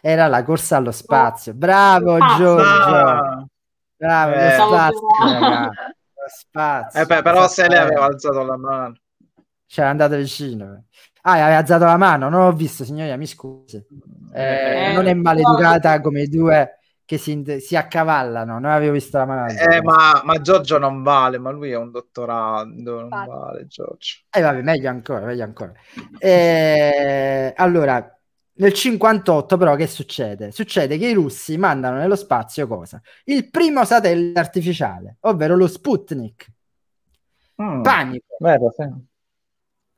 era 0.00 0.26
la 0.26 0.42
corsa 0.42 0.76
allo 0.76 0.90
spazio. 0.90 1.54
Bravo 1.54 2.14
ah, 2.14 2.36
Giorgio. 2.36 3.48
Bravo, 3.96 4.34
eh, 4.34 4.56
lo 4.56 4.64
spazio, 4.66 5.00
lo 5.00 6.26
spazio. 6.26 7.00
Eh, 7.00 7.06
beh, 7.06 7.22
però 7.22 7.46
se 7.46 7.68
lei 7.68 7.78
aveva 7.78 8.06
alzato 8.06 8.42
la 8.42 8.56
mano. 8.56 8.96
Cioè, 9.66 9.84
è 9.84 9.88
andato 9.88 10.16
vicino. 10.16 10.86
Ah, 11.22 11.44
aveva 11.44 11.58
alzato 11.58 11.84
la 11.84 11.96
mano, 11.96 12.28
non 12.28 12.44
l'ho 12.44 12.52
visto, 12.52 12.84
signoria, 12.84 13.16
mi 13.16 13.26
scusi. 13.26 13.76
Eh, 14.34 14.90
eh, 14.90 14.92
non 14.94 15.06
è 15.06 15.14
maleducata 15.14 16.00
come 16.00 16.22
i 16.22 16.28
due 16.28 16.80
che 17.12 17.18
si, 17.18 17.44
si, 17.60 17.76
accavallano. 17.76 18.58
Noi 18.58 18.72
avevo 18.72 18.92
visto 18.92 19.18
la 19.18 19.26
mano. 19.26 19.52
Eh, 19.52 19.82
ma, 19.82 20.22
ma, 20.24 20.40
Giorgio 20.40 20.78
non 20.78 21.02
vale, 21.02 21.36
ma 21.36 21.50
lui 21.50 21.70
è 21.70 21.76
un 21.76 21.90
dottorato, 21.90 22.70
non 22.74 23.08
vale 23.08 23.66
Giorgio. 23.66 24.20
Eh, 24.30 24.40
vabbè, 24.40 24.62
meglio 24.62 24.88
ancora, 24.88 25.26
meglio 25.26 25.44
ancora. 25.44 25.74
Eh, 26.18 27.52
allora, 27.54 28.18
nel 28.54 28.72
58 28.72 29.58
però 29.58 29.74
che 29.74 29.86
succede? 29.88 30.52
Succede 30.52 30.96
che 30.96 31.08
i 31.08 31.12
russi 31.12 31.58
mandano 31.58 31.98
nello 31.98 32.16
spazio 32.16 32.66
cosa? 32.66 32.98
Il 33.24 33.50
primo 33.50 33.84
satellite 33.84 34.40
artificiale, 34.40 35.16
ovvero 35.20 35.54
lo 35.54 35.66
Sputnik. 35.66 36.50
Mm, 37.62 37.82
Panico. 37.82 38.36
Vero, 38.38 38.72
sì. 38.74 38.88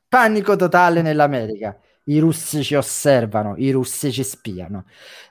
Panico 0.09 0.57
totale 0.57 1.01
nell'America. 1.01 1.79
I 2.07 2.19
russi 2.19 2.63
ci 2.63 2.75
osservano, 2.75 3.55
i 3.57 3.71
russi 3.71 4.11
ci 4.11 4.23
spiano. 4.23 4.85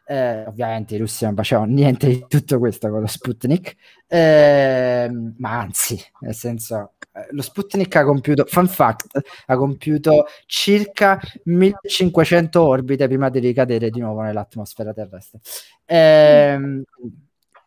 Eh, 0.07 0.45
ovviamente 0.47 0.95
i 0.97 0.99
russi 0.99 1.25
non 1.25 1.35
facevano 1.37 1.73
niente 1.73 2.09
di 2.09 2.25
tutto 2.29 2.59
questo 2.59 2.91
con 2.91 3.01
lo 3.01 3.07
Sputnik, 3.07 3.77
eh, 4.09 5.09
ma 5.39 5.61
anzi, 5.61 5.97
nel 6.21 6.35
senso, 6.35 6.95
eh, 7.13 7.29
lo 7.31 7.43
Sputnik 7.43 7.95
ha 7.97 8.05
compiuto, 8.05 8.45
fun 8.47 8.67
fact, 8.67 9.21
ha 9.47 9.57
compiuto 9.57 10.27
circa 10.47 11.21
1500 11.45 12.63
orbite 12.67 13.07
prima 13.07 13.29
di 13.29 13.39
ricadere 13.39 13.89
di 13.91 14.01
nuovo 14.01 14.23
nell'atmosfera 14.23 14.93
terrestre. 14.93 15.39
Eh, 15.85 16.83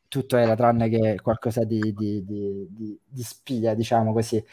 tutto 0.10 0.38
era 0.38 0.56
tranne 0.56 0.90
che 0.90 1.20
qualcosa 1.22 1.64
di, 1.64 1.94
di, 1.94 2.24
di, 2.26 2.68
di 3.06 3.24
spia, 3.24 3.74
diciamo 3.74 4.12
così. 4.14 4.44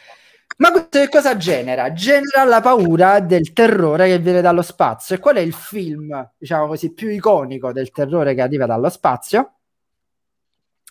Ma 0.56 0.70
questo 0.70 1.00
che 1.00 1.08
cosa 1.08 1.36
genera? 1.36 1.92
Genera 1.92 2.44
la 2.44 2.60
paura 2.60 3.20
del 3.20 3.52
terrore 3.52 4.06
che 4.08 4.18
viene 4.18 4.40
dallo 4.40 4.62
spazio. 4.62 5.16
E 5.16 5.18
qual 5.18 5.36
è 5.36 5.40
il 5.40 5.52
film, 5.52 6.30
diciamo 6.38 6.66
così, 6.68 6.92
più 6.92 7.08
iconico 7.08 7.72
del 7.72 7.90
terrore 7.90 8.34
che 8.34 8.42
arriva 8.42 8.66
dallo 8.66 8.88
spazio? 8.88 9.54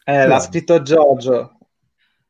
Eh, 0.03 0.27
l'ha 0.27 0.39
scritto 0.39 0.81
Giorgio. 0.81 1.57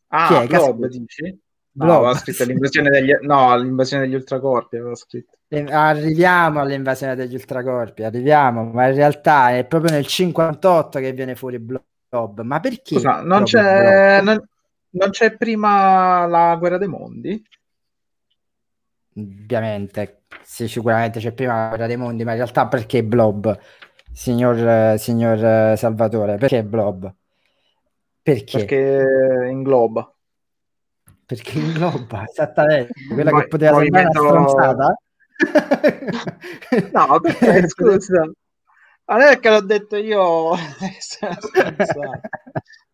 Ah? 0.10 0.46
Blob, 0.46 0.86
dici? 0.88 1.42
No, 1.76 2.06
ha 2.06 2.14
scritto 2.14 2.44
l'invasione 2.46 2.90
degli, 2.90 3.12
no, 3.22 3.58
l'invasione 3.58 4.04
degli 4.04 4.14
ultracorpi. 4.14 4.78
Scritto. 4.94 5.38
Arriviamo 5.72 6.62
all'invasione 6.62 7.16
degli 7.16 7.34
ultracorpi, 7.34 8.04
arriviamo, 8.04 8.64
ma 8.66 8.88
in 8.88 8.96
realtà 8.96 9.56
è 9.56 9.66
proprio 9.66 9.92
nel 9.92 10.06
58 10.06 11.00
che 11.00 11.14
viene 11.14 11.36
fuori 11.36 11.60
Blob. 11.60 12.42
Ma 12.42 12.60
perché? 12.60 12.96
Scusa, 12.96 13.22
non 13.22 13.44
c'è, 13.44 14.22
non, 14.22 14.40
non 14.94 15.10
c'è 15.10 15.36
prima 15.38 16.26
la 16.26 16.56
guerra 16.58 16.78
dei 16.78 16.88
mondi? 16.88 17.44
Ovviamente, 19.16 20.24
sì, 20.42 20.68
sicuramente 20.68 21.20
c'è 21.20 21.34
prima 21.34 21.54
la 21.54 21.68
guerra 21.70 21.88
dei 21.88 21.98
mondi, 21.98 22.24
ma 22.24 22.32
in 22.32 22.38
realtà 22.38 22.68
perché 22.68 23.04
Blob, 23.04 23.58
signor, 24.12 24.98
signor 24.98 25.78
Salvatore? 25.78 26.38
Perché 26.38 26.64
Blob? 26.64 27.14
Perché? 28.22 28.58
Perché 28.60 29.48
ingloba. 29.52 30.12
Perché 31.26 31.60
ingloba, 31.60 32.24
esattamente. 32.28 32.94
Quella 33.14 33.32
Poi, 33.32 33.42
che 33.42 33.48
poteva 33.48 33.78
sembrare 33.80 34.08
una 34.20 34.48
stronzata. 34.48 34.98
no, 36.92 37.20
perché, 37.22 37.68
scusa. 37.68 38.32
Non 39.06 39.22
è 39.22 39.40
che 39.40 39.50
l'ho 39.50 39.62
detto 39.62 39.98
io. 39.98 40.56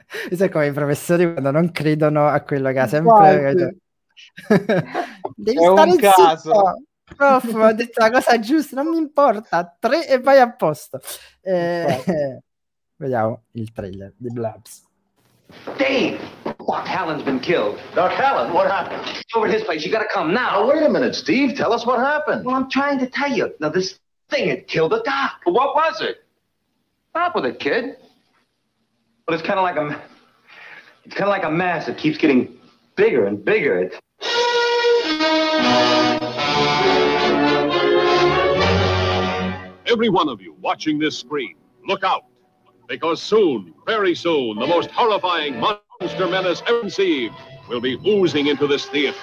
Sai 0.35 0.49
come 0.49 0.67
i 0.67 0.71
professori 0.71 1.31
quando 1.31 1.51
non 1.51 1.71
credono 1.71 2.27
a 2.27 2.41
quello 2.41 2.71
che 2.71 2.79
ha 2.79 2.87
sempre... 2.87 3.77
Devi 5.35 5.63
è 5.63 5.69
stare 5.71 5.91
un 5.91 5.97
caso. 5.97 6.83
Prof, 7.15 7.53
ho 7.53 7.73
detto 7.73 8.01
la 8.01 8.11
cosa 8.11 8.39
giusta, 8.39 8.81
non 8.81 8.91
mi 8.91 8.97
importa, 8.97 9.75
tre 9.79 10.07
e 10.07 10.19
vai 10.19 10.39
a 10.39 10.51
posto. 10.51 10.99
Eh, 11.41 12.03
vediamo 12.97 13.43
il 13.53 13.71
trailer 13.71 14.13
di 14.17 14.29
Blabs. 14.31 14.87
Dave! 15.77 16.19
Doc 16.43 16.85
Hallen's 16.85 17.23
been 17.23 17.39
killed. 17.39 17.79
Doc 17.95 18.11
Hallen? 18.11 18.53
What 18.53 18.69
happened? 18.69 19.01
Over 19.33 19.47
his 19.47 19.63
place. 19.63 19.83
You 19.83 19.91
gotta 19.91 20.07
come 20.13 20.33
now. 20.33 20.61
Oh, 20.61 20.67
wait 20.67 20.83
a 20.83 20.89
minute, 20.89 21.15
Steve. 21.15 21.55
Tell 21.55 21.73
us 21.73 21.83
what 21.85 21.99
happened. 21.99 22.45
Well, 22.45 22.55
I'm 22.55 22.69
trying 22.69 22.99
to 22.99 23.07
tell 23.07 23.31
you. 23.31 23.51
Now, 23.59 23.69
this 23.69 23.99
thing 24.29 24.49
had 24.49 24.67
killed 24.67 24.91
the 24.91 25.01
doc. 25.01 25.41
what 25.45 25.73
was 25.73 26.01
it? 26.01 26.17
Stop 27.09 27.33
with 27.33 27.45
it, 27.45 27.59
kid. 27.59 27.97
But 29.29 29.35
it's 29.37 29.47
kind 29.47 29.59
of 29.59 29.63
like 29.63 29.75
a 29.75 30.01
it's 31.05 31.13
kind 31.13 31.25
of 31.25 31.29
like 31.29 31.43
a 31.43 31.51
mass 31.51 31.85
that 31.85 31.99
keeps 31.99 32.17
getting 32.17 32.57
bigger 32.95 33.27
and 33.27 33.45
bigger. 33.45 33.77
It's... 33.77 33.95
Every 39.85 40.09
one 40.09 40.29
of 40.29 40.41
you 40.41 40.55
watching 40.61 40.97
this 40.97 41.15
screen, 41.15 41.57
look 41.85 42.03
out. 42.03 42.25
Because 42.87 43.21
soon, 43.21 43.75
very 43.85 44.15
soon, 44.15 44.57
the 44.57 44.65
most 44.65 44.89
horrifying 44.89 45.59
monster 45.59 46.27
menace 46.27 46.63
ever 46.65 46.79
conceived 46.79 47.35
will 47.69 47.81
be 47.81 47.99
oozing 48.07 48.47
into 48.47 48.65
this 48.65 48.87
theater. 48.87 49.15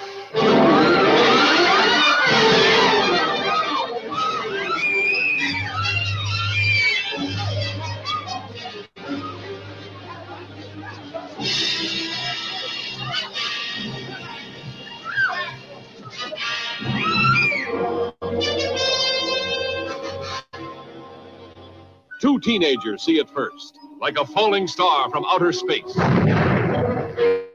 Two 22.37 22.41
teenagers 22.51 23.01
see 23.01 23.17
it 23.17 23.27
first, 23.31 23.79
like 23.99 24.19
a 24.19 24.25
falling 24.25 24.67
star 24.67 25.09
from 25.09 25.25
outer 25.27 25.51
space. 25.51 25.91
That 25.95 27.49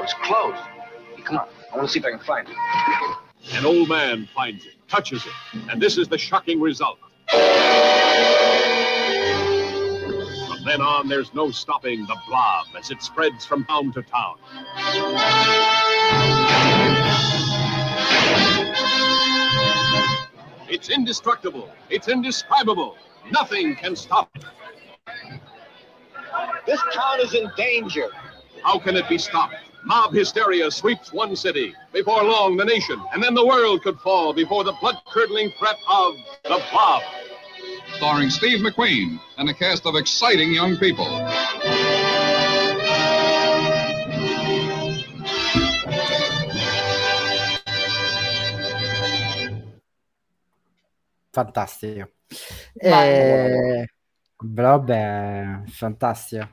was 0.00 0.14
close. 0.22 0.56
Come 1.24 1.38
on, 1.38 1.48
I 1.72 1.76
want 1.76 1.88
to 1.88 1.92
see 1.92 1.98
if 1.98 2.04
I 2.04 2.10
can 2.10 2.20
find 2.20 2.48
it. 2.48 2.54
An 3.54 3.66
old 3.66 3.88
man 3.88 4.28
finds 4.32 4.66
it, 4.66 4.74
touches 4.86 5.26
it, 5.26 5.32
and 5.68 5.82
this 5.82 5.98
is 5.98 6.06
the 6.06 6.16
shocking 6.16 6.60
result. 6.60 7.00
From 7.28 7.40
then 10.64 10.80
on, 10.80 11.08
there's 11.08 11.34
no 11.34 11.50
stopping 11.50 12.06
the 12.06 12.16
blob 12.28 12.66
as 12.78 12.92
it 12.92 13.02
spreads 13.02 13.44
from 13.44 13.64
town 13.64 13.92
to 13.94 14.02
town. 14.02 14.36
It's 20.68 20.90
indestructible. 20.90 21.70
It's 21.90 22.08
indescribable. 22.08 22.96
Nothing 23.30 23.76
can 23.76 23.94
stop 23.96 24.30
it. 24.34 24.44
This 26.66 26.80
town 26.92 27.20
is 27.20 27.34
in 27.34 27.50
danger. 27.56 28.08
How 28.62 28.78
can 28.78 28.96
it 28.96 29.08
be 29.08 29.18
stopped? 29.18 29.54
Mob 29.84 30.14
hysteria 30.14 30.70
sweeps 30.70 31.12
one 31.12 31.36
city. 31.36 31.74
Before 31.92 32.24
long, 32.24 32.56
the 32.56 32.64
nation, 32.64 33.02
and 33.12 33.22
then 33.22 33.34
the 33.34 33.44
world 33.44 33.82
could 33.82 33.98
fall 34.00 34.32
before 34.32 34.64
the 34.64 34.72
blood-curdling 34.80 35.52
threat 35.58 35.76
of 35.88 36.14
the 36.44 36.58
mob. 36.72 37.02
Starring 37.96 38.30
Steve 38.30 38.60
McQueen 38.60 39.20
and 39.36 39.48
a 39.50 39.54
cast 39.54 39.84
of 39.86 39.94
exciting 39.94 40.52
young 40.52 40.76
people. 40.78 41.06
Fantastico. 51.34 52.12
E... 52.74 53.86
Blob 54.36 54.90
è 54.90 55.62
fantastico. 55.66 56.48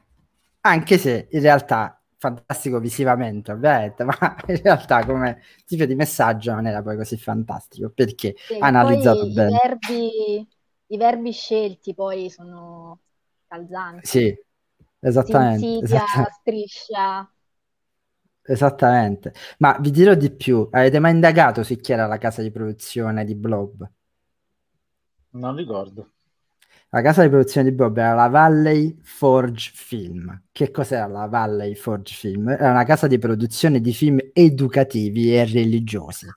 Anche 0.61 0.97
se 0.97 1.27
in 1.29 1.41
realtà 1.41 2.01
fantastico 2.17 2.79
visivamente, 2.79 3.51
ovviamente, 3.51 4.03
ma 4.05 4.15
in 4.47 4.61
realtà 4.61 5.05
come 5.05 5.41
tipo 5.65 5.86
di 5.86 5.93
messaggio 5.93 6.53
non 6.53 6.65
era 6.65 6.82
poi 6.82 6.97
così 6.97 7.17
fantastico 7.17 7.91
perché 7.91 8.34
sì, 8.38 8.57
analizzato 8.59 9.32
bene. 9.32 9.49
I 9.49 9.59
nervi, 9.63 10.47
i 10.88 10.97
verbi 10.97 11.32
scelti 11.32 11.93
poi 11.93 12.29
sono 12.32 12.99
calzanti. 13.47 14.07
Sì, 14.07 14.36
esattamente. 14.99 15.65
Insidia, 15.65 16.03
esattamente. 16.03 16.32
striscia. 16.39 17.32
Esattamente. 18.43 19.34
Ma 19.59 19.77
vi 19.79 19.91
dirò 19.91 20.15
di 20.15 20.32
più, 20.32 20.67
avete 20.71 20.97
mai 20.97 21.11
indagato 21.11 21.61
su 21.61 21.75
chi 21.75 21.91
era 21.91 22.07
la 22.07 22.17
casa 22.17 22.41
di 22.41 22.49
produzione 22.51 23.23
di 23.25 23.36
Blob? 23.36 23.88
Non 25.32 25.55
ricordo. 25.55 26.09
La 26.93 27.01
casa 27.01 27.21
di 27.21 27.29
produzione 27.29 27.69
di 27.69 27.75
Bob 27.75 27.95
era 27.97 28.13
la 28.13 28.27
Valley 28.27 28.97
Forge 29.01 29.71
Film. 29.73 30.43
Che 30.51 30.71
cos'era 30.71 31.07
la 31.07 31.25
Valley 31.27 31.73
Forge 31.73 32.13
Film? 32.13 32.49
Era 32.49 32.71
una 32.71 32.84
casa 32.84 33.07
di 33.07 33.17
produzione 33.17 33.79
di 33.79 33.93
film 33.93 34.19
educativi 34.34 35.34
e 35.34 35.45
religiosi. 35.45 36.27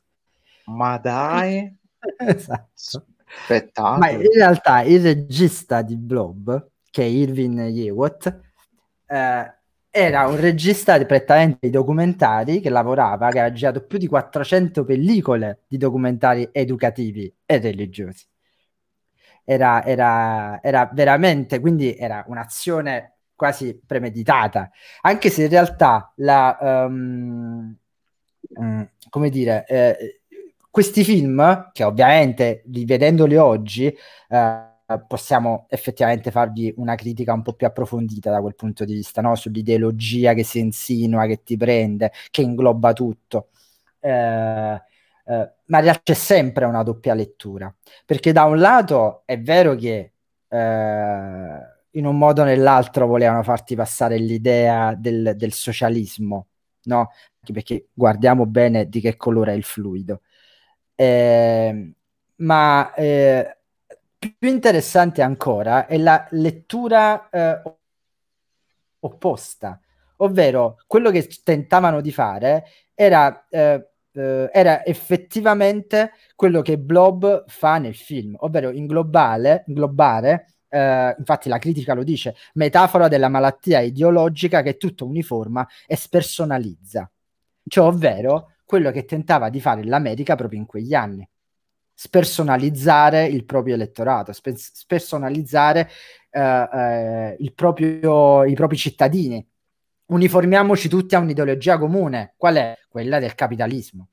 Ma 0.66 0.96
dai, 0.98 1.76
esatto. 2.18 3.06
spettacolo. 3.24 3.98
Ma 3.98 4.10
in 4.10 4.30
realtà 4.32 4.82
il 4.82 5.02
regista 5.02 5.82
di 5.82 5.96
Blob, 5.96 6.68
che 6.88 7.02
è 7.02 7.06
Irvin 7.06 7.58
Yewot, 7.58 8.40
eh, 9.08 9.54
era 9.90 10.26
un 10.28 10.36
regista 10.38 10.96
di, 10.98 11.04
prettamente 11.04 11.58
di 11.62 11.70
documentari 11.70 12.60
che 12.60 12.70
lavorava, 12.70 13.28
che 13.30 13.40
ha 13.40 13.50
girato 13.50 13.84
più 13.84 13.98
di 13.98 14.06
400 14.06 14.84
pellicole 14.84 15.64
di 15.66 15.78
documentari 15.78 16.48
educativi 16.52 17.32
e 17.44 17.58
religiosi 17.58 18.24
era, 19.44 19.84
era, 19.84 20.60
era 20.62 20.90
veramente, 20.92 21.60
quindi 21.60 21.94
era 21.94 22.24
un'azione 22.26 23.16
quasi 23.34 23.80
premeditata, 23.84 24.70
anche 25.02 25.30
se 25.30 25.44
in 25.44 25.48
realtà 25.48 26.12
la, 26.16 26.86
um, 26.86 27.76
come 29.08 29.30
dire, 29.30 29.64
eh, 29.66 30.20
questi 30.70 31.04
film, 31.04 31.70
che 31.72 31.84
ovviamente 31.84 32.64
rivedendoli 32.72 33.36
oggi, 33.36 33.86
eh, 33.86 34.72
possiamo 35.06 35.66
effettivamente 35.70 36.30
farvi 36.30 36.72
una 36.76 36.94
critica 36.94 37.32
un 37.32 37.42
po' 37.42 37.54
più 37.54 37.66
approfondita 37.66 38.30
da 38.30 38.40
quel 38.40 38.54
punto 38.54 38.84
di 38.84 38.94
vista, 38.94 39.22
no? 39.22 39.34
sull'ideologia 39.34 40.34
che 40.34 40.44
si 40.44 40.58
insinua, 40.58 41.26
che 41.26 41.42
ti 41.42 41.56
prende, 41.56 42.12
che 42.30 42.42
ingloba 42.42 42.92
tutto. 42.92 43.48
Eh, 44.00 44.82
eh, 45.24 45.52
ma 45.66 45.78
in 45.78 45.84
realtà 45.84 46.02
c'è 46.02 46.14
sempre 46.14 46.64
una 46.64 46.82
doppia 46.82 47.14
lettura, 47.14 47.74
perché 48.04 48.32
da 48.32 48.44
un 48.44 48.58
lato 48.58 49.22
è 49.24 49.40
vero 49.40 49.74
che 49.74 50.12
eh, 50.48 51.58
in 51.90 52.06
un 52.06 52.18
modo 52.18 52.42
o 52.42 52.44
nell'altro 52.44 53.06
volevano 53.06 53.42
farti 53.42 53.74
passare 53.74 54.16
l'idea 54.18 54.94
del, 54.94 55.34
del 55.36 55.52
socialismo, 55.52 56.48
no? 56.84 57.12
Perché 57.40 57.88
guardiamo 57.92 58.46
bene 58.46 58.88
di 58.88 59.00
che 59.00 59.16
colore 59.16 59.52
è 59.52 59.56
il 59.56 59.64
fluido. 59.64 60.22
Eh, 60.94 61.92
ma 62.36 62.94
eh, 62.94 63.58
più 64.18 64.48
interessante 64.48 65.22
ancora 65.22 65.86
è 65.86 65.98
la 65.98 66.26
lettura 66.30 67.28
eh, 67.30 67.62
opposta, 69.00 69.78
ovvero 70.16 70.78
quello 70.86 71.10
che 71.10 71.28
tentavano 71.42 72.00
di 72.00 72.12
fare 72.12 72.64
era 72.94 73.46
eh, 73.48 73.88
eh, 74.14 74.50
era 74.52 74.84
effettivamente 74.84 76.12
quello 76.34 76.62
che 76.62 76.78
Blob 76.78 77.44
fa 77.46 77.78
nel 77.78 77.94
film, 77.94 78.36
ovvero 78.38 78.70
inglobare, 78.70 79.64
inglobare 79.66 80.46
eh, 80.74 81.14
infatti 81.16 81.48
la 81.48 81.58
critica 81.58 81.94
lo 81.94 82.02
dice, 82.02 82.34
metafora 82.54 83.06
della 83.06 83.28
malattia 83.28 83.80
ideologica 83.80 84.60
che 84.62 84.76
tutto 84.76 85.06
uniforma 85.06 85.66
e 85.86 85.94
spersonalizza, 85.94 87.08
cioè 87.68 87.86
ovvero 87.86 88.54
quello 88.64 88.90
che 88.90 89.04
tentava 89.04 89.50
di 89.50 89.60
fare 89.60 89.84
l'America 89.84 90.34
proprio 90.34 90.58
in 90.58 90.66
quegli 90.66 90.94
anni. 90.94 91.28
Spersonalizzare 91.96 93.24
il 93.26 93.44
proprio 93.44 93.74
elettorato, 93.74 94.32
spe- 94.32 94.56
spersonalizzare 94.56 95.88
eh, 96.30 97.36
eh, 97.38 97.52
proprio, 97.54 98.44
i 98.44 98.54
propri 98.54 98.76
cittadini, 98.76 99.46
uniformiamoci 100.06 100.88
tutti 100.88 101.14
a 101.14 101.18
un'ideologia 101.18 101.78
comune. 101.78 102.34
Qual 102.36 102.56
è? 102.56 102.76
Quella 102.88 103.18
del 103.18 103.34
capitalismo. 103.34 104.08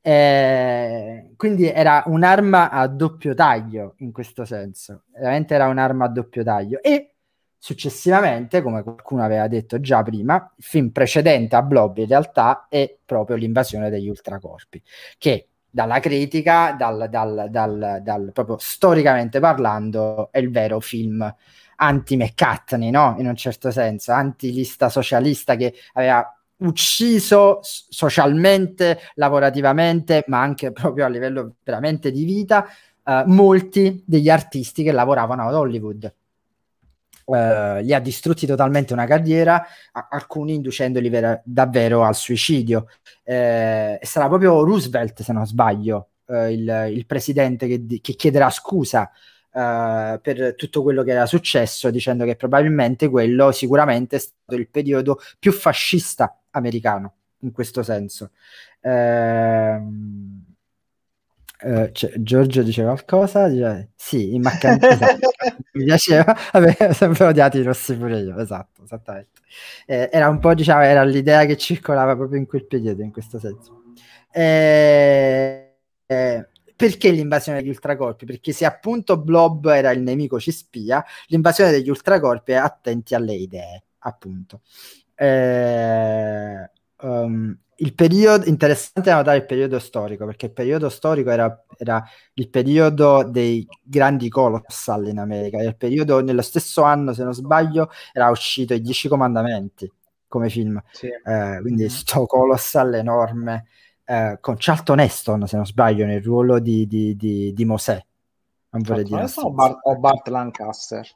Eh, 0.00 1.32
quindi 1.36 1.68
era 1.68 2.02
un'arma 2.06 2.70
a 2.70 2.86
doppio 2.86 3.34
taglio 3.34 3.94
in 3.98 4.12
questo 4.12 4.44
senso, 4.44 5.02
veramente 5.12 5.54
era 5.54 5.66
un'arma 5.66 6.04
a 6.04 6.08
doppio 6.08 6.42
taglio. 6.44 6.80
E 6.82 7.14
successivamente, 7.58 8.62
come 8.62 8.82
qualcuno 8.82 9.24
aveva 9.24 9.48
detto 9.48 9.80
già 9.80 10.02
prima, 10.02 10.52
il 10.56 10.64
film 10.64 10.90
precedente 10.90 11.56
a 11.56 11.62
Blob 11.62 11.96
in 11.98 12.06
realtà 12.06 12.66
è 12.68 12.96
proprio 13.04 13.36
l'invasione 13.36 13.90
degli 13.90 14.08
ultracorpi, 14.08 14.80
che 15.18 15.48
dalla 15.68 15.98
critica, 16.00 16.74
dal, 16.78 17.08
dal, 17.10 17.48
dal, 17.50 18.30
proprio 18.32 18.56
storicamente 18.58 19.40
parlando, 19.40 20.30
è 20.30 20.38
il 20.38 20.50
vero 20.50 20.80
film 20.80 21.34
anti-McCartney, 21.76 22.90
no? 22.90 23.14
In 23.18 23.26
un 23.26 23.36
certo 23.36 23.70
senso, 23.70 24.12
anti-lista 24.12 24.88
socialista 24.88 25.56
che 25.56 25.74
aveva 25.94 26.30
ucciso 26.58 27.60
socialmente, 27.62 28.98
lavorativamente, 29.14 30.24
ma 30.28 30.40
anche 30.40 30.72
proprio 30.72 31.04
a 31.04 31.08
livello 31.08 31.56
veramente 31.62 32.10
di 32.10 32.24
vita, 32.24 32.66
eh, 33.04 33.24
molti 33.26 34.02
degli 34.06 34.28
artisti 34.28 34.82
che 34.82 34.92
lavoravano 34.92 35.48
ad 35.48 35.54
Hollywood. 35.54 36.14
Uh, 37.26 37.80
li 37.80 37.92
ha 37.92 37.98
distrutti 37.98 38.46
totalmente 38.46 38.92
una 38.92 39.04
carriera, 39.04 39.66
a- 39.90 40.06
alcuni 40.12 40.54
inducendoli 40.54 41.08
vera- 41.08 41.40
davvero 41.44 42.04
al 42.04 42.14
suicidio. 42.14 42.86
Eh, 43.24 43.98
sarà 44.00 44.28
proprio 44.28 44.62
Roosevelt, 44.62 45.22
se 45.22 45.32
non 45.32 45.44
sbaglio, 45.44 46.10
uh, 46.26 46.44
il, 46.44 46.90
il, 46.92 47.04
presidente 47.04 47.66
che, 47.66 48.00
che 48.00 48.14
chiederà 48.14 48.48
scusa 48.48 49.10
uh, 49.56 50.20
per 50.20 50.54
tutto 50.54 50.82
quello 50.82 51.02
che 51.02 51.12
era 51.12 51.26
successo, 51.26 51.90
dicendo 51.90 52.24
che 52.24 52.36
probabilmente 52.36 53.08
quello 53.08 53.50
sicuramente 53.52 54.16
è 54.16 54.18
stato 54.18 54.54
il 54.54 54.68
periodo 54.68 55.18
più 55.38 55.52
fascista 55.52 56.38
americano 56.50 57.14
in 57.40 57.52
questo 57.52 57.82
senso. 57.82 58.32
Ehm, 58.80 60.44
eh, 61.58 61.90
cioè, 61.92 62.12
Giorgio 62.18 62.62
dice 62.62 62.82
qualcosa? 62.82 63.48
Dice, 63.48 63.92
sì, 63.96 64.34
in 64.34 64.46
esatto, 64.46 65.32
mi 65.72 65.84
piaceva, 65.84 66.36
avevo 66.52 66.92
sempre 66.92 67.24
odiato 67.24 67.58
i 67.58 67.62
rossi 67.62 67.96
pure 67.96 68.18
io, 68.18 68.38
esatto, 68.38 68.84
esattamente. 68.84 69.40
Eh, 69.86 70.10
era 70.12 70.28
un 70.28 70.38
po', 70.38 70.54
diciamo, 70.54 70.82
era 70.82 71.02
l'idea 71.04 71.44
che 71.46 71.56
circolava 71.56 72.14
proprio 72.14 72.38
in 72.38 72.46
quel 72.46 72.66
periodo, 72.66 73.02
in 73.02 73.10
questo 73.10 73.38
senso. 73.38 73.84
Eh, 74.30 75.76
eh, 76.06 76.48
perché 76.76 77.10
l'invasione 77.10 77.60
degli 77.60 77.70
ultracorpi? 77.70 78.26
Perché 78.26 78.52
se 78.52 78.66
appunto 78.66 79.18
Blob 79.18 79.66
era 79.66 79.90
il 79.92 80.02
nemico 80.02 80.38
ci 80.38 80.52
spia, 80.52 81.04
l'invasione 81.28 81.70
degli 81.70 81.88
ultracorpi 81.88 82.52
è 82.52 82.56
attenti 82.56 83.14
alle 83.14 83.34
idee, 83.34 83.84
appunto. 84.00 84.60
Eh, 85.14 86.70
um, 87.00 87.58
il 87.78 87.94
periodo 87.94 88.46
interessante 88.46 89.10
da 89.10 89.16
notare 89.16 89.38
il 89.38 89.46
periodo 89.46 89.78
storico 89.78 90.24
perché 90.24 90.46
il 90.46 90.52
periodo 90.52 90.88
storico 90.88 91.30
era, 91.30 91.64
era, 91.76 92.02
il 92.34 92.48
periodo 92.48 93.22
dei 93.22 93.66
grandi 93.82 94.28
colossal 94.28 95.08
in 95.08 95.18
America 95.18 95.60
il 95.60 95.76
periodo 95.76 96.22
nello 96.22 96.40
stesso 96.40 96.82
anno 96.82 97.12
se 97.12 97.22
non 97.22 97.34
sbaglio 97.34 97.90
era 98.12 98.30
uscito 98.30 98.72
i 98.72 98.80
Dieci 98.80 99.08
Comandamenti 99.08 99.90
come 100.26 100.48
film 100.48 100.82
sì. 100.90 101.06
eh, 101.06 101.58
quindi 101.60 101.82
mm-hmm. 101.82 101.90
sto 101.90 102.24
colossal 102.24 102.94
enorme 102.94 103.66
eh, 104.06 104.38
con 104.40 104.54
Charlton 104.58 105.00
Heston 105.00 105.46
se 105.46 105.56
non 105.56 105.66
sbaglio 105.66 106.06
nel 106.06 106.22
ruolo 106.22 106.58
di, 106.58 106.86
di, 106.86 107.16
di, 107.16 107.52
di 107.52 107.64
Mosè 107.64 108.02
non 108.70 108.82
vorrei 108.82 109.04
dire 109.04 109.26
o, 109.34 109.50
Bart, 109.50 109.78
o 109.82 109.98
Bart 109.98 110.28
Lancaster 110.28 111.06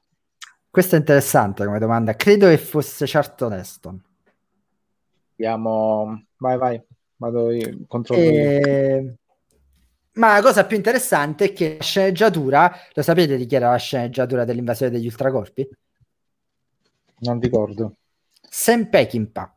questo 0.69 0.97
è 0.97 0.99
interessante 0.99 1.65
come 1.65 1.79
domanda 1.79 2.15
credo 2.15 2.49
che 2.49 2.59
fosse 2.59 3.07
Charlton 3.07 3.53
Heston 3.55 4.03
Abbiamo... 5.41 6.27
Vai, 6.37 6.59
vai, 6.59 6.83
vado 7.17 7.51
io, 7.51 7.79
controllo 7.87 8.21
e... 8.21 9.15
Ma 10.13 10.35
la 10.35 10.43
cosa 10.43 10.67
più 10.67 10.77
interessante 10.77 11.47
è 11.47 11.53
che 11.55 11.77
la 11.79 11.83
sceneggiatura, 11.83 12.71
lo 12.93 13.03
sapete 13.03 13.39
di 13.39 13.47
chi 13.47 13.55
era 13.55 13.71
la 13.71 13.77
sceneggiatura 13.77 14.45
dell'invasione 14.45 14.93
degli 14.93 15.07
ultracorpi? 15.07 15.67
Non 17.21 17.41
ricordo. 17.41 17.95
Sam 18.43 18.89
Peckinpah. 18.91 19.55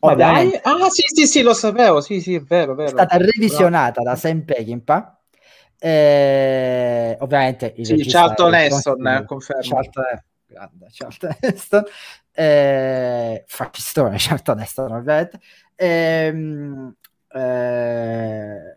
Ah, 0.00 0.88
sì, 0.90 1.02
sì, 1.14 1.26
sì, 1.26 1.42
lo 1.42 1.54
sapevo, 1.54 2.00
sì, 2.00 2.20
sì, 2.20 2.34
è 2.34 2.40
vero, 2.40 2.74
vero. 2.74 2.88
È 2.88 2.92
stata 2.92 3.16
revisionata 3.16 4.00
Bravo. 4.00 4.08
da 4.10 4.16
Sam 4.16 4.42
Peckinpah. 4.42 5.18
Eh, 5.78 7.16
ovviamente 7.20 7.74
il 7.76 7.86
sì, 7.86 7.96
Charlton 8.06 8.54
Heston, 8.54 9.24
confermo. 9.26 9.80
Grande 10.46 10.86
Charlton 10.90 11.36
Heston 11.40 11.84
eh, 12.32 13.44
fascistone 13.46 14.16
Charlton 14.18 14.60
Heston 14.60 14.92
ovviamente 14.92 15.40
ehm, 15.74 16.94
eh, 17.28 18.76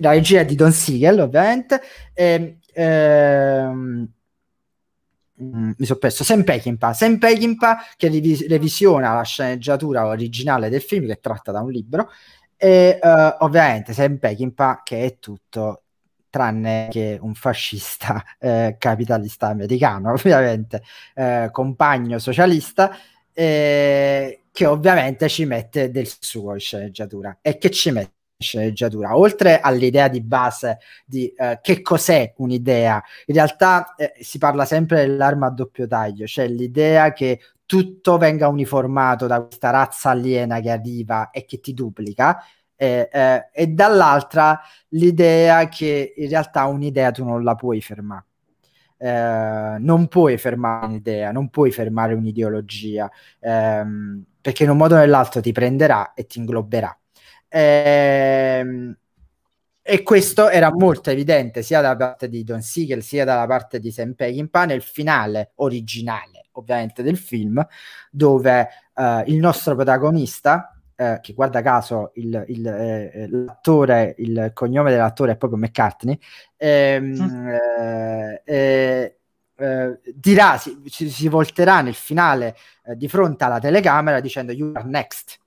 la 0.00 0.10
regia 0.10 0.42
di 0.42 0.54
Don 0.54 0.72
Siegel 0.72 1.20
ovviamente 1.20 1.82
ehm, 2.14 2.58
ehm, 2.72 4.12
mi 5.38 5.84
sono 5.84 5.98
perso. 5.98 6.24
Sam 6.24 6.44
Peckinpah. 6.44 6.92
Sam 6.92 7.18
Peckinpah 7.18 7.78
che 7.96 8.08
rivis- 8.08 8.46
revisiona 8.46 9.14
la 9.14 9.22
sceneggiatura 9.22 10.06
originale 10.06 10.68
del 10.68 10.82
film 10.82 11.06
che 11.06 11.12
è 11.12 11.20
tratta 11.20 11.52
da 11.52 11.60
un 11.60 11.70
libro 11.70 12.10
e 12.56 12.98
uh, 13.00 13.44
ovviamente 13.44 13.92
Sam 13.92 14.18
Peckinpah 14.18 14.82
che 14.84 15.04
è 15.04 15.18
tutto 15.18 15.82
tranne 16.30 16.88
che 16.90 17.18
un 17.20 17.34
fascista 17.34 18.22
eh, 18.38 18.76
capitalista 18.78 19.48
americano, 19.48 20.12
ovviamente, 20.12 20.82
eh, 21.14 21.48
compagno 21.52 22.18
socialista, 22.18 22.96
eh, 23.32 24.42
che 24.52 24.66
ovviamente 24.66 25.28
ci 25.28 25.44
mette 25.44 25.90
del 25.90 26.08
suo 26.18 26.54
in 26.54 26.60
sceneggiatura. 26.60 27.38
E 27.40 27.58
che 27.58 27.70
ci 27.70 27.90
mette 27.90 28.17
sceneggiatura? 28.38 29.16
Oltre 29.16 29.60
all'idea 29.60 30.08
di 30.08 30.20
base 30.22 30.78
di 31.04 31.28
eh, 31.36 31.58
che 31.60 31.82
cos'è 31.82 32.34
un'idea, 32.36 33.02
in 33.26 33.34
realtà 33.34 33.94
eh, 33.96 34.12
si 34.20 34.38
parla 34.38 34.64
sempre 34.64 35.06
dell'arma 35.06 35.46
a 35.48 35.50
doppio 35.50 35.86
taglio, 35.86 36.26
cioè 36.26 36.46
l'idea 36.48 37.12
che 37.12 37.40
tutto 37.66 38.16
venga 38.16 38.48
uniformato 38.48 39.26
da 39.26 39.42
questa 39.42 39.70
razza 39.70 40.10
aliena 40.10 40.60
che 40.60 40.70
arriva 40.70 41.30
e 41.30 41.44
che 41.44 41.60
ti 41.60 41.74
duplica, 41.74 42.42
eh, 42.76 43.08
eh, 43.12 43.48
e 43.52 43.66
dall'altra 43.66 44.60
l'idea 44.90 45.68
che 45.68 46.14
in 46.16 46.28
realtà 46.28 46.64
un'idea 46.66 47.10
tu 47.10 47.24
non 47.24 47.42
la 47.42 47.54
puoi 47.54 47.80
fermare. 47.82 48.24
Eh, 49.00 49.76
non 49.80 50.08
puoi 50.08 50.38
fermare 50.38 50.86
un'idea, 50.86 51.30
non 51.32 51.50
puoi 51.50 51.70
fermare 51.72 52.14
un'ideologia, 52.14 53.10
ehm, 53.40 54.24
perché 54.40 54.64
in 54.64 54.70
un 54.70 54.76
modo 54.76 54.94
o 54.94 54.98
nell'altro 54.98 55.40
ti 55.40 55.52
prenderà 55.52 56.14
e 56.14 56.26
ti 56.26 56.38
ingloberà. 56.38 56.96
Ehm, 57.48 58.96
e 59.90 60.02
questo 60.02 60.50
era 60.50 60.70
molto 60.70 61.08
evidente 61.08 61.62
sia 61.62 61.80
dalla 61.80 61.96
parte 61.96 62.28
di 62.28 62.44
Don 62.44 62.60
Siegel 62.60 63.02
sia 63.02 63.24
dalla 63.24 63.46
parte 63.46 63.80
di 63.80 63.90
Sam 63.90 64.12
Peckinpah 64.12 64.66
nel 64.66 64.82
finale 64.82 65.52
originale 65.56 66.48
ovviamente 66.52 67.02
del 67.02 67.16
film 67.16 67.66
dove 68.10 68.68
uh, 68.92 69.22
il 69.24 69.38
nostro 69.38 69.74
protagonista 69.74 70.78
uh, 70.94 71.20
che 71.22 71.32
guarda 71.32 71.62
caso 71.62 72.10
il, 72.16 72.44
il, 72.48 72.66
eh, 72.66 73.28
l'attore 73.30 74.14
il 74.18 74.50
cognome 74.52 74.90
dell'attore 74.90 75.32
è 75.32 75.36
proprio 75.38 75.58
McCartney 75.58 76.18
ehm, 76.58 77.16
mm. 77.22 77.48
eh, 78.44 79.16
dirà 80.14 80.58
si, 80.58 80.82
si, 80.84 81.28
volterà 81.28 81.80
nel 81.80 81.94
finale 81.94 82.56
di 82.94 83.08
fronte 83.08 83.44
alla 83.44 83.58
telecamera 83.58 84.20
dicendo 84.20 84.52
you 84.52 84.70
are 84.74 84.86
next 84.86 85.40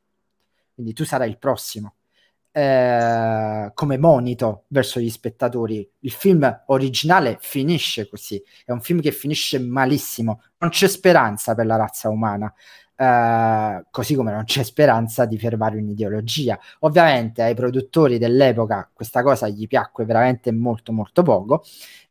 quindi 0.74 0.94
tu 0.94 1.06
sarai 1.06 1.30
il 1.30 1.38
prossimo 1.38 1.96
eh, 2.52 3.72
come 3.74 3.98
monito 3.98 4.66
verso 4.68 5.00
gli 5.00 5.10
spettatori. 5.10 5.90
Il 6.00 6.12
film 6.12 6.64
originale 6.68 7.38
finisce 7.40 8.08
così, 8.08 8.42
è 8.66 8.72
un 8.72 8.82
film 8.82 9.02
che 9.02 9.12
finisce 9.12 9.60
malissimo, 9.60 10.44
non 10.60 10.70
c'è 10.70 10.88
speranza 10.88 11.56
per 11.56 11.66
la 11.66 11.78
razza 11.78 12.10
umana. 12.10 12.54
Eh, 13.02 13.84
così 13.90 14.14
come 14.14 14.32
non 14.32 14.44
c'è 14.44 14.62
speranza 14.62 15.26
di 15.26 15.40
fermare 15.40 15.78
un'ideologia. 15.78 16.60
Ovviamente 16.82 17.42
ai 17.42 17.56
produttori 17.56 18.20
dell'epoca 18.20 18.88
questa 18.94 19.24
cosa 19.24 19.48
gli 19.48 19.66
piacque 19.66 20.06
veramente 20.06 20.52
molto 20.52 20.92
molto 20.92 21.24
poco 21.24 21.64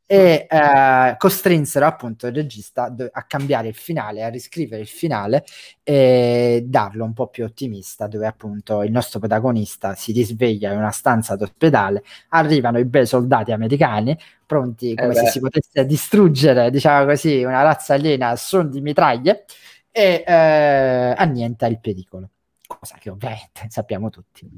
e 0.05 0.49
eh, 0.51 1.15
costrinsero 1.17 1.87
appunto 1.87 2.27
il 2.27 2.35
regista 2.35 2.93
a 3.13 3.23
cambiare 3.23 3.69
il 3.69 3.77
finale, 3.77 4.25
a 4.25 4.29
riscrivere 4.29 4.83
il 4.83 4.89
finale 4.89 5.45
e 5.85 6.65
darlo 6.67 7.05
un 7.05 7.13
po' 7.13 7.29
più 7.29 7.45
ottimista, 7.45 8.09
dove 8.09 8.27
appunto 8.27 8.83
il 8.83 8.91
nostro 8.91 9.21
protagonista 9.21 9.95
si 9.95 10.11
risveglia 10.11 10.73
in 10.73 10.79
una 10.79 10.91
stanza 10.91 11.37
d'ospedale, 11.37 12.03
arrivano 12.31 12.81
i 12.81 12.85
bei 12.85 13.07
soldati 13.07 13.53
americani 13.53 14.19
pronti 14.45 14.97
come 14.97 15.13
eh 15.13 15.15
se 15.15 15.27
si 15.29 15.39
potesse 15.39 15.87
distruggere, 15.87 16.73
diciamo 16.73 17.07
così, 17.07 17.45
una 17.45 17.63
razza 17.63 17.95
aliena 17.95 18.31
a 18.31 18.37
suon 18.37 18.69
di 18.71 18.81
mitraglie 18.81 19.45
e 19.91 20.25
eh, 20.27 21.15
annienta 21.17 21.67
il 21.67 21.81
pericolo, 21.81 22.31
cosa 22.67 22.97
che 22.99 23.11
ovviamente 23.11 23.67
sappiamo 23.71 24.11
tutti. 24.11 24.49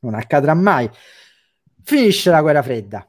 Non 0.00 0.14
accadrà 0.14 0.54
mai. 0.54 0.88
Finisce 1.82 2.30
la 2.30 2.40
guerra 2.40 2.62
fredda. 2.62 3.06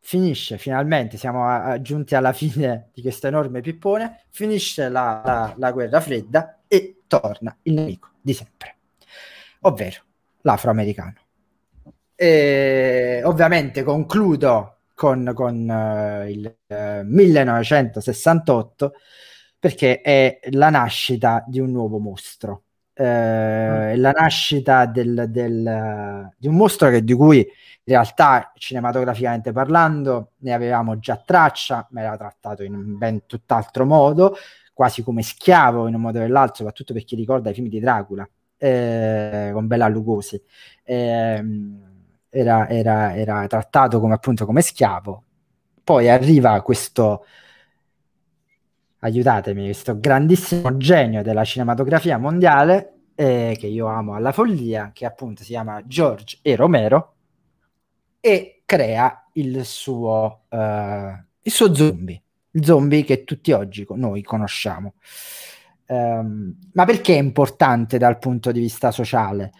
Finisce 0.00 0.56
finalmente, 0.56 1.18
siamo 1.18 1.80
giunti 1.82 2.14
alla 2.14 2.32
fine 2.32 2.88
di 2.94 3.02
questo 3.02 3.26
enorme 3.26 3.60
pippone, 3.60 4.24
finisce 4.30 4.88
la, 4.88 5.20
la, 5.22 5.54
la, 5.58 5.70
guerra 5.70 6.00
fredda 6.00 6.60
e 6.66 7.02
torna 7.06 7.54
il 7.62 7.74
nemico 7.74 8.12
di 8.22 8.32
sempre, 8.32 8.76
ovvero 9.60 10.00
l'afroamericano. 10.42 11.14
E 12.14 13.20
ovviamente 13.22 13.82
concludo 13.82 14.78
con, 14.94 15.30
con 15.34 15.68
uh, 15.68 16.26
il 16.26 16.56
uh, 16.66 17.02
1968 17.04 18.92
perché 19.58 20.00
è 20.00 20.40
la 20.50 20.70
nascita 20.70 21.44
di 21.46 21.60
un 21.60 21.70
nuovo 21.70 21.98
mostro. 21.98 22.62
Uh, 22.98 23.02
mm. 23.04 24.00
la 24.00 24.10
nascita 24.10 24.84
del, 24.86 25.26
del, 25.28 26.32
di 26.36 26.48
un 26.48 26.56
mostro 26.56 26.90
che, 26.90 27.04
di 27.04 27.14
cui 27.14 27.38
in 27.38 27.94
realtà, 27.94 28.52
cinematograficamente 28.56 29.52
parlando, 29.52 30.32
ne 30.38 30.52
avevamo 30.52 30.98
già 30.98 31.16
traccia, 31.16 31.86
ma 31.90 32.02
era 32.02 32.16
trattato 32.16 32.62
in 32.62 32.74
un 32.74 32.98
ben 32.98 33.24
tutt'altro 33.24 33.86
modo, 33.86 34.36
quasi 34.74 35.02
come 35.02 35.22
schiavo 35.22 35.86
in 35.88 35.94
un 35.94 36.00
modo 36.02 36.18
o 36.18 36.22
nell'altro, 36.22 36.56
soprattutto 36.56 36.92
per 36.92 37.04
chi 37.04 37.16
ricorda 37.16 37.50
i 37.50 37.54
film 37.54 37.68
di 37.68 37.80
Dracula 37.80 38.28
eh, 38.58 39.50
con 39.52 39.66
Bella 39.66 39.88
Lugosi. 39.88 40.40
Eh, 40.84 41.44
era, 42.30 42.68
era, 42.68 43.16
era, 43.16 43.46
trattato 43.46 44.00
come 44.00 44.14
appunto 44.14 44.44
come 44.44 44.60
schiavo. 44.60 45.24
Poi 45.82 46.10
arriva 46.10 46.60
questo 46.60 47.24
aiutatemi, 49.00 49.64
questo 49.64 49.98
grandissimo 49.98 50.76
genio 50.76 51.22
della 51.22 51.44
cinematografia 51.44 52.18
mondiale 52.18 52.92
eh, 53.14 53.56
che 53.58 53.66
io 53.66 53.86
amo 53.86 54.14
alla 54.14 54.32
follia, 54.32 54.90
che 54.92 55.04
appunto 55.04 55.42
si 55.42 55.50
chiama 55.50 55.82
George 55.84 56.38
E. 56.42 56.56
Romero, 56.56 57.14
e 58.20 58.62
crea 58.64 59.28
il 59.32 59.64
suo, 59.64 60.42
uh, 60.48 60.56
il 60.56 61.52
suo 61.52 61.74
zombie, 61.74 62.22
il 62.50 62.64
zombie 62.64 63.04
che 63.04 63.24
tutti 63.24 63.52
oggi 63.52 63.86
noi 63.90 64.22
conosciamo. 64.22 64.94
Um, 65.86 66.54
ma 66.74 66.84
perché 66.84 67.14
è 67.14 67.18
importante 67.18 67.98
dal 67.98 68.18
punto 68.18 68.52
di 68.52 68.60
vista 68.60 68.90
sociale? 68.90 69.52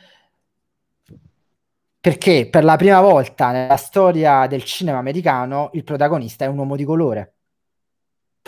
Perché 2.00 2.48
per 2.48 2.64
la 2.64 2.76
prima 2.76 3.00
volta 3.00 3.50
nella 3.50 3.76
storia 3.76 4.46
del 4.46 4.62
cinema 4.62 4.98
americano 4.98 5.70
il 5.72 5.84
protagonista 5.84 6.44
è 6.44 6.48
un 6.48 6.58
uomo 6.58 6.76
di 6.76 6.84
colore, 6.84 7.37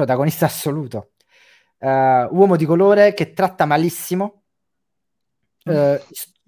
protagonista 0.00 0.46
assoluto, 0.46 1.10
uh, 1.78 1.88
uomo 2.30 2.56
di 2.56 2.64
colore 2.64 3.12
che 3.12 3.34
tratta 3.34 3.66
malissimo 3.66 4.44
uh, 5.64 5.98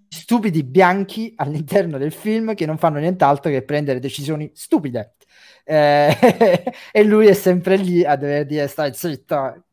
stupidi 0.08 0.64
bianchi 0.64 1.34
all'interno 1.36 1.98
del 1.98 2.12
film 2.12 2.54
che 2.54 2.64
non 2.64 2.78
fanno 2.78 2.98
nient'altro 2.98 3.50
che 3.50 3.62
prendere 3.62 3.98
decisioni 3.98 4.50
stupide. 4.54 5.16
Eh, 5.64 6.16
e 6.90 7.04
lui 7.04 7.26
è 7.26 7.34
sempre 7.34 7.76
lì 7.76 8.04
a 8.04 8.16
dover 8.16 8.46
dire 8.46 8.66
stai 8.68 8.94
zitto, 8.94 9.64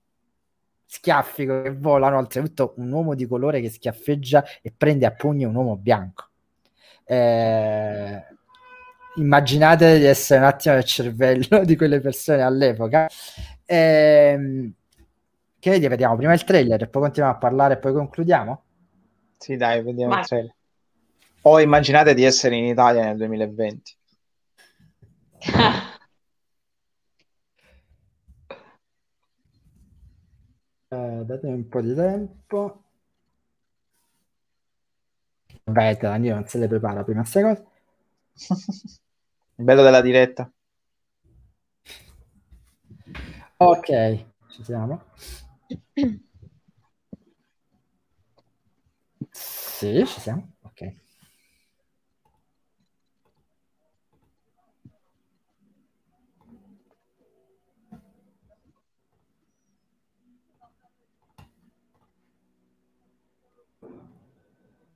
schiaffi 0.85 1.45
che 1.45 1.75
volano, 1.77 2.17
oltretutto 2.17 2.73
un 2.77 2.91
uomo 2.91 3.15
di 3.15 3.25
colore 3.25 3.61
che 3.61 3.69
schiaffeggia 3.69 4.43
e 4.61 4.73
prende 4.75 5.05
a 5.05 5.11
pugni 5.11 5.45
un 5.45 5.55
uomo 5.55 5.77
bianco. 5.77 6.27
Eh, 7.05 8.23
immaginate 9.15 9.97
di 9.97 10.05
essere 10.05 10.39
un 10.39 10.45
attimo 10.45 10.75
nel 10.75 10.83
cervello 10.83 11.63
di 11.65 11.75
quelle 11.75 11.99
persone 11.99 12.41
all'epoca. 12.41 13.07
Eh, 13.71 14.71
che 15.59 15.69
vedi, 15.69 15.87
vediamo 15.87 16.15
prima 16.15 16.33
il 16.33 16.43
trailer 16.43 16.81
e 16.81 16.87
poi 16.87 17.03
continuiamo 17.03 17.35
a 17.35 17.39
parlare 17.39 17.75
e 17.75 17.77
poi 17.77 17.93
concludiamo. 17.93 18.63
Sì, 19.37 19.57
dai, 19.57 19.83
vediamo 19.83 20.13
Ma... 20.13 20.21
il 20.21 20.25
trailer. 20.25 20.55
O 21.43 21.59
immaginate 21.59 22.15
di 22.15 22.23
essere 22.23 22.55
in 22.55 22.65
Italia 22.65 23.03
nel 23.03 23.17
2020. 23.17 23.95
eh, 30.89 31.21
datemi 31.25 31.53
un 31.53 31.67
po' 31.67 31.81
di 31.81 31.93
tempo. 31.93 32.83
Beh, 35.63 35.95
Danilo 36.01 36.33
non 36.33 36.47
se 36.47 36.57
le 36.57 36.67
prepara 36.67 37.03
prima 37.03 37.19
queste 37.21 37.41
cose. 37.43 37.65
Il 39.57 39.63
bello 39.63 39.83
della 39.83 40.01
diretta. 40.01 40.51
Ok, 43.61 44.25
ci 44.47 44.63
siamo. 44.63 45.03
Sì, 49.31 50.05
ci 50.05 50.19
siamo. 50.21 50.55
Ok. 50.61 50.93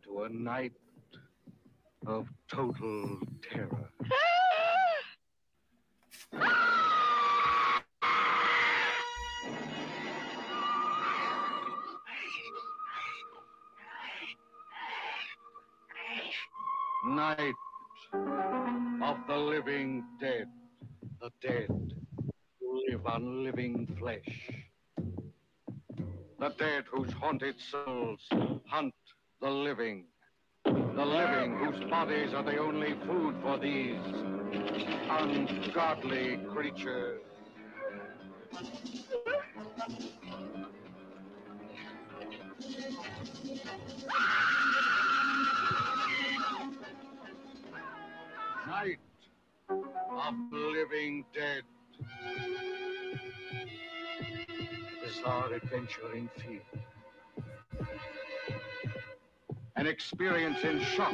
To 0.04 0.24
a 0.24 0.30
night 0.30 0.74
of 2.06 2.30
total 2.48 3.20
terror. 3.42 3.92
Ah! 6.32 6.40
Ah! 6.40 6.93
Night 17.06 17.54
of 18.14 19.18
the 19.28 19.36
living 19.36 20.04
dead, 20.22 20.48
the 21.20 21.30
dead 21.42 21.68
who 22.60 22.84
live 22.90 23.06
on 23.06 23.44
living 23.44 23.88
flesh. 24.00 24.50
The 26.40 26.50
dead 26.58 26.86
whose 26.92 27.12
haunted 27.14 27.56
souls 27.60 28.22
hunt 28.68 28.94
the 29.42 29.50
living. 29.50 30.06
The 30.66 31.06
living 31.06 31.58
whose 31.58 31.90
bodies 31.90 32.34
are 32.34 32.44
the 32.44 32.58
only 32.58 32.96
food 33.06 33.36
for 33.42 33.58
these 33.58 34.00
ungodly 35.10 36.38
creatures. 36.54 37.22
Ah! 44.10 45.13
Night 48.68 49.00
of 49.70 50.36
the 50.52 50.58
living 50.58 51.26
dead. 51.34 51.64
Bizarre 55.04 55.54
adventure 55.54 56.14
in 56.16 56.30
fear. 56.38 56.62
An 59.76 59.88
experience 59.88 60.64
in 60.64 60.80
shock, 60.82 61.14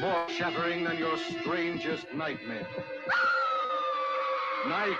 more 0.00 0.28
shattering 0.30 0.84
than 0.84 0.96
your 0.96 1.16
strangest 1.18 2.06
nightmare. 2.14 2.66
Night 4.68 4.96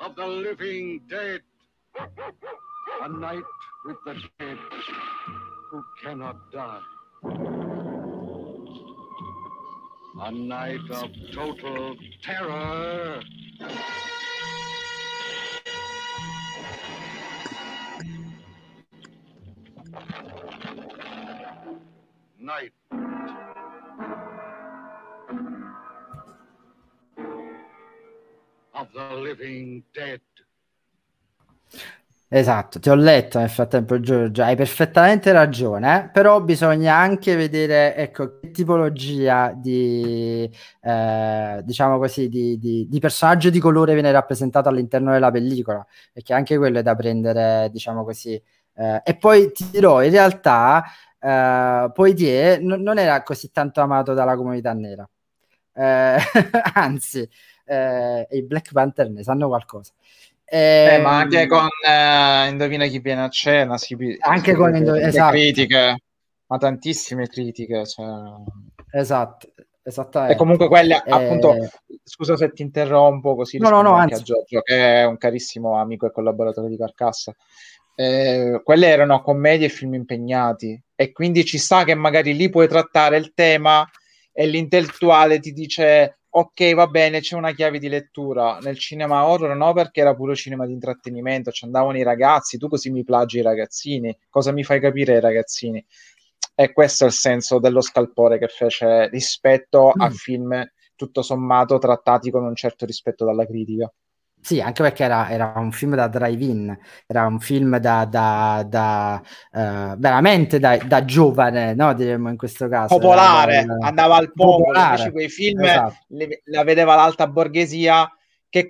of 0.00 0.16
the 0.16 0.26
living 0.26 1.02
dead. 1.08 1.42
A 3.02 3.08
night 3.08 3.44
with 3.84 3.96
the 4.06 4.14
dead 4.38 4.58
who 5.70 5.84
cannot 6.02 6.50
die. 6.50 7.65
A 10.18 10.32
night 10.32 10.80
of 10.90 11.10
total 11.34 11.94
terror. 12.22 13.20
Night. 22.40 22.72
Of 28.74 28.88
the 28.94 29.14
living 29.16 29.82
dead. 29.94 30.20
Esatto, 32.28 32.80
ti 32.80 32.90
ho 32.90 32.96
letto 32.96 33.38
nel 33.38 33.48
frattempo 33.48 34.00
Giorgio, 34.00 34.42
hai 34.42 34.56
perfettamente 34.56 35.30
ragione, 35.30 36.06
eh? 36.06 36.08
però 36.10 36.40
bisogna 36.42 36.96
anche 36.96 37.36
vedere 37.36 37.94
ecco, 37.94 38.40
che 38.40 38.50
tipologia 38.50 39.52
di, 39.54 40.50
eh, 40.82 41.60
diciamo 41.64 41.98
così, 41.98 42.28
di, 42.28 42.58
di, 42.58 42.88
di, 42.88 42.98
personaggio 42.98 43.48
di 43.48 43.60
colore 43.60 43.92
viene 43.94 44.10
rappresentato 44.10 44.68
all'interno 44.68 45.12
della 45.12 45.30
pellicola, 45.30 45.86
perché 46.12 46.34
anche 46.34 46.56
quello 46.56 46.80
è 46.80 46.82
da 46.82 46.96
prendere, 46.96 47.70
diciamo 47.70 48.02
così. 48.02 48.32
Eh, 48.74 49.00
e 49.04 49.16
poi 49.16 49.52
ti 49.52 49.70
dirò, 49.70 50.02
in 50.02 50.10
realtà, 50.10 50.82
eh, 51.20 51.90
Poitier 51.94 52.60
n- 52.60 52.82
non 52.82 52.98
era 52.98 53.22
così 53.22 53.52
tanto 53.52 53.80
amato 53.80 54.14
dalla 54.14 54.34
comunità 54.34 54.72
nera, 54.72 55.08
eh, 55.74 56.16
anzi, 56.74 57.28
eh, 57.64 58.26
i 58.30 58.42
Black 58.42 58.72
Panther 58.72 59.10
ne 59.10 59.22
sanno 59.22 59.46
qualcosa. 59.48 59.92
Eh, 60.48 60.94
eh, 60.94 60.98
ma 60.98 61.18
anche 61.18 61.48
con 61.48 61.66
eh, 61.84 62.48
Indovina 62.48 62.86
chi 62.86 63.00
viene 63.00 63.22
a 63.22 63.28
cena, 63.28 63.76
si, 63.78 63.96
anche 64.20 64.52
si, 64.52 64.56
con 64.56 64.76
Indovina 64.76 65.08
esatto. 65.08 65.32
critiche, 65.32 65.96
ma 66.46 66.58
tantissime 66.58 67.26
critiche. 67.26 67.84
Cioè... 67.84 68.06
Esatto, 68.92 69.48
esattamente. 69.82 70.34
E 70.34 70.36
comunque 70.36 70.68
quelle, 70.68 71.02
eh... 71.04 71.10
appunto, 71.10 71.56
scusa 72.04 72.36
se 72.36 72.52
ti 72.52 72.62
interrompo 72.62 73.34
così 73.34 73.58
no, 73.58 73.70
no, 73.70 73.82
no, 73.82 73.94
anche 73.94 74.14
anzi. 74.14 74.30
a 74.30 74.34
Giorgio, 74.34 74.60
che 74.62 75.00
è 75.00 75.04
un 75.04 75.18
carissimo 75.18 75.80
amico 75.80 76.06
e 76.06 76.12
collaboratore 76.12 76.68
di 76.68 76.76
Carcassa. 76.76 77.34
Eh, 77.98 78.60
quelle 78.62 78.86
erano 78.88 79.22
commedie 79.22 79.66
e 79.66 79.70
film 79.70 79.94
impegnati 79.94 80.78
e 80.94 81.12
quindi 81.12 81.46
ci 81.46 81.56
sta 81.56 81.82
che 81.82 81.94
magari 81.94 82.36
lì 82.36 82.50
puoi 82.50 82.68
trattare 82.68 83.16
il 83.16 83.32
tema 83.32 83.88
e 84.32 84.46
l'intellettuale 84.46 85.40
ti 85.40 85.52
dice 85.52 86.18
ok, 86.38 86.74
va 86.74 86.86
bene, 86.86 87.20
c'è 87.20 87.34
una 87.34 87.52
chiave 87.52 87.78
di 87.78 87.88
lettura. 87.88 88.58
Nel 88.60 88.78
cinema 88.78 89.26
horror 89.26 89.56
no, 89.56 89.72
perché 89.72 90.00
era 90.00 90.14
puro 90.14 90.34
cinema 90.34 90.66
di 90.66 90.72
intrattenimento, 90.72 91.50
ci 91.50 91.64
andavano 91.64 91.96
i 91.96 92.02
ragazzi, 92.02 92.58
tu 92.58 92.68
così 92.68 92.90
mi 92.90 93.04
plagi 93.04 93.38
i 93.38 93.42
ragazzini, 93.42 94.14
cosa 94.28 94.52
mi 94.52 94.62
fai 94.62 94.78
capire 94.78 95.14
ai 95.14 95.20
ragazzini? 95.20 95.84
E 96.54 96.72
questo 96.72 97.04
è 97.04 97.06
il 97.06 97.14
senso 97.14 97.58
dello 97.58 97.80
scalpore 97.80 98.38
che 98.38 98.48
fece 98.48 99.08
rispetto 99.08 99.92
mm. 99.96 100.00
a 100.00 100.10
film 100.10 100.70
tutto 100.94 101.22
sommato 101.22 101.78
trattati 101.78 102.30
con 102.30 102.44
un 102.44 102.54
certo 102.54 102.84
rispetto 102.84 103.24
dalla 103.24 103.46
critica. 103.46 103.90
Sì, 104.46 104.60
anche 104.60 104.80
perché 104.80 105.02
era, 105.02 105.28
era, 105.28 105.54
un 105.56 105.72
film 105.72 105.96
da 105.96 106.06
drive-in, 106.06 106.78
era 107.04 107.26
un 107.26 107.40
film 107.40 107.78
da, 107.78 108.04
da, 108.04 108.64
da 108.64 109.20
uh, 109.50 109.98
veramente 109.98 110.60
da, 110.60 110.76
da, 110.76 111.04
giovane, 111.04 111.74
no? 111.74 111.92
Diremmo 111.94 112.28
in 112.28 112.36
questo 112.36 112.68
caso. 112.68 112.96
Popolare, 112.96 113.54
era, 113.56 113.76
andava 113.80 114.14
al 114.14 114.32
popolo, 114.32 114.78
invece 114.78 115.10
quei 115.10 115.28
film 115.28 115.64
esatto. 115.64 115.96
le, 116.10 116.42
la 116.44 116.62
vedeva 116.62 116.94
l'alta 116.94 117.26
borghesia 117.26 118.08
che, 118.48 118.68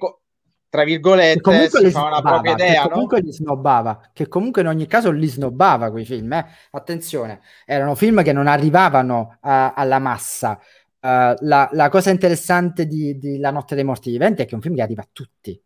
tra 0.70 0.82
virgolette, 0.82 1.42
comunque 1.42 1.78
si 1.78 1.90
fa 1.90 2.04
una 2.04 2.22
propria 2.22 2.52
idea, 2.52 2.82
che 2.84 2.88
comunque 2.88 3.20
no? 3.20 3.26
li 3.26 3.32
snobbava, 3.34 4.00
che 4.14 4.28
comunque 4.28 4.62
in 4.62 4.68
ogni 4.68 4.86
caso 4.86 5.10
li 5.10 5.28
snobbava 5.28 5.90
quei 5.90 6.06
film, 6.06 6.32
eh? 6.32 6.46
attenzione, 6.70 7.40
erano 7.66 7.94
film 7.94 8.22
che 8.22 8.32
non 8.32 8.46
arrivavano 8.46 9.36
a, 9.42 9.74
alla 9.74 9.98
massa, 9.98 10.58
Uh, 10.98 11.36
la, 11.40 11.68
la, 11.72 11.88
cosa 11.88 12.10
interessante 12.10 12.84
di, 12.86 13.16
di, 13.16 13.38
La 13.38 13.52
notte 13.52 13.76
dei 13.76 13.84
morti 13.84 14.10
viventi 14.10 14.42
è 14.42 14.44
che 14.44 14.52
è 14.52 14.54
un 14.54 14.60
film 14.60 14.74
che 14.74 14.82
arriva 14.82 15.02
a 15.02 15.08
tutti 15.12 15.62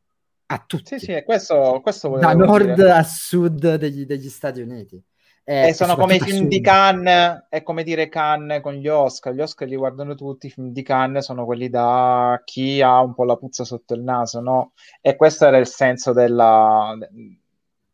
a 0.53 0.65
tutti. 0.67 0.99
Sì, 0.99 1.13
sì, 1.13 1.23
questo, 1.25 1.81
questo 1.81 2.19
Da 2.19 2.35
nord 2.35 2.75
dire. 2.75 2.91
a 2.91 3.03
sud 3.05 3.77
degli, 3.77 4.05
degli 4.05 4.29
Stati 4.29 4.61
Uniti. 4.61 5.03
Eh, 5.45 5.69
e 5.69 5.75
sono 5.75 5.97
come 5.97 6.17
i 6.17 6.21
film 6.21 6.49
di 6.49 6.61
Cannes, 6.61 7.47
è 7.49 7.63
come 7.63 7.83
dire 7.83 8.09
Cannes 8.09 8.61
con 8.61 8.75
gli 8.75 8.89
Oscar, 8.89 9.33
gli 9.33 9.41
Oscar 9.41 9.67
li 9.69 9.77
guardano 9.77 10.15
tutti, 10.15 10.47
i 10.47 10.51
film 10.51 10.71
di 10.71 10.83
Cannes 10.83 11.25
sono 11.25 11.45
quelli 11.45 11.69
da 11.69 12.41
chi 12.45 12.83
ha 12.83 13.01
un 13.01 13.15
po' 13.15 13.25
la 13.25 13.37
puzza 13.37 13.65
sotto 13.65 13.95
il 13.95 14.03
naso, 14.03 14.41
no? 14.41 14.73
E 15.01 15.17
questo 15.17 15.47
era 15.47 15.57
il 15.57 15.67
senso 15.67 16.13
della, 16.13 16.97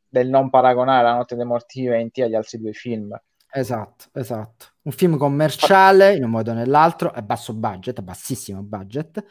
del 0.08 0.28
non 0.28 0.50
paragonare 0.50 1.04
La 1.04 1.14
notte 1.14 1.36
dei 1.36 1.46
morti 1.46 1.82
viventi 1.82 2.22
agli 2.22 2.34
altri 2.34 2.58
due 2.58 2.72
film. 2.72 3.18
Esatto, 3.50 4.06
esatto. 4.14 4.66
Un 4.82 4.92
film 4.92 5.16
commerciale 5.16 6.14
in 6.14 6.24
un 6.24 6.30
modo 6.30 6.50
o 6.50 6.54
nell'altro, 6.54 7.10
a 7.10 7.22
basso 7.22 7.54
budget, 7.54 7.98
a 7.98 8.02
bassissimo 8.02 8.62
budget, 8.62 9.24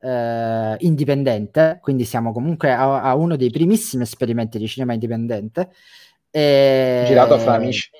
eh, 0.00 0.76
indipendente, 0.80 1.78
quindi 1.80 2.04
siamo 2.04 2.32
comunque 2.32 2.72
a, 2.72 3.02
a, 3.02 3.14
uno 3.14 3.36
dei 3.36 3.50
primissimi 3.50 4.02
esperimenti 4.02 4.58
di 4.58 4.66
cinema 4.66 4.94
indipendente. 4.94 5.70
E... 6.30 7.04
Girato 7.06 7.38
fra 7.38 7.54
amici. 7.54 7.90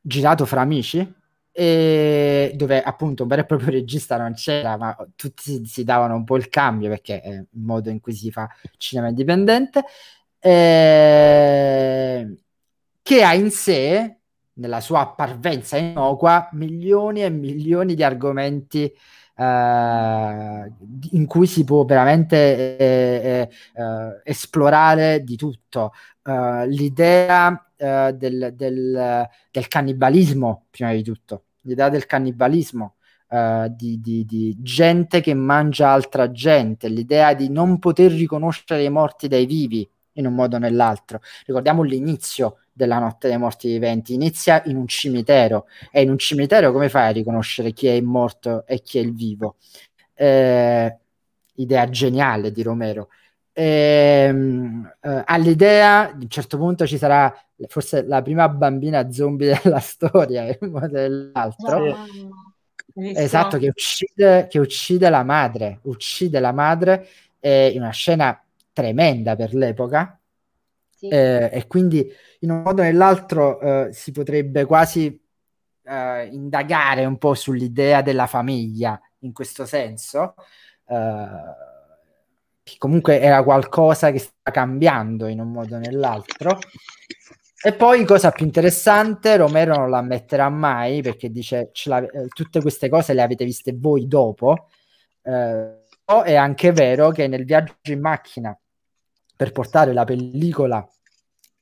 Girato 0.00 0.44
fra 0.44 0.60
amici, 0.60 1.14
e 1.56 2.52
dove 2.56 2.82
appunto 2.82 3.22
un 3.22 3.28
vero 3.28 3.42
e 3.42 3.46
proprio 3.46 3.70
regista 3.70 4.16
non 4.16 4.34
c'era, 4.34 4.76
ma 4.76 4.96
tutti 5.14 5.64
si, 5.64 5.84
davano 5.84 6.16
un 6.16 6.24
po' 6.24 6.36
il 6.36 6.48
cambio 6.48 6.88
perché 6.88 7.20
è 7.20 7.28
il 7.28 7.46
modo 7.52 7.90
in 7.90 8.00
cui 8.00 8.12
si 8.12 8.32
fa 8.32 8.48
cinema 8.76 9.08
indipendente, 9.08 9.84
eh, 10.40 12.36
che 13.02 13.22
ha 13.22 13.34
in 13.34 13.50
sé, 13.52 14.16
nella 14.54 14.80
sua 14.80 15.14
parvenza 15.14 15.76
innocua, 15.76 16.48
milioni 16.52 17.22
e 17.22 17.30
milioni 17.30 17.94
di 17.94 18.02
argomenti 18.02 18.92
eh, 19.36 20.72
in 21.10 21.26
cui 21.26 21.46
si 21.46 21.64
può 21.64 21.84
veramente 21.84 22.76
eh, 22.76 23.48
eh, 23.74 24.20
esplorare 24.24 25.22
di 25.24 25.36
tutto. 25.36 25.92
Uh, 26.26 26.64
l'idea 26.66 27.68
del, 27.76 28.54
del, 28.54 29.28
del, 29.50 29.68
cannibalismo, 29.68 30.68
prima 30.70 30.92
di 30.92 31.02
tutto, 31.02 31.44
l'idea 31.62 31.90
del 31.90 32.06
cannibalismo, 32.06 32.94
di, 33.68 34.00
di, 34.00 34.24
di, 34.24 34.56
gente 34.58 35.20
che 35.20 35.34
mangia 35.34 35.90
altra 35.90 36.30
gente, 36.30 36.88
l'idea 36.88 37.34
di 37.34 37.50
non 37.50 37.78
poter 37.78 38.12
riconoscere 38.12 38.84
i 38.84 38.88
morti 38.88 39.28
dai 39.28 39.44
vivi 39.44 39.86
in 40.12 40.26
un 40.26 40.34
modo 40.34 40.56
o 40.56 40.58
nell'altro. 40.58 41.20
Ricordiamo 41.44 41.82
l'inizio 41.82 42.60
della 42.74 42.98
notte 42.98 43.28
dei 43.28 43.38
morti 43.38 43.68
viventi, 43.68 44.14
inizia 44.14 44.62
in 44.66 44.76
un 44.76 44.86
cimitero 44.86 45.66
e 45.90 46.02
in 46.02 46.10
un 46.10 46.18
cimitero 46.18 46.72
come 46.72 46.88
fai 46.88 47.08
a 47.08 47.12
riconoscere 47.12 47.72
chi 47.72 47.86
è 47.86 47.92
il 47.92 48.02
morto 48.02 48.66
e 48.66 48.82
chi 48.82 48.98
è 48.98 49.00
il 49.00 49.14
vivo? 49.14 49.56
Eh, 50.12 50.98
idea 51.54 51.88
geniale 51.88 52.50
di 52.52 52.62
Romero. 52.62 53.08
Eh, 53.52 54.26
eh, 54.26 55.22
all'idea, 55.24 56.10
a 56.10 56.12
un 56.12 56.28
certo 56.28 56.58
punto 56.58 56.86
ci 56.86 56.98
sarà 56.98 57.32
forse 57.68 58.04
la 58.04 58.20
prima 58.20 58.48
bambina 58.48 59.10
zombie 59.12 59.58
della 59.62 59.78
storia 59.78 60.44
in 60.46 60.70
modo 60.70 60.86
o 60.86 60.88
nell'altro. 60.88 61.96
Esatto, 62.96 63.58
che 63.58 63.68
uccide, 63.68 64.46
che 64.48 64.58
uccide 64.58 65.08
la 65.08 65.24
madre, 65.24 65.78
uccide 65.82 66.38
la 66.38 66.52
madre 66.52 67.08
eh, 67.40 67.68
in 67.68 67.80
una 67.80 67.90
scena 67.90 68.40
tremenda 68.72 69.36
per 69.36 69.54
l'epoca, 69.54 70.18
sì. 70.96 71.08
eh, 71.08 71.50
e 71.52 71.66
quindi 71.66 72.06
in 72.40 72.50
un 72.50 72.62
modo 72.62 72.82
o 72.82 72.84
nell'altro 72.84 73.60
eh, 73.60 73.92
si 73.92 74.12
potrebbe 74.12 74.64
quasi 74.64 75.20
eh, 75.84 76.26
indagare 76.26 77.04
un 77.04 77.18
po' 77.18 77.34
sull'idea 77.34 78.02
della 78.02 78.26
famiglia 78.26 79.00
in 79.20 79.32
questo 79.32 79.64
senso, 79.64 80.34
eh, 80.88 81.26
che 82.62 82.74
comunque 82.78 83.20
era 83.20 83.42
qualcosa 83.42 84.10
che 84.10 84.18
sta 84.18 84.50
cambiando 84.50 85.26
in 85.26 85.40
un 85.40 85.50
modo 85.50 85.76
o 85.76 85.78
nell'altro. 85.78 86.58
E 87.66 87.72
poi, 87.72 88.04
cosa 88.04 88.30
più 88.30 88.44
interessante, 88.44 89.36
Romero 89.36 89.74
non 89.76 89.88
la 89.88 89.98
ammetterà 89.98 90.50
mai 90.50 91.00
perché 91.00 91.30
dice 91.30 91.70
eh, 91.72 92.28
tutte 92.28 92.60
queste 92.60 92.90
cose 92.90 93.14
le 93.14 93.22
avete 93.22 93.44
viste 93.46 93.72
voi 93.74 94.06
dopo. 94.06 94.68
Eh, 95.22 95.82
è 96.24 96.34
anche 96.34 96.72
vero 96.72 97.10
che 97.10 97.26
nel 97.26 97.46
viaggio 97.46 97.72
in 97.84 98.00
macchina 98.00 98.58
per 99.36 99.52
portare 99.52 99.92
la 99.92 100.04
pellicola 100.04 100.78
uh, 100.78 100.86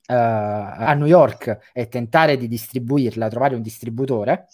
a 0.07 0.93
New 0.95 1.07
York 1.07 1.71
e 1.73 1.89
tentare 1.89 2.37
di 2.37 2.49
distribuirla, 2.49 3.29
trovare 3.29 3.55
un 3.55 3.63
distributore, 3.63 4.49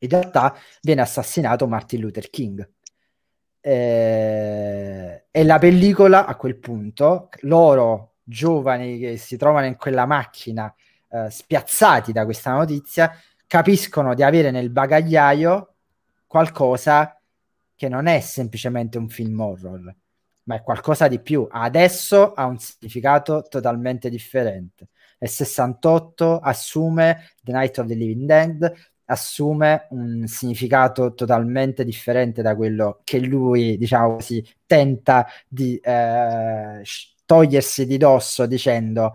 in 0.00 0.08
realtà 0.08 0.56
viene 0.80 1.02
assassinato 1.02 1.66
Martin 1.66 2.00
Luther 2.00 2.30
King. 2.30 2.68
Eh, 3.62 5.24
e 5.30 5.44
la 5.44 5.58
pellicola 5.58 6.24
a 6.24 6.34
quel 6.36 6.56
punto, 6.56 7.28
loro 7.40 8.14
giovani 8.22 8.98
che 8.98 9.16
si 9.18 9.36
trovano 9.36 9.66
in 9.66 9.76
quella 9.76 10.06
macchina 10.06 10.72
eh, 11.10 11.28
spiazzati 11.30 12.12
da 12.12 12.24
questa 12.24 12.52
notizia, 12.52 13.12
capiscono 13.46 14.14
di 14.14 14.22
avere 14.22 14.50
nel 14.50 14.70
bagagliaio 14.70 15.74
qualcosa 16.26 17.20
che 17.74 17.88
non 17.88 18.06
è 18.06 18.20
semplicemente 18.20 18.96
un 18.96 19.08
film 19.08 19.40
horror, 19.40 19.94
ma 20.50 20.56
è 20.56 20.62
qualcosa 20.62 21.06
di 21.06 21.20
più. 21.20 21.46
Adesso 21.48 22.32
ha 22.32 22.44
un 22.46 22.58
significato 22.58 23.44
totalmente 23.48 24.10
differente. 24.10 24.88
Nel 25.18 25.30
68 25.30 26.40
assume 26.40 27.34
The 27.40 27.52
Night 27.52 27.78
of 27.78 27.86
the 27.86 27.94
Living 27.94 28.26
Dead, 28.26 28.72
assume 29.04 29.86
un 29.90 30.26
significato 30.26 31.14
totalmente 31.14 31.84
differente 31.84 32.42
da 32.42 32.56
quello 32.56 33.00
che 33.04 33.20
lui, 33.20 33.76
diciamo 33.76 34.14
così, 34.16 34.44
tenta 34.66 35.26
di 35.46 35.76
eh, 35.76 36.82
togliersi 37.24 37.86
di 37.86 37.96
dosso 37.96 38.46
dicendo 38.46 39.14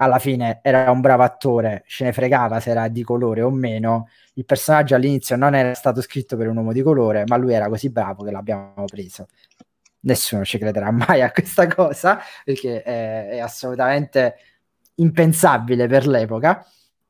alla 0.00 0.18
fine 0.18 0.60
era 0.62 0.90
un 0.90 1.00
bravo 1.00 1.22
attore, 1.22 1.84
ce 1.86 2.04
ne 2.04 2.12
fregava 2.12 2.60
se 2.60 2.70
era 2.70 2.88
di 2.88 3.02
colore 3.02 3.42
o 3.42 3.50
meno. 3.50 4.08
Il 4.34 4.44
personaggio 4.44 4.94
all'inizio 4.94 5.36
non 5.36 5.54
era 5.54 5.74
stato 5.74 6.00
scritto 6.02 6.36
per 6.36 6.48
un 6.48 6.56
uomo 6.56 6.72
di 6.72 6.82
colore, 6.82 7.24
ma 7.26 7.36
lui 7.36 7.54
era 7.54 7.68
così 7.68 7.90
bravo 7.90 8.22
che 8.22 8.30
l'abbiamo 8.30 8.84
preso. 8.86 9.26
Nessuno 10.00 10.44
ci 10.44 10.58
crederà 10.58 10.90
mai 10.90 11.22
a 11.22 11.32
questa 11.32 11.66
cosa 11.66 12.20
perché 12.44 12.82
è, 12.82 13.28
è 13.30 13.38
assolutamente 13.38 14.36
impensabile 14.96 15.86
per 15.86 16.06
l'epoca. 16.06 16.64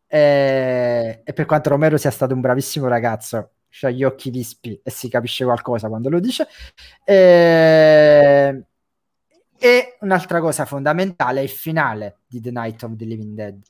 E, 0.07 1.20
e, 1.24 1.32
per 1.32 1.45
quanto 1.47 1.68
Romero 1.68 1.97
sia 1.99 2.11
stato 2.11 2.34
un 2.34 2.41
bravissimo 2.41 2.89
ragazzo, 2.89 3.51
ha 3.82 3.91
gli 3.91 4.03
occhi 4.03 4.30
vispi 4.30 4.80
e 4.82 4.91
si 4.91 5.09
capisce 5.09 5.45
qualcosa 5.45 5.89
quando 5.89 6.09
lo 6.09 6.20
dice. 6.20 6.47
E, 7.05 8.64
e 9.59 9.97
un'altra 10.01 10.41
cosa 10.41 10.64
fondamentale 10.64 11.41
è 11.41 11.43
il 11.43 11.49
finale 11.49 12.20
di 12.26 12.41
The 12.41 12.51
Night 12.51 12.82
of 12.84 12.97
the 12.97 13.05
Living 13.05 13.34
Dead, 13.34 13.61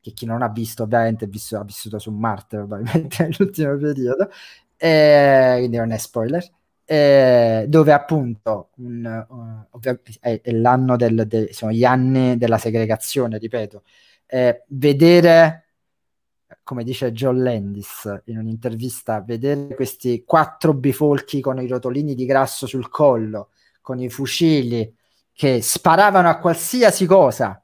che 0.00 0.12
chi 0.12 0.26
non 0.26 0.42
ha 0.42 0.48
visto 0.48 0.82
ovviamente 0.82 1.26
vissuto, 1.26 1.60
ha 1.62 1.64
vissuto 1.64 1.98
su 1.98 2.10
Marte 2.10 2.56
probabilmente 2.56 3.22
nell'ultimo 3.28 3.76
periodo, 3.76 4.30
e, 4.76 5.54
quindi 5.58 5.76
non 5.76 5.92
è 5.92 5.98
spoiler, 5.98 6.44
e, 6.86 7.66
dove 7.68 7.92
appunto 7.92 8.70
un, 8.76 9.26
uh, 9.28 9.78
è, 10.20 10.40
è, 10.40 10.52
l'anno 10.52 10.96
del, 10.96 11.24
de, 11.26 11.52
sono 11.52 11.72
gli 11.72 11.84
anni 11.84 12.38
della 12.38 12.58
segregazione, 12.58 13.38
ripeto, 13.38 13.82
vedere 14.68 15.66
come 16.62 16.84
dice 16.84 17.12
John 17.12 17.42
Landis 17.42 18.22
in 18.24 18.38
un'intervista, 18.38 19.20
vedere 19.20 19.74
questi 19.74 20.24
quattro 20.24 20.74
bifolchi 20.74 21.40
con 21.40 21.60
i 21.60 21.66
rotolini 21.66 22.14
di 22.14 22.24
grasso 22.24 22.66
sul 22.66 22.88
collo, 22.88 23.50
con 23.80 24.00
i 24.00 24.08
fucili 24.08 24.92
che 25.32 25.60
sparavano 25.62 26.28
a 26.28 26.38
qualsiasi 26.38 27.06
cosa, 27.06 27.62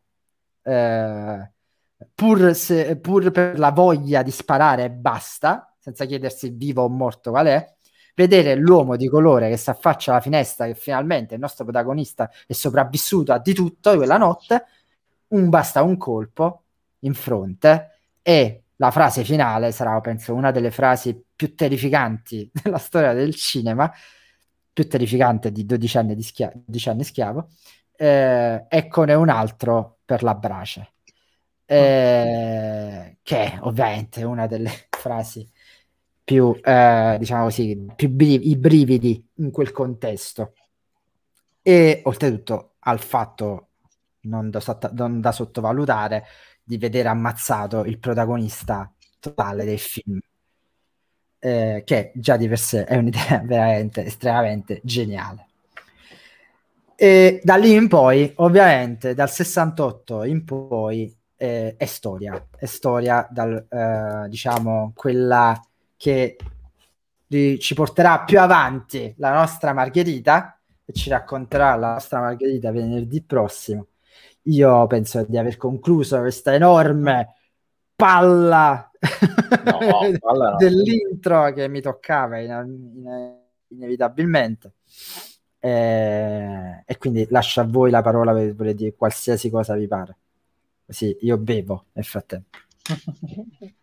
eh, 0.63 1.51
pur, 2.15 2.55
se, 2.55 2.97
pur 2.97 3.31
per 3.31 3.59
la 3.59 3.71
voglia 3.71 4.23
di 4.23 4.31
sparare 4.31 4.85
e 4.85 4.91
basta, 4.91 5.75
senza 5.79 6.05
chiedersi 6.05 6.51
vivo 6.51 6.83
o 6.83 6.89
morto 6.89 7.31
qual 7.31 7.47
è, 7.47 7.72
vedere 8.15 8.55
l'uomo 8.55 8.97
di 8.97 9.09
colore 9.09 9.49
che 9.49 9.57
si 9.57 9.71
affaccia 9.71 10.13
alla 10.13 10.21
finestra, 10.21 10.67
che 10.67 10.75
finalmente 10.75 11.35
il 11.35 11.41
nostro 11.41 11.65
protagonista 11.65 12.31
è 12.47 12.53
sopravvissuto 12.53 13.33
a 13.33 13.39
di 13.39 13.55
tutto 13.55 13.97
quella 13.97 14.19
notte, 14.19 14.65
un 15.29 15.49
basta 15.49 15.83
un 15.83 15.97
colpo 15.97 16.63
in 17.01 17.15
fronte 17.15 17.91
e 18.23 18.63
la 18.77 18.91
frase 18.91 19.25
finale 19.25 19.73
sarà, 19.73 20.01
penso, 20.01 20.35
una 20.35 20.51
delle 20.51 20.71
frasi 20.71 21.21
più 21.35 21.55
terrificanti 21.55 22.51
della 22.63 22.79
storia 22.79 23.13
del 23.13 23.35
cinema, 23.35 23.91
più 24.73 24.89
terrificante 24.89 25.53
di 25.53 25.65
12 25.65 25.99
anni, 25.99 26.15
di 26.15 26.23
schia- 26.23 26.53
12 26.53 26.89
anni 26.89 27.05
schiavo, 27.05 27.49
eh, 27.97 28.67
eccone 28.69 29.15
un 29.15 29.29
altro 29.29 29.99
per 30.05 30.23
la 30.23 30.35
brace, 30.35 30.95
eh, 31.65 33.19
che 33.23 33.37
è 33.53 33.59
ovviamente 33.61 34.25
una 34.25 34.47
delle 34.47 34.71
frasi 34.91 35.49
più, 36.25 36.59
eh, 36.63 37.17
diciamo 37.19 37.45
così, 37.45 37.87
più 37.97 38.09
briv- 38.09 38.45
i 38.45 38.57
brividi 38.57 39.25
in 39.37 39.51
quel 39.51 39.73
contesto. 39.73 40.55
E 41.63 42.01
oltretutto 42.05 42.75
al 42.81 43.01
fatto 43.01 43.69
non 44.23 44.51
da, 44.51 44.61
non 44.93 45.21
da 45.21 45.33
sottovalutare 45.33 46.25
di 46.63 46.79
vedere 46.79 47.09
ammazzato 47.09 47.85
il 47.85 47.99
protagonista 47.99 48.93
totale 49.21 49.65
del 49.65 49.79
film 49.79 50.21
eh, 51.45 51.83
che 51.85 52.13
già 52.15 52.37
di 52.37 52.47
per 52.47 52.59
sé 52.59 52.85
è 52.85 52.97
un'idea 52.97 53.43
veramente 53.45 54.05
estremamente 54.05 54.81
geniale. 54.85 55.47
E 56.95 57.41
da 57.43 57.57
lì 57.57 57.75
in 57.75 57.89
poi, 57.89 58.33
ovviamente, 58.37 59.15
dal 59.15 59.29
68 59.29 60.23
in 60.23 60.45
poi 60.45 61.13
eh, 61.37 61.75
è 61.77 61.85
storia, 61.87 62.47
è 62.57 62.67
storia 62.67 63.27
dal, 63.29 63.67
eh, 63.69 64.29
diciamo, 64.29 64.93
quella 64.95 65.61
che 66.03 66.37
ci 67.61 67.75
porterà 67.75 68.25
più 68.25 68.41
avanti 68.41 69.15
la 69.19 69.33
nostra 69.33 69.73
Margherita 69.73 70.61
e 70.85 70.93
ci 70.93 71.09
racconterà 71.09 71.77
la 71.77 71.93
nostra 71.93 72.19
Margherita 72.19 72.73
venerdì 72.73 73.23
prossimo. 73.23 73.87
Io 74.47 74.89
penso 74.89 75.25
di 75.29 75.39
aver 75.39 75.57
concluso 75.57 76.19
questa 76.19 76.55
enorme 76.55 77.37
palla 77.95 78.91
no, 79.65 79.79
no. 79.79 80.57
dell'intro 80.59 81.53
che 81.53 81.69
mi 81.69 81.81
toccava 81.81 82.41
in, 82.41 82.51
in, 82.51 83.37
inevitabilmente. 83.69 84.73
E, 85.61 86.83
e, 86.85 86.99
quindi 86.99 87.29
lascio 87.31 87.61
a 87.61 87.65
voi 87.65 87.93
la 87.93 88.03
parola 88.03 88.33
per, 88.33 88.57
per 88.57 88.75
dire 88.75 88.97
qualsiasi 88.97 89.51
cosa 89.51 89.77
vi 89.77 89.87
pare. 89.87 90.17
Così 90.85 91.17
io 91.21 91.39
bevo 91.39 91.85
nel 91.93 92.05
frattempo. 92.05 92.59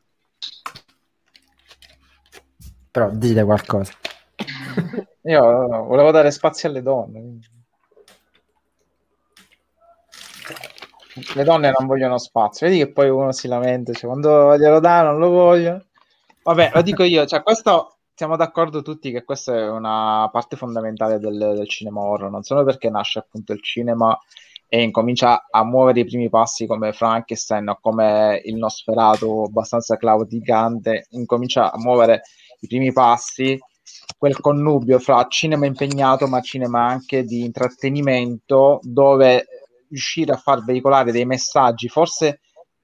Però 2.91 3.09
dite 3.11 3.43
qualcosa. 3.43 3.93
Io 5.23 5.41
volevo 5.85 6.11
dare 6.11 6.31
spazio 6.31 6.69
alle 6.69 6.81
donne. 6.81 7.39
le 11.35 11.43
donne 11.43 11.73
non 11.77 11.87
vogliono 11.87 12.17
spazio. 12.17 12.67
Vedi 12.67 12.79
che 12.79 12.91
poi 12.91 13.09
uno 13.09 13.31
si 13.31 13.47
lamenta, 13.47 13.93
cioè, 13.93 14.09
quando 14.09 14.57
glielo 14.57 14.79
dà 14.79 15.03
non 15.03 15.17
lo 15.17 15.29
voglio. 15.29 15.85
Vabbè, 16.43 16.71
lo 16.73 16.81
dico 16.81 17.03
io, 17.03 17.25
cioè, 17.25 17.43
questo 17.43 17.97
siamo 18.15 18.35
d'accordo 18.35 18.81
tutti 18.81 19.11
che 19.11 19.23
questa 19.23 19.55
è 19.55 19.69
una 19.69 20.27
parte 20.31 20.57
fondamentale 20.57 21.19
del, 21.19 21.37
del 21.37 21.69
cinema 21.69 22.01
horror, 22.01 22.29
non 22.29 22.43
solo 22.43 22.63
perché 22.63 22.89
nasce 22.89 23.19
appunto 23.19 23.53
il 23.53 23.61
cinema 23.63 24.17
e 24.67 24.81
incomincia 24.83 25.47
a 25.49 25.63
muovere 25.63 26.01
i 26.01 26.05
primi 26.05 26.29
passi 26.29 26.67
come 26.67 26.91
Frankenstein 26.93 27.69
o 27.69 27.79
come 27.81 28.41
il 28.43 28.55
Nosferatu 28.55 29.45
abbastanza 29.47 29.97
claudicante, 29.97 31.07
incomincia 31.11 31.71
a 31.71 31.77
muovere 31.77 32.23
i 32.59 32.67
primi 32.67 32.91
passi 32.91 33.57
quel 34.17 34.39
connubio 34.39 34.99
fra 34.99 35.25
cinema 35.27 35.65
impegnato 35.65 36.27
ma 36.27 36.41
cinema 36.41 36.85
anche 36.85 37.23
di 37.23 37.43
intrattenimento 37.43 38.79
dove 38.83 39.45
riuscire 39.89 40.33
a 40.33 40.37
far 40.37 40.63
veicolare 40.63 41.11
dei 41.11 41.25
messaggi 41.25 41.87
forse 41.87 42.41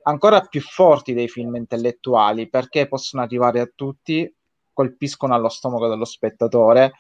ancora 0.08 0.42
più 0.42 0.62
forti 0.62 1.14
dei 1.14 1.28
film 1.28 1.56
intellettuali 1.56 2.50
perché 2.50 2.88
possono 2.88 3.24
arrivare 3.24 3.60
a 3.60 3.70
tutti, 3.74 4.32
colpiscono 4.74 5.34
allo 5.34 5.50
stomaco 5.50 5.88
dello 5.88 6.06
spettatore. 6.06 6.94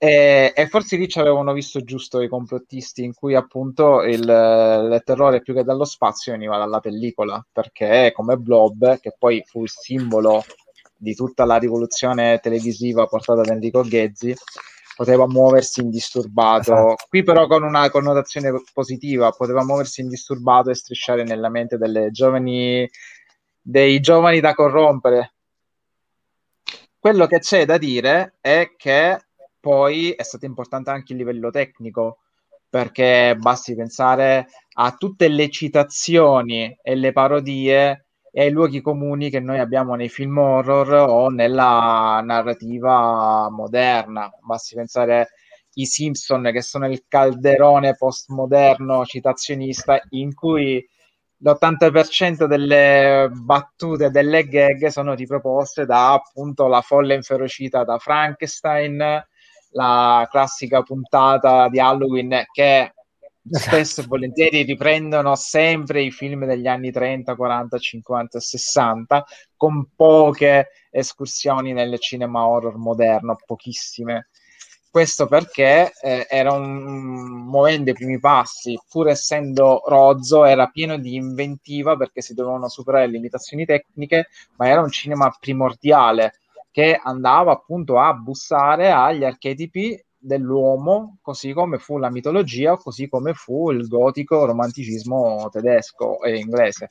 E, 0.00 0.52
e 0.54 0.68
forse 0.68 0.96
lì 0.96 1.08
ci 1.08 1.18
avevano 1.18 1.52
visto 1.52 1.80
giusto 1.82 2.20
i 2.20 2.28
complottisti 2.28 3.02
in 3.02 3.12
cui 3.14 3.34
appunto 3.34 4.02
il, 4.02 4.20
il 4.20 5.02
terrore 5.04 5.42
più 5.42 5.52
che 5.54 5.64
dallo 5.64 5.84
spazio 5.84 6.32
veniva 6.32 6.56
dalla 6.56 6.78
pellicola 6.78 7.44
perché 7.50 8.12
come 8.14 8.36
Blob 8.36 9.00
che 9.00 9.16
poi 9.18 9.42
fu 9.44 9.62
il 9.64 9.70
simbolo 9.70 10.44
di 10.98 11.14
tutta 11.14 11.44
la 11.44 11.56
rivoluzione 11.56 12.40
televisiva 12.40 13.06
portata 13.06 13.42
da 13.42 13.52
Enrico 13.52 13.82
Ghezzi 13.82 14.34
poteva 14.96 15.28
muoversi 15.28 15.80
indisturbato. 15.80 16.72
Esatto. 16.72 16.94
Qui 17.08 17.22
però 17.22 17.46
con 17.46 17.62
una 17.62 17.88
connotazione 17.88 18.52
positiva, 18.74 19.30
poteva 19.30 19.64
muoversi 19.64 20.00
indisturbato 20.00 20.70
e 20.70 20.74
strisciare 20.74 21.22
nella 21.22 21.48
mente 21.48 21.78
delle 21.78 22.10
giovani, 22.10 22.90
dei 23.60 24.00
giovani 24.00 24.40
da 24.40 24.54
corrompere. 24.54 25.34
Quello 26.98 27.28
che 27.28 27.38
c'è 27.38 27.64
da 27.64 27.78
dire 27.78 28.38
è 28.40 28.72
che 28.76 29.20
poi 29.60 30.10
è 30.10 30.24
stato 30.24 30.46
importante 30.46 30.90
anche 30.90 31.12
il 31.12 31.18
livello 31.18 31.50
tecnico, 31.50 32.18
perché 32.68 33.36
basti 33.38 33.76
pensare 33.76 34.48
a 34.74 34.96
tutte 34.96 35.28
le 35.28 35.48
citazioni 35.48 36.76
e 36.82 36.94
le 36.96 37.12
parodie 37.12 38.07
e 38.30 38.42
ai 38.42 38.50
luoghi 38.50 38.80
comuni 38.80 39.30
che 39.30 39.40
noi 39.40 39.58
abbiamo 39.58 39.94
nei 39.94 40.08
film 40.08 40.38
horror 40.38 40.92
o 41.08 41.28
nella 41.28 42.20
narrativa 42.22 43.48
moderna. 43.50 44.30
Basti 44.42 44.74
pensare 44.74 45.30
i 45.74 45.86
Simpson, 45.86 46.50
che 46.52 46.62
sono 46.62 46.86
il 46.88 47.04
calderone 47.06 47.96
postmoderno 47.96 49.04
citazionista 49.04 50.00
in 50.10 50.34
cui 50.34 50.84
l'80% 51.40 52.46
delle 52.46 53.30
battute, 53.32 54.10
delle 54.10 54.48
gag 54.48 54.86
sono 54.86 55.14
riproposte 55.14 55.86
da 55.86 56.12
appunto 56.12 56.66
la 56.66 56.80
folla 56.80 57.14
inferocita 57.14 57.84
da 57.84 57.98
Frankenstein, 57.98 59.24
la 59.70 60.26
classica 60.30 60.82
puntata 60.82 61.68
di 61.68 61.78
Halloween 61.78 62.44
che 62.50 62.92
spesso 63.50 64.00
e 64.00 64.06
volentieri 64.06 64.62
riprendono 64.62 65.34
sempre 65.34 66.02
i 66.02 66.10
film 66.10 66.44
degli 66.44 66.66
anni 66.66 66.90
30, 66.90 67.34
40, 67.34 67.78
50 67.78 68.38
e 68.38 68.40
60 68.40 69.24
con 69.56 69.88
poche 69.94 70.68
escursioni 70.90 71.72
nel 71.72 71.98
cinema 71.98 72.46
horror 72.46 72.76
moderno, 72.76 73.36
pochissime. 73.44 74.28
Questo 74.90 75.26
perché 75.26 75.92
eh, 76.00 76.26
era 76.28 76.52
un 76.52 77.46
muovendo 77.46 77.90
i 77.90 77.94
primi 77.94 78.18
passi, 78.18 78.78
pur 78.88 79.08
essendo 79.08 79.82
rozzo, 79.86 80.44
era 80.44 80.66
pieno 80.68 80.98
di 80.98 81.14
inventiva 81.14 81.96
perché 81.96 82.22
si 82.22 82.34
dovevano 82.34 82.68
superare 82.68 83.06
le 83.06 83.12
limitazioni 83.12 83.66
tecniche, 83.66 84.28
ma 84.56 84.68
era 84.68 84.80
un 84.80 84.90
cinema 84.90 85.30
primordiale 85.38 86.40
che 86.70 86.98
andava 87.02 87.52
appunto 87.52 87.98
a 87.98 88.14
bussare 88.14 88.90
agli 88.90 89.24
archetipi 89.24 90.00
dell'uomo, 90.18 91.18
così 91.22 91.52
come 91.52 91.78
fu 91.78 91.98
la 91.98 92.10
mitologia, 92.10 92.76
così 92.76 93.08
come 93.08 93.34
fu 93.34 93.70
il 93.70 93.86
gotico 93.86 94.44
romanticismo 94.44 95.48
tedesco 95.50 96.20
e 96.22 96.36
inglese. 96.38 96.88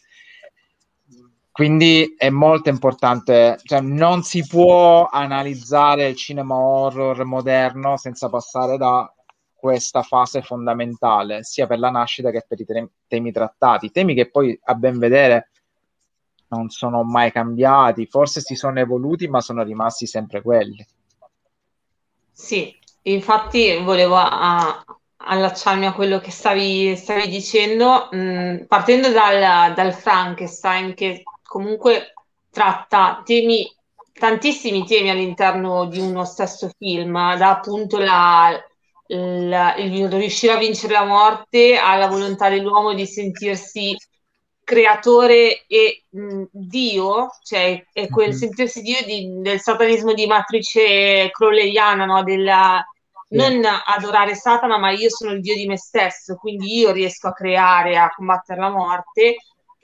Quindi 1.51 2.13
è 2.15 2.30
molto 2.30 2.69
importante, 2.69 3.59
cioè 3.63 3.82
non 3.82 4.21
si 4.21 4.45
può 4.45 5.07
analizzare 5.07 6.07
il 6.07 6.15
cinema 6.15 6.55
horror 6.55 7.25
moderno 7.25 7.97
senza 7.97 8.30
passare 8.30 8.78
da 8.78 9.11
questa 9.55 10.03
fase 10.03 10.43
fondamentale, 10.43 11.43
sia 11.43 11.65
per 11.65 11.80
la 11.80 11.89
nascita 11.89 12.30
che 12.30 12.45
per 12.47 12.59
i 12.59 12.65
te- 12.65 12.89
temi 13.07 13.32
trattati, 13.32 13.89
temi 13.89 14.13
che 14.13 14.30
poi 14.30 14.57
a 14.65 14.75
ben 14.75 14.99
vedere 14.99 15.49
non 16.49 16.69
sono 16.69 17.03
mai 17.03 17.32
cambiati, 17.32 18.05
forse 18.05 18.39
si 18.39 18.55
sono 18.55 18.80
evoluti, 18.80 19.28
ma 19.28 19.41
sono 19.41 19.63
rimasti 19.63 20.05
sempre 20.05 20.43
quelli. 20.43 20.86
Sì, 22.32 22.71
infatti 23.13 23.77
volevo 23.77 24.15
a, 24.15 24.83
allacciarmi 25.17 25.85
a 25.85 25.93
quello 25.93 26.19
che 26.19 26.31
stavi, 26.31 26.95
stavi 26.95 27.27
dicendo, 27.27 28.09
mh, 28.11 28.65
partendo 28.67 29.09
dal, 29.11 29.73
dal 29.73 29.93
Frankenstein, 29.93 30.93
che 30.93 31.23
comunque 31.43 32.13
tratta 32.49 33.21
temi, 33.25 33.69
tantissimi 34.13 34.85
temi 34.85 35.09
all'interno 35.09 35.85
di 35.85 35.99
uno 35.99 36.25
stesso 36.25 36.69
film, 36.77 37.13
da 37.35 37.49
appunto 37.49 37.97
la, 37.97 38.57
la, 39.07 39.75
il 39.75 40.09
riuscire 40.09 40.53
a 40.53 40.57
vincere 40.57 40.93
la 40.93 41.05
morte 41.05 41.77
alla 41.77 42.07
volontà 42.07 42.49
dell'uomo 42.49 42.93
di 42.93 43.05
sentirsi 43.05 43.95
creatore 44.63 45.65
e 45.65 46.03
mh, 46.09 46.43
Dio, 46.51 47.29
cioè 47.41 47.85
è 47.93 48.09
quel 48.09 48.29
mm-hmm. 48.29 48.37
sentirsi 48.37 48.81
Dio 48.81 48.97
di, 49.05 49.39
del 49.39 49.61
satanismo 49.61 50.13
di 50.13 50.25
matrice 50.25 51.29
crowleyana, 51.31 52.03
no? 52.05 52.21
Della, 52.23 52.85
non 53.30 53.61
adorare 53.86 54.36
Satana, 54.36 54.78
ma 54.78 54.91
io 54.91 55.09
sono 55.09 55.32
il 55.32 55.41
Dio 55.41 55.55
di 55.55 55.67
me 55.67 55.78
stesso, 55.78 56.36
quindi 56.36 56.78
io 56.78 56.91
riesco 56.91 57.28
a 57.28 57.34
creare, 57.34 57.97
a 57.97 58.11
combattere 58.15 58.59
la 58.59 58.69
morte, 58.69 59.36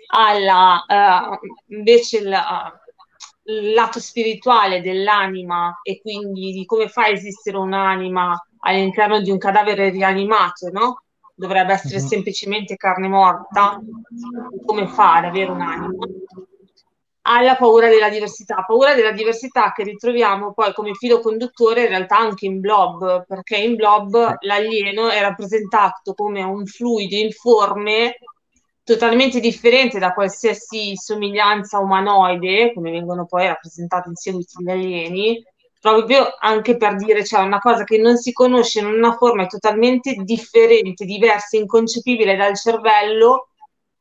alla 0.08 0.84
uh, 0.88 1.74
invece 1.74 2.20
il 2.20 3.74
lato 3.74 4.00
spirituale 4.00 4.82
dell'anima 4.82 5.80
e 5.82 6.00
quindi 6.00 6.52
di 6.54 6.66
come 6.66 6.88
fa 6.88 7.04
a 7.04 7.10
esistere 7.10 7.58
un'anima 7.58 8.39
all'interno 8.60 9.20
di 9.20 9.32
un 9.32 9.38
cadavere 9.38 9.89
rianimato, 9.89 10.70
no? 10.72 11.04
dovrebbe 11.36 11.74
essere 11.74 11.98
uh-huh. 11.98 12.08
semplicemente 12.08 12.76
carne 12.76 13.08
morta, 13.08 13.80
come 14.66 14.88
fa 14.88 15.16
ad 15.16 15.26
avere 15.26 15.52
un'anima? 15.52 16.06
Alla 17.26 17.55
paura 17.55 17.88
della 17.88 18.09
diversità, 18.09 18.63
paura 18.65 18.95
della 18.95 19.11
diversità 19.11 19.71
che 19.71 19.84
ritroviamo 19.84 20.53
poi 20.53 20.74
come 20.74 20.93
filo 20.93 21.21
conduttore 21.21 21.84
in 21.84 21.88
realtà 21.88 22.17
anche 22.17 22.45
in 22.45 22.59
blob, 22.59 23.26
perché 23.26 23.55
in 23.57 23.76
blob 23.76 24.38
l'alieno 24.41 25.09
è 25.09 25.21
rappresentato 25.21 26.13
come 26.13 26.43
un 26.43 26.65
fluido 26.65 27.15
informe 27.15 28.17
totalmente 28.84 29.39
differente 29.39 29.99
da 29.99 30.13
qualsiasi 30.13 30.95
somiglianza 30.95 31.80
umanoide, 31.80 32.74
come 32.74 32.91
vengono 32.91 33.26
poi 33.26 33.47
rappresentati 33.47 34.09
in 34.09 34.15
seguito 34.15 34.61
gli 34.61 34.69
alieni, 34.69 35.41
proprio 35.80 36.36
anche 36.39 36.78
per 36.78 36.95
dire, 36.95 37.26
cioè 37.26 37.41
una 37.41 37.59
cosa 37.59 37.84
che 37.84 37.97
non 37.97 38.17
si 38.17 38.32
conosce 38.32 38.80
in 38.80 38.86
una 38.86 39.13
forma 39.15 39.45
totalmente 39.47 40.13
differente, 40.24 41.05
diversa, 41.05 41.57
inconcepibile 41.57 42.36
dal 42.36 42.57
cervello, 42.57 43.49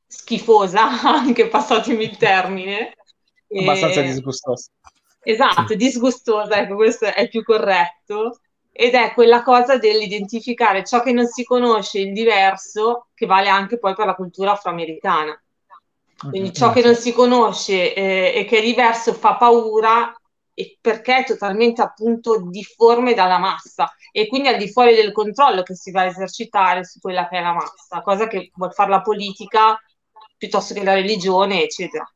schifosa, 0.06 1.02
anche 1.02 1.48
passatemi 1.48 2.04
il 2.04 2.16
termine. 2.16 2.94
Abbastanza 3.60 4.00
e... 4.00 4.04
disgustosa. 4.04 4.70
Esatto, 5.24 5.74
disgustosa, 5.74 6.56
ecco, 6.56 6.74
questo 6.74 7.06
è 7.06 7.28
più 7.28 7.42
corretto. 7.42 8.40
Ed 8.74 8.94
è 8.94 9.12
quella 9.12 9.42
cosa 9.42 9.76
dell'identificare 9.76 10.82
ciò 10.84 11.02
che 11.02 11.12
non 11.12 11.26
si 11.26 11.44
conosce, 11.44 12.00
il 12.00 12.12
diverso, 12.12 13.08
che 13.14 13.26
vale 13.26 13.48
anche 13.48 13.78
poi 13.78 13.94
per 13.94 14.06
la 14.06 14.14
cultura 14.14 14.52
afroamericana. 14.52 15.38
Quindi 16.16 16.52
ciò 16.52 16.72
che 16.72 16.82
non 16.82 16.94
si 16.94 17.12
conosce 17.12 17.94
eh, 17.94 18.32
e 18.34 18.44
che 18.44 18.58
è 18.58 18.62
diverso 18.62 19.12
fa 19.12 19.36
paura 19.36 20.14
perché 20.80 21.18
è 21.18 21.24
totalmente 21.24 21.82
appunto 21.82 22.42
difforme 22.48 23.14
dalla 23.14 23.38
massa 23.38 23.90
e 24.12 24.28
quindi 24.28 24.48
al 24.48 24.58
di 24.58 24.68
fuori 24.68 24.94
del 24.94 25.12
controllo 25.12 25.62
che 25.62 25.74
si 25.74 25.90
va 25.90 26.02
a 26.02 26.06
esercitare 26.06 26.84
su 26.84 27.00
quella 27.00 27.26
che 27.28 27.38
è 27.38 27.40
la 27.40 27.54
massa, 27.54 28.02
cosa 28.02 28.26
che 28.28 28.50
vuol 28.54 28.72
fare 28.72 28.90
la 28.90 29.00
politica 29.00 29.80
piuttosto 30.36 30.74
che 30.74 30.84
la 30.84 30.94
religione, 30.94 31.62
eccetera. 31.62 32.08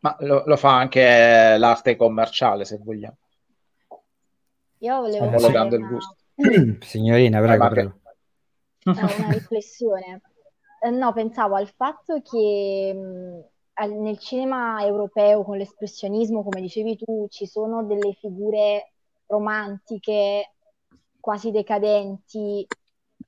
Ma 0.00 0.16
lo, 0.20 0.44
lo 0.46 0.56
fa 0.56 0.76
anche 0.76 1.56
l'arte 1.58 1.96
commerciale, 1.96 2.64
se 2.64 2.78
vogliamo. 2.78 3.16
Io 4.78 5.00
volevo 5.00 5.26
omologando 5.26 5.76
il 5.76 5.86
gusto. 5.86 6.16
Signorina, 6.80 7.40
prego, 7.40 7.68
prego. 7.68 8.00
Una 8.84 9.30
riflessione. 9.30 10.22
Eh, 10.82 10.90
no, 10.90 11.12
pensavo 11.12 11.56
al 11.56 11.68
fatto 11.68 12.22
che 12.22 12.94
mh, 12.94 13.84
nel 13.88 14.18
cinema 14.18 14.82
europeo 14.82 15.42
con 15.44 15.58
l'espressionismo, 15.58 16.42
come 16.42 16.62
dicevi 16.62 16.96
tu, 16.96 17.26
ci 17.28 17.46
sono 17.46 17.84
delle 17.84 18.14
figure 18.14 18.92
romantiche, 19.26 20.54
quasi 21.20 21.50
decadenti, 21.50 22.66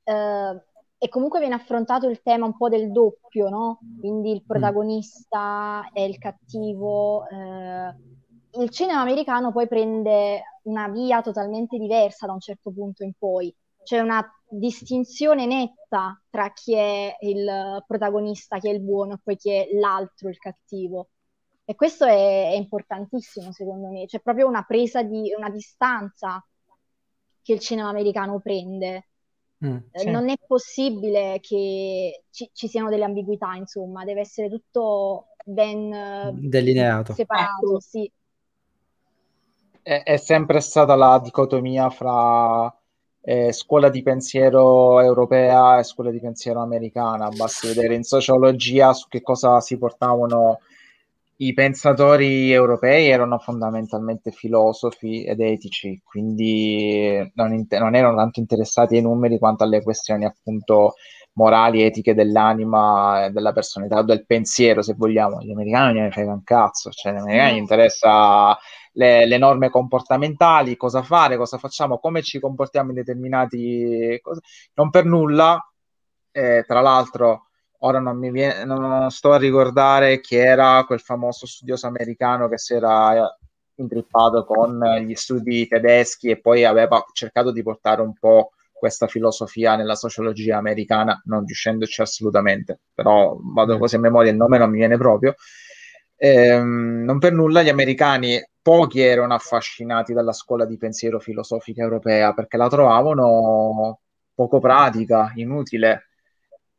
eh, 0.04 0.62
e 1.02 1.08
comunque 1.08 1.40
viene 1.40 1.56
affrontato 1.56 2.08
il 2.08 2.22
tema 2.22 2.46
un 2.46 2.56
po' 2.56 2.68
del 2.68 2.92
doppio, 2.92 3.48
no? 3.48 3.80
Quindi 3.98 4.30
il 4.30 4.42
mm. 4.44 4.46
protagonista 4.46 5.90
è 5.92 6.00
il 6.00 6.16
cattivo. 6.16 7.26
Eh, 7.28 8.60
il 8.60 8.70
cinema 8.70 9.00
americano 9.00 9.50
poi 9.50 9.66
prende 9.66 10.60
una 10.62 10.86
via 10.90 11.20
totalmente 11.20 11.76
diversa 11.76 12.26
da 12.26 12.34
un 12.34 12.38
certo 12.38 12.70
punto 12.70 13.02
in 13.02 13.14
poi. 13.18 13.52
C'è 13.82 13.98
una 13.98 14.24
distinzione 14.48 15.44
netta 15.44 16.22
tra 16.30 16.52
chi 16.52 16.76
è 16.76 17.16
il 17.22 17.82
protagonista, 17.84 18.60
chi 18.60 18.68
è 18.68 18.72
il 18.72 18.80
buono 18.80 19.14
e 19.14 19.20
poi 19.20 19.34
chi 19.36 19.50
è 19.50 19.70
l'altro, 19.72 20.28
il 20.28 20.38
cattivo. 20.38 21.08
E 21.64 21.74
questo 21.74 22.04
è, 22.04 22.50
è 22.52 22.54
importantissimo 22.54 23.50
secondo 23.50 23.88
me, 23.88 24.06
c'è 24.06 24.20
proprio 24.20 24.46
una 24.46 24.62
presa 24.62 25.02
di 25.02 25.34
una 25.36 25.50
distanza 25.50 26.40
che 27.42 27.54
il 27.54 27.58
cinema 27.58 27.88
americano 27.88 28.38
prende. 28.38 29.08
Mm, 29.64 29.76
sì. 29.92 30.10
Non 30.10 30.28
è 30.28 30.34
possibile 30.44 31.38
che 31.40 32.24
ci, 32.30 32.50
ci, 32.52 32.66
siano 32.66 32.88
delle 32.88 33.04
ambiguità, 33.04 33.54
insomma, 33.54 34.04
deve 34.04 34.20
essere 34.20 34.48
tutto 34.48 35.28
ben 35.44 36.30
delineato. 36.48 37.14
Separato, 37.14 37.80
sì. 37.80 38.10
È, 39.80 40.02
è 40.02 40.16
sempre 40.16 40.60
stata 40.60 40.96
la 40.96 41.20
dicotomia 41.22 41.90
fra 41.90 42.74
eh, 43.20 43.52
scuola 43.52 43.88
di 43.88 44.02
pensiero 44.02 45.00
europea 45.00 45.78
e 45.78 45.84
scuola 45.84 46.10
di 46.10 46.20
pensiero 46.20 46.60
americana. 46.60 47.28
Basta 47.28 47.68
vedere 47.68 47.94
in 47.94 48.02
sociologia 48.02 48.92
su 48.92 49.06
che 49.08 49.22
cosa 49.22 49.60
si 49.60 49.78
portavano 49.78 50.58
i 51.42 51.54
pensatori 51.54 52.52
europei 52.52 53.08
erano 53.08 53.38
fondamentalmente 53.38 54.30
filosofi 54.30 55.24
ed 55.24 55.40
etici, 55.40 56.00
quindi 56.04 57.32
non, 57.34 57.52
inter- 57.52 57.80
non, 57.80 57.96
erano 57.96 58.16
tanto 58.16 58.38
interessati 58.38 58.96
ai 58.96 59.02
numeri 59.02 59.38
quanto 59.38 59.64
alle 59.64 59.82
questioni 59.82 60.24
appunto 60.24 60.94
morali, 61.34 61.82
etiche 61.82 62.14
dell'anima, 62.14 63.28
della 63.30 63.52
personalità, 63.52 64.02
del 64.02 64.24
pensiero, 64.24 64.82
se 64.82 64.94
vogliamo. 64.96 65.40
Gli 65.42 65.50
americani 65.50 65.94
non 65.94 66.04
ne 66.04 66.10
frega 66.12 66.32
un 66.32 66.44
cazzo, 66.44 66.90
cioè 66.90 67.12
agli 67.12 67.18
americani 67.18 67.54
gli 67.54 67.60
interessa 67.60 68.56
le, 68.92 69.26
le 69.26 69.38
norme 69.38 69.70
comportamentali, 69.70 70.76
cosa 70.76 71.02
fare, 71.02 71.36
cosa 71.36 71.58
facciamo, 71.58 71.98
come 71.98 72.22
ci 72.22 72.38
comportiamo 72.38 72.90
in 72.90 72.96
determinati 72.96 74.18
cose. 74.22 74.40
Non 74.74 74.90
per 74.90 75.06
nulla, 75.06 75.58
eh, 76.30 76.64
tra 76.66 76.80
l'altro, 76.80 77.48
ora 77.84 77.98
non 78.00 78.18
mi 78.18 78.30
viene, 78.30 78.64
non 78.64 79.10
sto 79.10 79.32
a 79.32 79.38
ricordare 79.38 80.20
chi 80.20 80.36
era 80.36 80.82
quel 80.86 81.00
famoso 81.00 81.46
studioso 81.46 81.86
americano 81.86 82.48
che 82.48 82.58
si 82.58 82.74
era 82.74 83.36
intrippato 83.76 84.44
con 84.44 84.80
gli 85.04 85.14
studi 85.14 85.66
tedeschi 85.66 86.28
e 86.30 86.40
poi 86.40 86.64
aveva 86.64 87.04
cercato 87.12 87.50
di 87.50 87.62
portare 87.62 88.02
un 88.02 88.12
po' 88.18 88.50
questa 88.72 89.06
filosofia 89.06 89.76
nella 89.76 89.94
sociologia 89.94 90.56
americana, 90.58 91.20
non 91.26 91.44
riuscendoci 91.44 92.00
assolutamente, 92.00 92.80
però 92.94 93.36
vado 93.40 93.78
così 93.78 93.96
a 93.96 94.00
memoria, 94.00 94.30
il 94.32 94.36
nome 94.36 94.58
non 94.58 94.70
mi 94.70 94.78
viene 94.78 94.96
proprio. 94.96 95.34
Ehm, 96.16 97.02
non 97.04 97.18
per 97.18 97.32
nulla 97.32 97.62
gli 97.62 97.68
americani, 97.68 98.40
pochi 98.60 99.00
erano 99.00 99.34
affascinati 99.34 100.12
dalla 100.12 100.32
scuola 100.32 100.64
di 100.64 100.76
pensiero 100.76 101.18
filosofica 101.18 101.82
europea 101.82 102.32
perché 102.32 102.56
la 102.56 102.68
trovavano 102.68 104.00
poco 104.34 104.60
pratica, 104.60 105.32
inutile. 105.36 106.11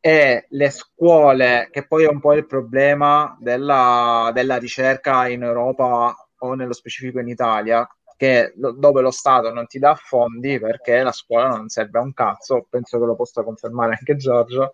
E 0.05 0.47
le 0.49 0.69
scuole, 0.69 1.69
che 1.71 1.87
poi 1.87 2.03
è 2.03 2.09
un 2.09 2.19
po' 2.19 2.33
il 2.33 2.45
problema 2.45 3.37
della, 3.39 4.31
della 4.33 4.57
ricerca 4.57 5.29
in 5.29 5.43
Europa 5.43 6.13
o 6.39 6.53
nello 6.55 6.73
specifico 6.73 7.19
in 7.19 7.29
Italia, 7.29 7.87
che 8.17 8.51
lo, 8.57 8.73
dove 8.73 8.99
lo 8.99 9.11
Stato 9.11 9.53
non 9.53 9.65
ti 9.65 9.79
dà 9.79 9.95
fondi 9.95 10.59
perché 10.59 11.01
la 11.03 11.13
scuola 11.13 11.47
non 11.47 11.69
serve 11.69 11.99
a 11.99 12.01
un 12.01 12.13
cazzo, 12.13 12.67
penso 12.69 12.99
che 12.99 13.05
lo 13.05 13.15
possa 13.15 13.43
confermare 13.43 13.95
anche 13.97 14.17
Giorgio, 14.17 14.73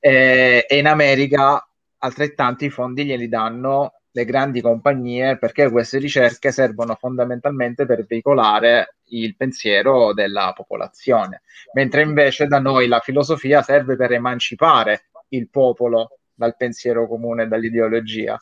e, 0.00 0.64
e 0.66 0.78
in 0.78 0.86
America 0.86 1.62
altrettanti 1.98 2.70
fondi 2.70 3.04
glieli 3.04 3.28
danno 3.28 4.01
le 4.12 4.24
grandi 4.24 4.60
compagnie 4.60 5.38
perché 5.38 5.70
queste 5.70 5.98
ricerche 5.98 6.52
servono 6.52 6.94
fondamentalmente 6.94 7.86
per 7.86 8.04
veicolare 8.06 8.96
il 9.08 9.34
pensiero 9.36 10.12
della 10.12 10.52
popolazione, 10.54 11.42
mentre 11.72 12.02
invece 12.02 12.46
da 12.46 12.60
noi 12.60 12.88
la 12.88 13.00
filosofia 13.00 13.62
serve 13.62 13.96
per 13.96 14.12
emancipare 14.12 15.04
il 15.28 15.48
popolo 15.48 16.18
dal 16.34 16.56
pensiero 16.56 17.06
comune, 17.06 17.48
dall'ideologia. 17.48 18.38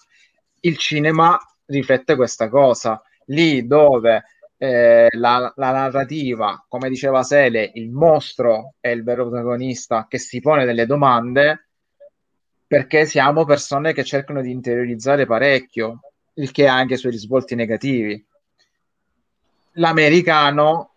Il 0.61 0.77
cinema 0.77 1.39
riflette 1.67 2.17
questa 2.17 2.49
cosa, 2.49 3.01
lì 3.27 3.67
dove 3.67 4.25
eh, 4.59 5.09
la, 5.13 5.53
la, 5.57 5.73
narrativa, 5.73 6.65
come 6.69 6.89
diceva 6.89 7.23
Sele, 7.23 7.71
il 7.75 7.91
mostro 7.91 8.75
è 8.81 8.89
il 8.89 9.03
vero 9.03 9.29
protagonista 9.29 10.07
che 10.09 10.19
si 10.19 10.41
pone 10.41 10.65
delle 10.65 10.87
domande 10.87 11.70
perché 12.71 13.05
siamo 13.05 13.45
persone 13.45 13.93
che 13.93 14.05
cercano 14.05 14.41
di 14.41 14.53
interiorizzare 14.53 15.27
parecchio, 15.27 16.03
il 16.35 16.53
che 16.53 16.69
ha 16.69 16.77
anche 16.77 16.95
i 16.95 16.99
suoi 16.99 17.11
risvolti 17.11 17.57
negativi. 17.57 18.25
L'americano 19.73 20.93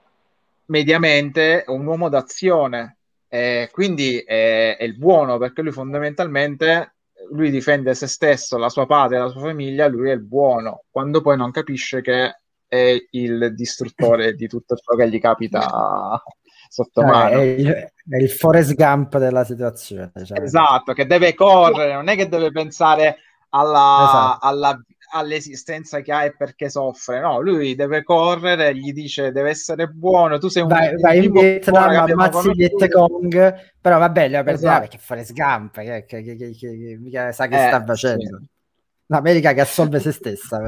mediamente 0.66 1.64
è 1.64 1.70
un 1.72 1.84
uomo 1.84 2.10
d'azione, 2.10 2.98
eh, 3.28 3.70
quindi 3.72 4.20
è, 4.20 4.78
è 4.78 4.84
il 4.84 4.96
buono 5.00 5.40
perché 5.40 5.64
lui 5.64 5.72
fondamentalmente 5.72 6.94
lui 7.32 7.50
difende 7.50 7.96
se 7.96 8.06
stesso, 8.06 8.60
la 8.60 8.70
sua 8.70 8.86
patria, 8.86 9.24
la 9.24 9.30
sua 9.30 9.42
famiglia, 9.42 9.88
lui 9.88 10.12
è 10.12 10.14
il 10.14 10.22
buono, 10.22 10.84
quando 10.92 11.22
poi 11.22 11.38
non 11.38 11.50
capisce 11.50 12.02
che 12.02 12.38
è 12.68 12.96
il 13.10 13.56
distruttore 13.56 14.36
di 14.36 14.48
tutto 14.48 14.76
ciò 14.76 14.96
che 14.96 15.10
gli 15.10 15.20
capita 15.20 16.22
sotto 16.74 17.02
cioè, 17.02 17.10
mano. 17.10 17.40
È 17.40 17.42
il, 17.42 17.68
è 17.68 18.18
il 18.18 18.30
Forrest 18.32 18.74
Gump 18.74 19.20
della 19.20 19.44
situazione. 19.44 20.12
Cioè. 20.26 20.42
Esatto, 20.42 20.94
che 20.94 21.06
deve 21.06 21.36
correre, 21.36 21.94
non 21.94 22.08
è 22.08 22.16
che 22.16 22.28
deve 22.28 22.52
pensare 22.52 23.18
alla, 23.50 24.06
esatto. 24.08 24.48
alla, 24.48 24.84
all'esistenza 25.12 26.02
che 26.02 26.12
ha 26.12 26.24
e 26.24 26.36
perché 26.36 26.72
soffre. 26.72 27.20
No, 27.20 27.40
lui 27.42 27.76
deve 27.76 28.02
correre, 28.02 28.76
gli 28.76 28.92
dice 28.92 29.32
deve 29.32 29.52
essere 29.52 29.86
buono, 29.88 30.40
tu 30.40 30.48
sei 30.48 30.64
un... 30.64 30.70
Vai, 30.70 31.00
vai 31.00 31.26
in 31.26 31.32
Vietnam, 31.32 32.10
ammazzi 32.10 32.52
Viet 32.54 32.90
Cong, 32.90 33.74
però 33.80 34.00
vabbè, 34.00 34.30
lo 34.30 34.44
per 34.44 34.56
esatto. 34.56 34.80
perché 34.80 34.98
Forrest 34.98 35.34
Gump, 35.34 35.76
che, 35.76 36.06
che, 36.08 36.24
che, 36.24 36.36
che, 36.36 36.98
mica 37.00 37.32
sa 37.32 37.46
che 37.46 37.64
eh, 37.64 37.68
sta 37.68 37.84
facendo. 37.84 38.40
Sì. 38.40 38.50
L'America 39.06 39.54
che 39.54 39.62
assolve 39.62 40.00
se 40.00 40.12
stessa. 40.12 40.60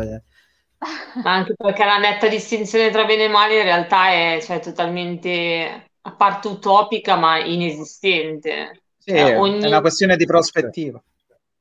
Ma 1.24 1.34
anche 1.34 1.56
perché 1.56 1.84
la 1.84 1.98
netta 1.98 2.28
distinzione 2.28 2.92
tra 2.92 3.06
bene 3.06 3.24
e 3.24 3.28
male 3.28 3.58
in 3.58 3.64
realtà 3.64 4.10
è 4.10 4.40
cioè, 4.44 4.60
totalmente 4.60 5.94
a 6.08 6.12
parte 6.12 6.48
utopica 6.48 7.16
ma 7.16 7.40
inesistente. 7.40 8.84
Sì, 8.98 9.12
cioè, 9.12 9.38
ogni... 9.38 9.62
è 9.62 9.68
una 9.68 9.82
questione 9.82 10.16
di 10.16 10.26
prospettiva. 10.26 11.02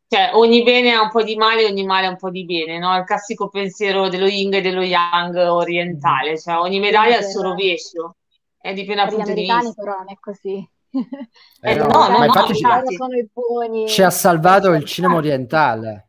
Cioè, 0.06 0.30
ogni 0.34 0.62
bene 0.62 0.92
ha 0.92 1.02
un 1.02 1.10
po' 1.10 1.22
di 1.22 1.34
male, 1.34 1.64
ogni 1.64 1.84
male 1.84 2.06
ha 2.06 2.10
un 2.10 2.16
po' 2.16 2.30
di 2.30 2.44
bene, 2.44 2.78
no? 2.78 2.96
Il 2.96 3.04
classico 3.04 3.48
pensiero 3.48 4.08
dello 4.08 4.26
yin 4.26 4.54
e 4.54 4.60
dello 4.60 4.82
yang 4.82 5.34
orientale, 5.36 6.38
cioè 6.38 6.56
ogni 6.56 6.78
medaglia 6.78 7.16
ha 7.16 7.20
il 7.20 7.24
suo 7.24 7.42
rovescio, 7.42 8.16
è 8.58 8.72
dipende 8.74 9.02
dal 9.02 9.14
punto 9.14 9.32
di 9.32 9.40
vista. 9.40 9.72
però 9.72 9.96
non 9.96 10.10
è 10.10 10.16
così. 10.20 10.68
Eh, 11.64 11.72
eh 11.72 11.74
no, 11.76 11.86
no, 11.86 12.08
no, 12.08 12.18
ma 12.18 12.26
infatti 12.26 12.50
no, 12.50 12.54
ci, 12.54 12.62
infatti... 12.62 12.94
sono 12.94 13.16
i 13.16 13.28
buoni. 13.32 13.88
ci 13.88 14.02
ha 14.02 14.10
salvato 14.10 14.72
il 14.74 14.84
cinema 14.84 15.14
orientale. 15.16 16.08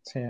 Sì. 0.00 0.28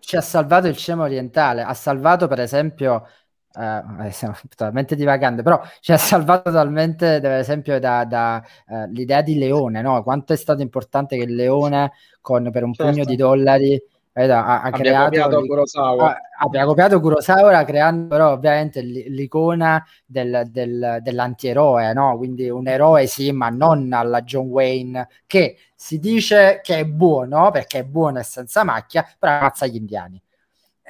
Ci 0.00 0.16
ha 0.16 0.20
salvato 0.20 0.66
il 0.66 0.76
cinema 0.76 1.04
orientale, 1.04 1.62
ha 1.62 1.72
salvato 1.72 2.26
per 2.26 2.40
esempio 2.40 3.06
Uh, 3.54 4.08
stiamo 4.10 4.36
totalmente 4.48 4.94
divagando, 4.94 5.42
però 5.42 5.60
ci 5.80 5.92
ha 5.92 5.96
salvato 5.96 6.50
totalmente, 6.50 7.18
per 7.20 7.32
esempio, 7.32 7.78
da, 7.80 8.04
da 8.04 8.44
uh, 8.68 8.86
l'idea 8.90 9.22
di 9.22 9.38
Leone, 9.38 9.80
no? 9.82 10.02
Quanto 10.02 10.32
è 10.32 10.36
stato 10.36 10.62
importante 10.62 11.16
che 11.16 11.26
Leone, 11.26 11.92
con, 12.20 12.50
per 12.50 12.62
un 12.62 12.72
certo. 12.72 12.92
pugno 12.92 13.04
di 13.04 13.16
dollari, 13.16 13.82
eh, 14.18 14.32
ha, 14.32 14.62
ha 14.62 14.70
creato 14.72 15.04
copiato 15.04 15.40
Kurosawa. 15.46 16.16
abbia 16.38 16.64
copiato 16.64 17.00
Kurosawa 17.00 17.64
creando 17.64 18.08
però 18.08 18.32
ovviamente 18.32 18.80
l'icona 18.80 19.84
del, 20.04 20.48
del, 20.50 20.98
dell'antieroe, 21.02 21.92
no? 21.92 22.16
Quindi 22.16 22.50
un 22.50 22.66
eroe 22.66 23.06
sì, 23.06 23.30
ma 23.30 23.48
non 23.48 23.92
alla 23.92 24.22
John 24.22 24.46
Wayne, 24.48 25.08
che 25.26 25.56
si 25.74 26.00
dice 26.00 26.60
che 26.64 26.78
è 26.78 26.84
buono, 26.84 27.52
perché 27.52 27.80
è 27.80 27.84
buono 27.84 28.18
e 28.18 28.24
senza 28.24 28.64
macchia, 28.64 29.06
però 29.18 29.38
ammazza 29.38 29.66
gli 29.66 29.76
indiani. 29.76 30.20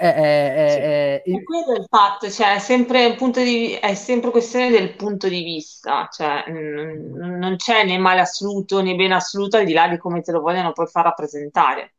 Eh, 0.01 0.07
eh, 0.07 1.23
sì. 1.25 1.33
eh, 1.33 1.43
quello 1.43 1.75
è 1.75 1.79
il 1.81 1.87
fatto, 1.89 2.31
cioè, 2.31 2.55
è 2.55 2.59
sempre, 2.61 3.17
punto 3.17 3.41
di, 3.41 3.73
è 3.73 3.95
sempre 3.95 4.31
questione 4.31 4.71
del 4.71 4.95
punto 4.95 5.27
di 5.27 5.43
vista, 5.43 6.09
cioè, 6.09 6.45
n- 6.49 7.37
non 7.37 7.57
c'è 7.57 7.85
né 7.85 7.99
male 7.99 8.21
assoluto 8.21 8.81
né 8.81 8.95
bene 8.95 9.15
assoluto 9.15 9.57
al 9.57 9.65
di 9.65 9.73
là 9.73 9.89
di 9.89 9.99
come 9.99 10.21
te 10.21 10.31
lo 10.31 10.41
vogliono 10.41 10.73
poi 10.73 10.87
far 10.87 11.03
rappresentare. 11.03 11.95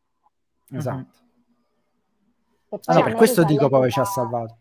Esatto. 0.72 1.18
Allora, 2.86 3.04
per 3.04 3.16
questo 3.16 3.44
dico 3.44 3.68
poi 3.68 3.92
ci 3.92 4.00
ha 4.00 4.06
salvato. 4.06 4.58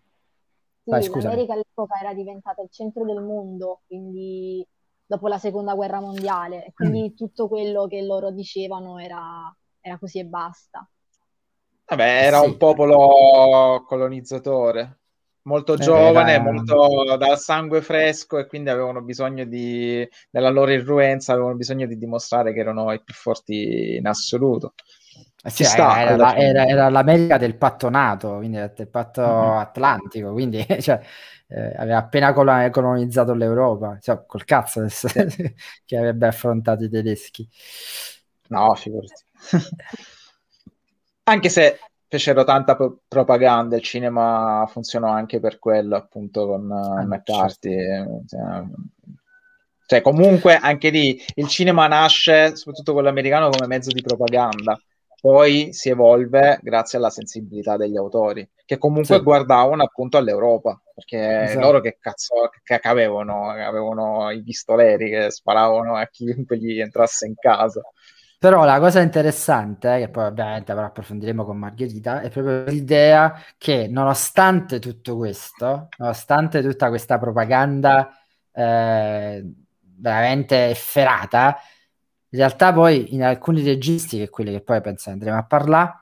Sì, 0.83 0.91
Vai, 0.91 1.09
l'America 1.09 1.53
all'epoca 1.53 1.95
era 2.01 2.15
diventata 2.15 2.61
il 2.63 2.71
centro 2.73 3.05
del 3.05 3.23
mondo, 3.23 3.83
quindi 3.87 4.67
dopo 5.07 5.29
la 5.29 5.39
seconda 5.39 5.75
guerra 5.75 6.01
mondiale, 6.01 6.65
e 6.65 6.73
quindi 6.73 7.11
mm. 7.11 7.15
tutto 7.15 7.47
quello 7.47 7.87
che 7.87 8.03
loro 8.03 8.33
dicevano 8.33 8.99
era, 8.99 9.55
era 9.81 9.97
così 9.97 10.19
e 10.19 10.25
basta. 10.25 10.89
Vabbè, 11.89 12.27
era 12.27 12.41
sì. 12.41 12.47
un 12.47 12.57
popolo 12.59 13.83
colonizzatore, 13.87 14.99
molto 15.43 15.73
eh, 15.73 15.79
giovane, 15.79 16.33
era... 16.33 16.43
molto 16.43 17.17
dal 17.17 17.39
sangue 17.39 17.81
fresco 17.81 18.37
e 18.37 18.47
quindi 18.47 18.69
avevano 18.69 19.01
bisogno 19.01 19.47
di, 19.47 20.07
nella 20.31 20.51
loro 20.51 20.71
irruenza, 20.71 21.33
avevano 21.33 21.57
bisogno 21.57 21.87
di 21.87 21.97
dimostrare 21.97 22.53
che 22.53 22.61
erano 22.61 22.93
i 22.93 23.03
più 23.03 23.15
forti 23.15 23.97
in 23.97 24.07
assoluto. 24.07 24.75
Eh 25.43 25.51
sì, 25.51 25.65
sta, 25.65 26.01
era, 26.01 26.17
la, 26.17 26.37
era, 26.37 26.67
era, 26.67 26.89
l'America 26.91 27.39
del 27.39 27.57
patto 27.57 27.89
NATO, 27.89 28.37
quindi 28.37 28.59
del 28.59 28.89
patto 28.89 29.23
mm-hmm. 29.23 29.57
atlantico, 29.57 30.33
quindi 30.33 30.67
cioè, 30.81 31.01
eh, 31.47 31.75
aveva 31.77 31.99
appena 31.99 32.35
colonizzato 32.35 33.33
l'Europa, 33.33 33.99
cioè, 33.99 34.27
col 34.27 34.45
cazzo 34.45 34.85
che 35.87 35.97
avrebbe 35.97 36.27
affrontato 36.27 36.85
i 36.85 36.91
tedeschi. 36.91 37.49
No, 38.49 38.75
figurati. 38.75 39.25
Anche 41.29 41.49
se 41.49 41.79
fecero 42.09 42.43
tanta 42.45 42.75
pro- 42.75 43.01
propaganda, 43.07 43.77
il 43.77 43.83
cinema 43.83 44.67
funzionò 44.71 45.09
anche 45.09 45.41
per 45.41 45.59
quello, 45.59 45.97
appunto, 45.97 46.47
con 46.47 46.71
uh, 46.71 47.07
McCarthy. 47.07 47.77
Cioè, 48.27 48.65
cioè, 49.87 50.01
comunque, 50.01 50.57
anche 50.57 50.91
lì, 50.91 51.21
il 51.35 51.49
cinema 51.49 51.87
nasce, 51.87 52.57
soprattutto 52.57 52.93
quello 52.93 53.09
americano, 53.09 53.51
come 53.51 53.67
mezzo 53.67 53.91
di 53.91 54.03
propaganda. 54.03 54.81
Poi 55.21 55.73
si 55.73 55.89
evolve 55.89 56.61
grazie 56.63 56.97
alla 56.97 57.11
sensibilità 57.11 57.77
degli 57.77 57.97
autori, 57.97 58.49
che 58.65 58.79
comunque 58.79 59.17
sì. 59.17 59.23
guardavano 59.23 59.83
appunto 59.83 60.17
all'Europa, 60.17 60.81
perché 60.95 61.43
esatto. 61.43 61.61
loro 61.61 61.81
che 61.81 61.99
cazzo 62.01 62.49
che 62.63 62.79
avevano? 62.81 63.51
Avevano 63.51 64.31
i 64.31 64.43
pistoleri 64.45 65.11
che 65.11 65.31
sparavano 65.33 65.97
a 65.97 66.07
chiunque 66.07 66.57
gli 66.57 66.79
entrasse 66.79 67.27
in 67.27 67.35
casa. 67.35 67.83
Però 68.41 68.65
la 68.65 68.79
cosa 68.79 69.01
interessante, 69.01 69.99
che 69.99 70.09
poi 70.11 70.27
ovviamente 70.27 70.73
però 70.73 70.87
approfondiremo 70.87 71.45
con 71.45 71.59
Margherita, 71.59 72.21
è 72.21 72.31
proprio 72.31 72.65
l'idea 72.67 73.35
che 73.57 73.89
nonostante 73.89 74.79
tutto 74.79 75.17
questo, 75.17 75.89
nonostante 75.97 76.63
tutta 76.63 76.89
questa 76.89 77.19
propaganda 77.19 78.09
eh, 78.53 79.45
veramente 79.81 80.71
efferata, 80.71 81.57
in 82.31 82.39
realtà 82.39 82.73
poi 82.73 83.13
in 83.15 83.25
alcuni 83.25 83.63
registi, 83.65 84.19
che 84.19 84.29
quelli 84.29 84.53
che 84.53 84.61
poi 84.63 84.81
penso 84.83 85.11
andremo 85.11 85.37
a 85.39 85.45
parlare, 85.45 85.99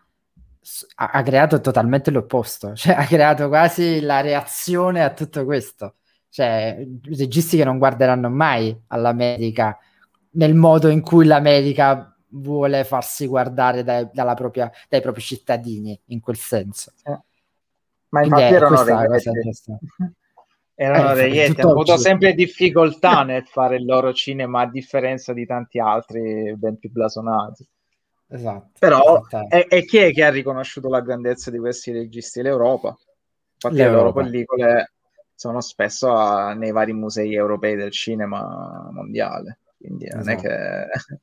ha, 0.96 1.10
ha 1.12 1.22
creato 1.22 1.60
totalmente 1.60 2.10
l'opposto, 2.10 2.74
cioè 2.76 2.94
ha 2.94 3.06
creato 3.06 3.48
quasi 3.48 4.00
la 4.00 4.20
reazione 4.20 5.02
a 5.02 5.12
tutto 5.14 5.44
questo. 5.46 5.96
Cioè, 6.28 6.86
registi 7.04 7.56
che 7.56 7.64
non 7.64 7.78
guarderanno 7.78 8.28
mai 8.28 8.78
all'America 8.88 9.78
nel 10.32 10.54
modo 10.54 10.88
in 10.88 11.00
cui 11.00 11.24
l'America 11.24 12.15
vuole 12.40 12.84
farsi 12.84 13.26
guardare 13.26 13.82
dai, 13.84 14.08
dalla 14.12 14.34
propria- 14.34 14.70
dai 14.88 15.00
propri 15.00 15.20
cittadini, 15.22 15.98
in 16.06 16.20
quel 16.20 16.36
senso. 16.36 16.92
Ma 18.10 18.20
Quindi 18.20 18.40
infatti 18.40 18.54
è 18.54 18.56
erano 18.56 18.76
questa 18.76 18.94
la 18.94 19.06
dei 19.06 19.06
cosa 19.06 19.30
ietti. 19.30 19.38
interessante. 19.38 19.86
Erano 20.78 21.12
Eh, 21.12 21.14
dei 21.14 21.30
infatti, 21.30 21.36
ietti, 21.36 21.54
tutto 21.54 21.62
hanno 21.62 21.72
avuto 21.80 21.96
sempre 21.96 22.34
difficoltà 22.34 23.22
nel 23.24 23.46
fare 23.46 23.76
il 23.76 23.84
loro 23.86 24.12
cinema 24.12 24.60
a 24.62 24.70
differenza 24.70 25.32
di 25.32 25.46
tanti 25.46 25.78
altri 25.78 26.54
ben 26.56 26.76
più 26.78 26.90
blasonati. 26.90 27.66
Esatto. 28.28 28.72
Però 28.78 29.00
esattamente. 29.18 29.56
e, 29.68 29.78
e 29.78 29.84
chi 29.84 29.98
è 29.98 30.12
che 30.12 30.24
ha 30.24 30.30
riconosciuto 30.30 30.88
la 30.88 31.00
grandezza 31.00 31.50
di 31.50 31.58
questi 31.58 31.92
registi? 31.92 32.42
L'Europa. 32.42 32.94
Infatti 33.54 33.82
le 33.82 33.88
loro 33.90 34.12
L'Europa. 34.12 34.22
pellicole 34.22 34.92
sono 35.34 35.60
spesso 35.60 36.10
a- 36.12 36.52
nei 36.54 36.72
vari 36.72 36.92
musei 36.92 37.34
europei 37.34 37.74
del 37.76 37.90
cinema 37.90 38.88
mondiale. 38.92 39.60
Quindi 39.78 40.08
non 40.12 40.28
è 40.28 40.36
Esatto. 40.36 40.48
che... 40.48 40.86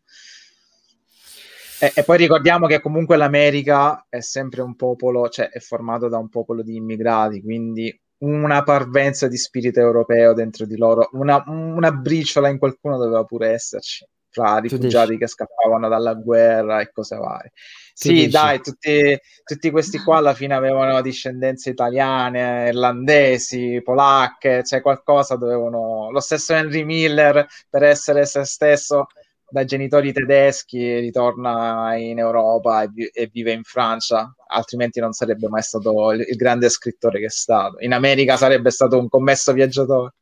E, 1.83 1.91
e 1.95 2.03
poi 2.03 2.15
ricordiamo 2.15 2.65
che 2.65 2.79
comunque 2.79 3.17
l'America 3.17 4.05
è 4.07 4.21
sempre 4.21 4.61
un 4.61 4.73
popolo, 4.77 5.27
cioè 5.27 5.49
è 5.49 5.59
formato 5.59 6.07
da 6.07 6.17
un 6.17 6.29
popolo 6.29 6.61
di 6.63 6.77
immigrati, 6.77 7.41
quindi 7.41 7.93
una 8.19 8.63
parvenza 8.63 9.27
di 9.27 9.35
spirito 9.35 9.81
europeo 9.81 10.31
dentro 10.33 10.65
di 10.65 10.77
loro, 10.77 11.09
una, 11.11 11.43
una 11.45 11.91
briciola 11.91 12.47
in 12.47 12.57
qualcuno 12.57 12.97
doveva 12.97 13.25
pure 13.25 13.49
esserci, 13.49 14.07
fra 14.29 14.59
rifugiati 14.59 15.17
che 15.17 15.27
scappavano 15.27 15.89
dalla 15.89 16.13
guerra 16.13 16.79
e 16.79 16.89
cose 16.89 17.17
varie. 17.17 17.51
Sì, 17.93 18.13
dici? 18.13 18.29
dai, 18.29 18.61
tutti, 18.61 19.19
tutti 19.43 19.69
questi 19.69 19.99
qua 19.99 20.17
alla 20.17 20.33
fine 20.33 20.55
avevano 20.55 21.01
discendenze 21.01 21.69
italiane, 21.71 22.69
irlandesi, 22.69 23.81
polacche, 23.83 24.63
cioè 24.63 24.81
qualcosa 24.81 25.35
dovevano... 25.35 26.09
Lo 26.11 26.21
stesso 26.21 26.53
Henry 26.53 26.85
Miller, 26.85 27.45
per 27.69 27.83
essere 27.83 28.25
se 28.25 28.45
stesso, 28.45 29.07
da 29.53 29.65
genitori 29.65 30.11
tedeschi, 30.11 30.97
ritorna 30.97 31.95
in 31.95 32.17
Europa 32.17 32.81
e, 32.81 32.87
vi- 32.87 33.05
e 33.05 33.29
vive 33.31 33.51
in 33.51 33.61
Francia, 33.61 34.33
altrimenti 34.47 34.99
non 34.99 35.11
sarebbe 35.11 35.47
mai 35.47 35.61
stato 35.61 36.11
il, 36.11 36.25
il 36.27 36.35
grande 36.35 36.69
scrittore 36.69 37.19
che 37.19 37.27
è 37.27 37.29
stato. 37.29 37.77
In 37.81 37.93
America 37.93 38.35
sarebbe 38.35 38.71
stato 38.71 38.97
un 38.97 39.07
commesso 39.07 39.53
viaggiatore. 39.53 40.13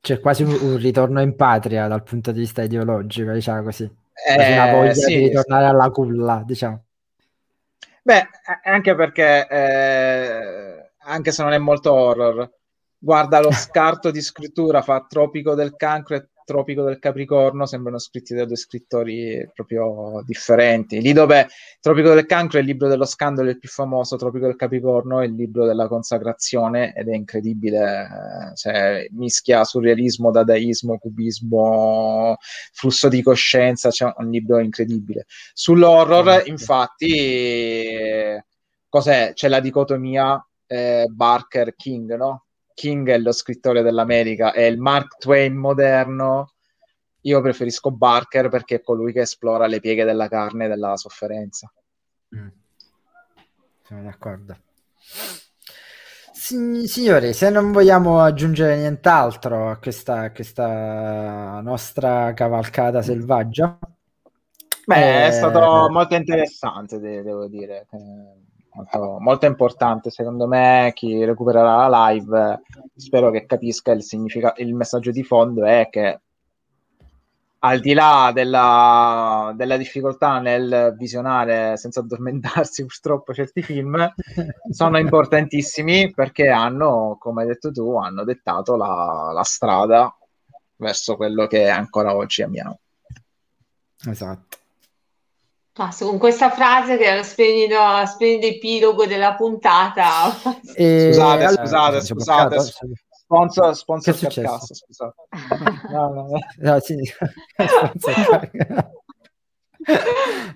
C'è 0.00 0.20
quasi 0.20 0.42
un, 0.42 0.56
un 0.58 0.78
ritorno 0.78 1.20
in 1.20 1.36
patria 1.36 1.86
dal 1.86 2.02
punto 2.02 2.32
di 2.32 2.40
vista 2.40 2.62
ideologico, 2.62 3.30
diciamo 3.32 3.62
così. 3.62 3.90
Quasi 4.34 4.52
una 4.52 4.68
Eh, 4.68 4.72
voglia 4.72 4.94
sì, 4.94 5.14
di 5.14 5.26
ritornare 5.26 5.66
alla 5.66 5.90
culla, 5.90 6.42
diciamo. 6.44 6.84
Beh, 8.02 8.26
anche 8.64 8.94
perché, 8.94 9.46
eh, 9.48 10.92
anche 10.98 11.30
se 11.30 11.42
non 11.42 11.52
è 11.52 11.58
molto 11.58 11.92
horror, 11.92 12.50
guarda 12.98 13.40
lo 13.40 13.52
scarto 13.52 14.10
di 14.10 14.20
scrittura, 14.20 14.82
fa 14.82 15.04
Tropico 15.08 15.54
del 15.54 15.76
Cancro 15.76 16.16
e 16.16 16.28
Tropico 16.44 16.82
del 16.82 16.98
Capricorno, 16.98 17.66
sembrano 17.66 17.98
scritti 17.98 18.34
da 18.34 18.44
due 18.44 18.56
scrittori 18.56 19.48
proprio 19.54 20.22
differenti. 20.24 21.00
Lì 21.00 21.12
dove 21.12 21.48
Tropico 21.80 22.14
del 22.14 22.26
Cancro 22.26 22.58
è 22.58 22.60
il 22.60 22.66
libro 22.66 22.88
dello 22.88 23.04
scandalo 23.04 23.50
il 23.50 23.58
più 23.58 23.68
famoso, 23.68 24.16
Tropico 24.16 24.46
del 24.46 24.56
Capricorno 24.56 25.20
è 25.20 25.24
il 25.24 25.34
libro 25.34 25.66
della 25.66 25.88
consacrazione 25.88 26.94
ed 26.94 27.08
è 27.08 27.14
incredibile, 27.14 28.50
eh, 28.50 28.56
cioè, 28.56 29.06
mischia 29.12 29.64
surrealismo, 29.64 30.30
dadaismo, 30.30 30.98
cubismo, 30.98 32.36
flusso 32.72 33.08
di 33.08 33.22
coscienza, 33.22 33.90
c'è 33.90 34.12
un 34.16 34.30
libro 34.30 34.58
incredibile. 34.58 35.26
Sull'horror, 35.52 36.42
infatti, 36.46 37.86
eh, 37.86 38.44
cos'è? 38.88 39.32
C'è 39.34 39.48
la 39.48 39.60
dicotomia 39.60 40.44
eh, 40.66 41.06
Barker-King, 41.08 42.16
no? 42.16 42.44
King 42.74 43.08
è 43.10 43.18
lo 43.18 43.32
scrittore 43.32 43.82
dell'America, 43.82 44.52
è 44.52 44.62
il 44.62 44.78
Mark 44.78 45.18
Twain 45.18 45.54
moderno. 45.54 46.52
Io 47.22 47.40
preferisco 47.40 47.90
Barker 47.90 48.48
perché 48.48 48.76
è 48.76 48.82
colui 48.82 49.12
che 49.12 49.20
esplora 49.20 49.66
le 49.66 49.80
pieghe 49.80 50.04
della 50.04 50.28
carne 50.28 50.64
e 50.64 50.68
della 50.68 50.96
sofferenza. 50.96 51.72
Sono 53.82 54.02
d'accordo. 54.02 54.56
Sig- 56.32 56.84
signori, 56.84 57.32
se 57.32 57.50
non 57.50 57.70
vogliamo 57.70 58.20
aggiungere 58.20 58.76
nient'altro 58.76 59.70
a 59.70 59.76
questa, 59.76 60.20
a 60.20 60.32
questa 60.32 61.60
nostra 61.60 62.32
cavalcata 62.34 63.02
selvaggia, 63.02 63.78
Beh, 64.84 65.24
è 65.24 65.28
eh, 65.28 65.32
stato 65.32 65.88
molto 65.90 66.14
interessante, 66.16 66.98
de- 66.98 67.22
devo 67.22 67.46
dire. 67.46 67.86
Molto, 68.74 69.18
molto 69.20 69.46
importante, 69.46 70.10
secondo 70.10 70.46
me, 70.46 70.92
chi 70.94 71.24
recupererà 71.24 71.86
la 71.88 72.08
live, 72.08 72.62
spero 72.96 73.30
che 73.30 73.44
capisca 73.44 73.92
il 73.92 74.02
significato, 74.02 74.62
il 74.62 74.74
messaggio 74.74 75.10
di 75.10 75.22
fondo 75.22 75.64
è 75.64 75.88
che 75.90 76.20
al 77.64 77.80
di 77.80 77.92
là 77.92 78.30
della, 78.34 79.52
della 79.54 79.76
difficoltà 79.76 80.40
nel 80.40 80.94
visionare 80.96 81.76
senza 81.76 82.00
addormentarsi 82.00 82.82
purtroppo 82.86 83.34
certi 83.34 83.62
film, 83.62 84.12
sono 84.70 84.98
importantissimi 84.98 86.10
perché 86.12 86.48
hanno, 86.48 87.16
come 87.20 87.42
hai 87.42 87.48
detto 87.48 87.70
tu, 87.70 87.96
hanno 87.96 88.24
dettato 88.24 88.74
la, 88.76 89.30
la 89.32 89.44
strada 89.44 90.12
verso 90.76 91.16
quello 91.16 91.46
che 91.46 91.68
ancora 91.68 92.16
oggi 92.16 92.42
amiamo. 92.42 92.78
esatto. 94.06 94.60
Ah, 95.74 95.94
con 95.98 96.18
questa 96.18 96.50
frase 96.50 96.98
che 96.98 97.04
è 97.06 97.16
lo 97.16 97.22
splendido, 97.22 97.76
splendido 98.06 98.46
epilogo 98.54 99.06
della 99.06 99.34
puntata. 99.34 100.28
E 100.74 101.12
Scusate, 101.12 101.44
allora, 101.44 101.62
scusate, 101.62 102.00
scusate, 102.02 102.48
bloccato? 102.54 102.72
sponsor, 103.10 103.74
sponsor 103.76 104.14
Che? 104.14 104.28
Carcassa, 104.28 104.74
scusate. 104.74 105.14
No, 105.90 106.08
no, 106.12 106.28
no. 106.28 106.38
No, 106.58 106.80
sì. 106.80 106.96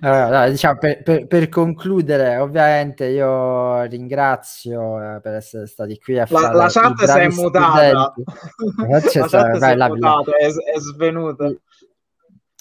Allora, 0.01 0.45
no, 0.45 0.51
diciamo, 0.51 0.79
per, 0.79 1.03
per- 1.03 1.27
per 1.27 1.49
concludere, 1.49 2.37
ovviamente 2.37 3.07
io 3.07 3.83
ringrazio 3.83 5.17
eh, 5.17 5.21
per 5.21 5.35
essere 5.35 5.67
stati 5.67 5.99
qui 5.99 6.17
a 6.19 6.27
La, 6.31 6.39
fare 6.41 6.55
la 6.57 6.67
i 6.67 6.71
chat 6.71 7.05
si 7.05 7.19
è 7.19 7.29
mutata, 7.29 8.15
la 8.89 9.01
chat 9.01 9.57
si 9.57 9.65
è 9.65 9.77
mutata, 9.77 10.37
è, 10.37 10.47
è 10.47 10.79
svenuta. 10.79 11.53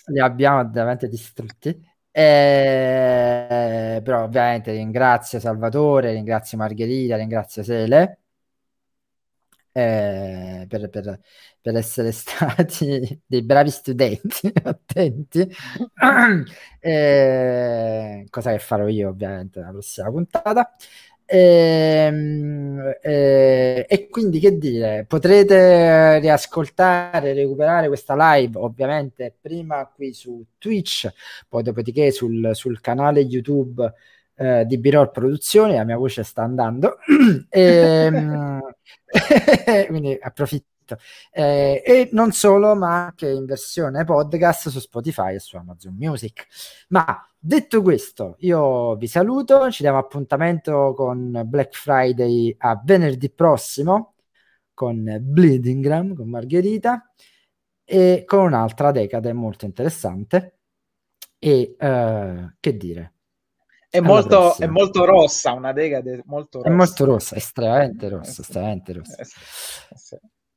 li 0.07 0.19
abbiamo 0.19 0.68
veramente 0.72 1.07
distrutti. 1.07 1.94
Eh, 2.18 4.00
però 4.04 4.24
ovviamente 4.24 4.72
ringrazio 4.72 5.40
Salvatore, 5.40 6.14
ringrazio 6.14 6.58
Margherita, 6.58 7.18
ringrazio 7.18 7.62
Sele 7.64 8.20
eh, 9.72 10.66
per, 10.68 10.90
per- 10.90 11.20
per 11.62 11.76
essere 11.76 12.12
stati 12.14 13.22
dei 13.26 13.44
bravi 13.44 13.70
studenti 13.70 14.52
attenti. 14.64 15.48
Eh, 16.86 18.26
cosa 18.30 18.52
che 18.52 18.60
farò 18.60 18.88
io 18.88 19.10
ovviamente 19.10 19.60
nella 19.60 19.72
prossima 19.72 20.12
puntata. 20.12 20.76
Ehm, 21.28 22.94
eh, 23.02 23.86
e 23.90 24.10
quindi 24.10 24.40
che 24.40 24.58
dire, 24.58 25.06
potrete 25.08 26.20
riascoltare, 26.20 27.34
recuperare 27.34 27.88
questa 27.88 28.16
live 28.16 28.60
ovviamente 28.60 29.36
prima 29.42 29.88
qui 29.88 30.14
su 30.14 30.46
Twitch, 30.58 31.12
poi 31.50 31.64
dopodiché 31.64 32.12
sul, 32.12 32.52
sul 32.54 32.80
canale 32.80 33.22
YouTube 33.22 33.92
eh, 34.36 34.66
di 34.66 34.78
Birol 34.78 35.12
Produzioni, 35.12 35.76
la 35.76 35.84
mia 35.84 35.98
voce 35.98 36.24
sta 36.24 36.44
andando, 36.44 36.98
Ehm, 37.50 38.62
quindi 39.88 40.18
approfitto. 40.20 40.98
Eh, 41.32 41.82
e 41.84 42.10
non 42.12 42.32
solo, 42.32 42.76
ma 42.76 43.06
anche 43.06 43.28
in 43.30 43.46
versione 43.46 44.04
podcast 44.04 44.70
su 44.70 44.80
Spotify 44.80 45.34
e 45.36 45.40
su 45.40 45.58
Amazon 45.58 45.96
Music. 45.98 46.46
Ma 46.90 47.28
detto 47.46 47.82
questo, 47.82 48.36
io 48.40 48.96
vi 48.96 49.08
saluto, 49.08 49.70
ci 49.70 49.84
diamo 49.84 50.00
appuntamento 50.00 50.94
con 50.96 51.44
Black 51.46 51.76
Friday 51.76 52.56
a 52.58 52.82
venerdì 52.84 53.30
prossimo 53.30 54.16
con 54.74 55.18
Bleedingram, 55.22 56.16
con 56.16 56.30
Margherita 56.30 57.12
e 57.84 58.24
con 58.26 58.46
un'altra 58.46 58.92
decade 58.92 59.32
molto 59.34 59.66
interessante. 59.66 60.58
E 61.40 61.76
eh, 61.80 62.56
che 62.60 62.78
dire? 62.78 63.14
È 63.90 64.00
molto, 64.02 64.58
è 64.58 64.68
molto 64.68 65.06
rossa, 65.06 65.54
una 65.54 65.72
decade 65.72 66.24
molto 66.26 66.60
È 66.62 66.64
rossa. 66.64 66.76
molto 66.76 67.06
rossa, 67.06 67.36
estremamente 67.36 68.10
rossa, 68.10 68.42
Eh 68.42 68.44
estremamente 68.44 68.94
rossa. 68.94 69.24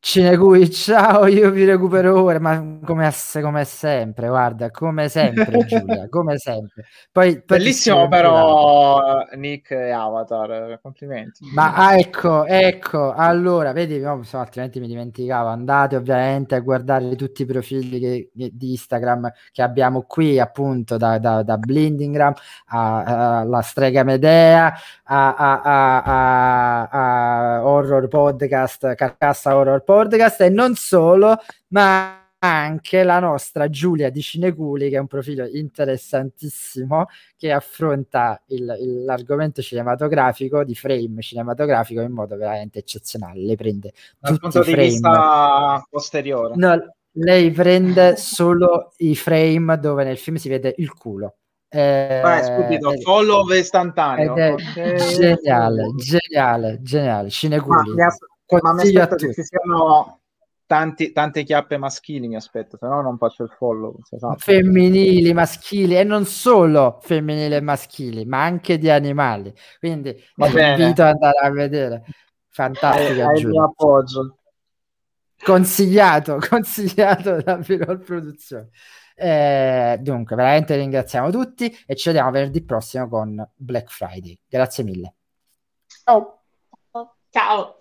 Cinecui, 0.01 0.71
ciao, 0.71 1.27
io 1.27 1.51
vi 1.51 1.65
recupero 1.65 2.23
ora, 2.23 2.39
ma 2.39 2.79
come, 2.85 3.11
come 3.43 3.65
sempre, 3.65 4.29
guarda, 4.29 4.71
come 4.71 5.09
sempre 5.09 5.65
Giulia, 5.67 6.07
come 6.09 6.39
sempre. 6.39 6.85
Poi, 7.11 7.43
poi 7.43 7.59
Bellissimo 7.59 8.07
però 8.07 9.27
Nick 9.35 9.73
e 9.73 9.91
Avatar, 9.91 10.79
complimenti. 10.81 11.45
Ma 11.53 11.75
ah, 11.75 11.99
ecco, 11.99 12.47
ecco, 12.47 13.13
allora, 13.13 13.73
vedi, 13.73 13.99
no, 13.99 14.23
so, 14.23 14.39
altrimenti 14.39 14.79
mi 14.79 14.87
dimenticavo, 14.87 15.49
andate 15.49 15.97
ovviamente 15.97 16.55
a 16.55 16.61
guardare 16.61 17.17
tutti 17.17 17.43
i 17.43 17.47
profili 17.47 17.99
che, 17.99 18.31
che, 18.35 18.51
di 18.53 18.71
Instagram 18.71 19.33
che 19.51 19.63
abbiamo 19.63 20.03
qui, 20.03 20.39
appunto, 20.39 20.97
da, 20.97 21.19
da, 21.19 21.43
da 21.43 21.59
Blindingram 21.59 22.35
alla 22.67 23.63
Strega 23.63 24.05
Medea, 24.05 24.73
a, 25.03 25.35
a, 25.35 25.63
a, 25.63 26.89
a 26.89 27.67
Horror 27.67 28.07
Podcast, 28.07 28.95
Carcassa 28.95 29.57
Horror 29.57 29.83
podcast 29.83 29.88
e 30.39 30.49
non 30.51 30.75
solo, 30.75 31.37
ma 31.69 32.19
anche 32.41 33.03
la 33.03 33.19
nostra 33.19 33.69
Giulia 33.69 34.11
di 34.11 34.21
Cineculi, 34.21 34.89
che 34.89 34.97
è 34.97 35.01
un 35.01 35.07
profilo 35.07 35.47
interessantissimo 35.47 37.07
che 37.37 37.51
affronta 37.53 38.41
il, 38.49 38.77
il, 38.81 39.05
l'argomento 39.05 39.61
cinematografico 39.61 40.63
di 40.63 40.75
frame 40.75 41.21
cinematografico 41.21 42.01
in 42.01 42.13
modo 42.13 42.37
veramente 42.37 42.79
eccezionale. 42.79 43.41
Lei 43.41 43.57
prende 43.57 43.93
dal 44.19 44.39
punto 44.39 44.63
di 44.63 44.71
frame. 44.71 44.89
vista 44.89 45.87
posteriore. 45.91 46.55
No, 46.57 46.95
lei 47.13 47.51
prende 47.51 48.17
solo 48.17 48.93
i 48.99 49.17
frame 49.17 49.79
dove 49.79 50.05
nel 50.05 50.19
film 50.19 50.37
si 50.37 50.49
vede 50.49 50.75
il 50.77 50.93
culo. 50.93 51.35
Eh, 51.71 52.21
Vai, 52.23 52.45
subito, 52.45 52.93
follow 53.03 53.47
istantaneo. 53.51 54.35
È 54.35 54.55
geniale, 54.55 55.93
geniale, 55.97 56.79
geniale. 56.81 57.29
Cineculi. 57.29 57.95
Ma 57.95 58.09
ma 58.61 58.73
mi 58.73 58.83
aspetto 58.83 59.17
che 59.17 59.35
ci 59.35 59.43
siano 59.43 60.21
tanti, 60.67 61.13
tante 61.13 61.43
chiappe 61.45 61.77
maschili, 61.79 62.29
mi 62.29 62.37
aspetto, 62.37 62.77
se 62.77 62.87
no 62.87 63.01
non 63.01 63.19
faccio 63.19 63.43
il 63.43 63.51
follow. 63.51 63.97
Femminili, 64.37 65.33
maschili 65.33 65.97
e 65.97 66.05
non 66.05 66.25
solo 66.25 66.99
femminili 67.01 67.55
e 67.55 67.61
maschili, 67.61 68.25
ma 68.25 68.43
anche 68.43 68.79
di 68.79 68.91
animali. 68.91 69.53
Quindi 69.79 70.13
vi 70.13 70.45
invito 70.45 71.03
ad 71.03 71.15
andare 71.15 71.39
a 71.39 71.51
vedere. 71.51 72.05
Fantastica. 72.49 73.29
Hai, 73.29 73.45
hai 73.45 73.59
appoggio. 73.59 74.39
Consigliato, 75.43 76.39
consigliato 76.47 77.41
da 77.41 77.57
Pirol 77.59 78.01
Produzione. 78.01 78.71
Eh, 79.15 79.99
dunque, 80.01 80.37
veramente 80.37 80.77
ringraziamo 80.77 81.31
tutti 81.31 81.75
e 81.87 81.97
ci 81.97 82.09
vediamo 82.09 82.31
venerdì 82.31 82.63
prossimo 82.63 83.09
con 83.09 83.49
Black 83.55 83.91
Friday. 83.91 84.39
Grazie 84.47 84.85
mille. 84.85 85.15
Ciao. 86.05 86.43
Ciao. 87.31 87.79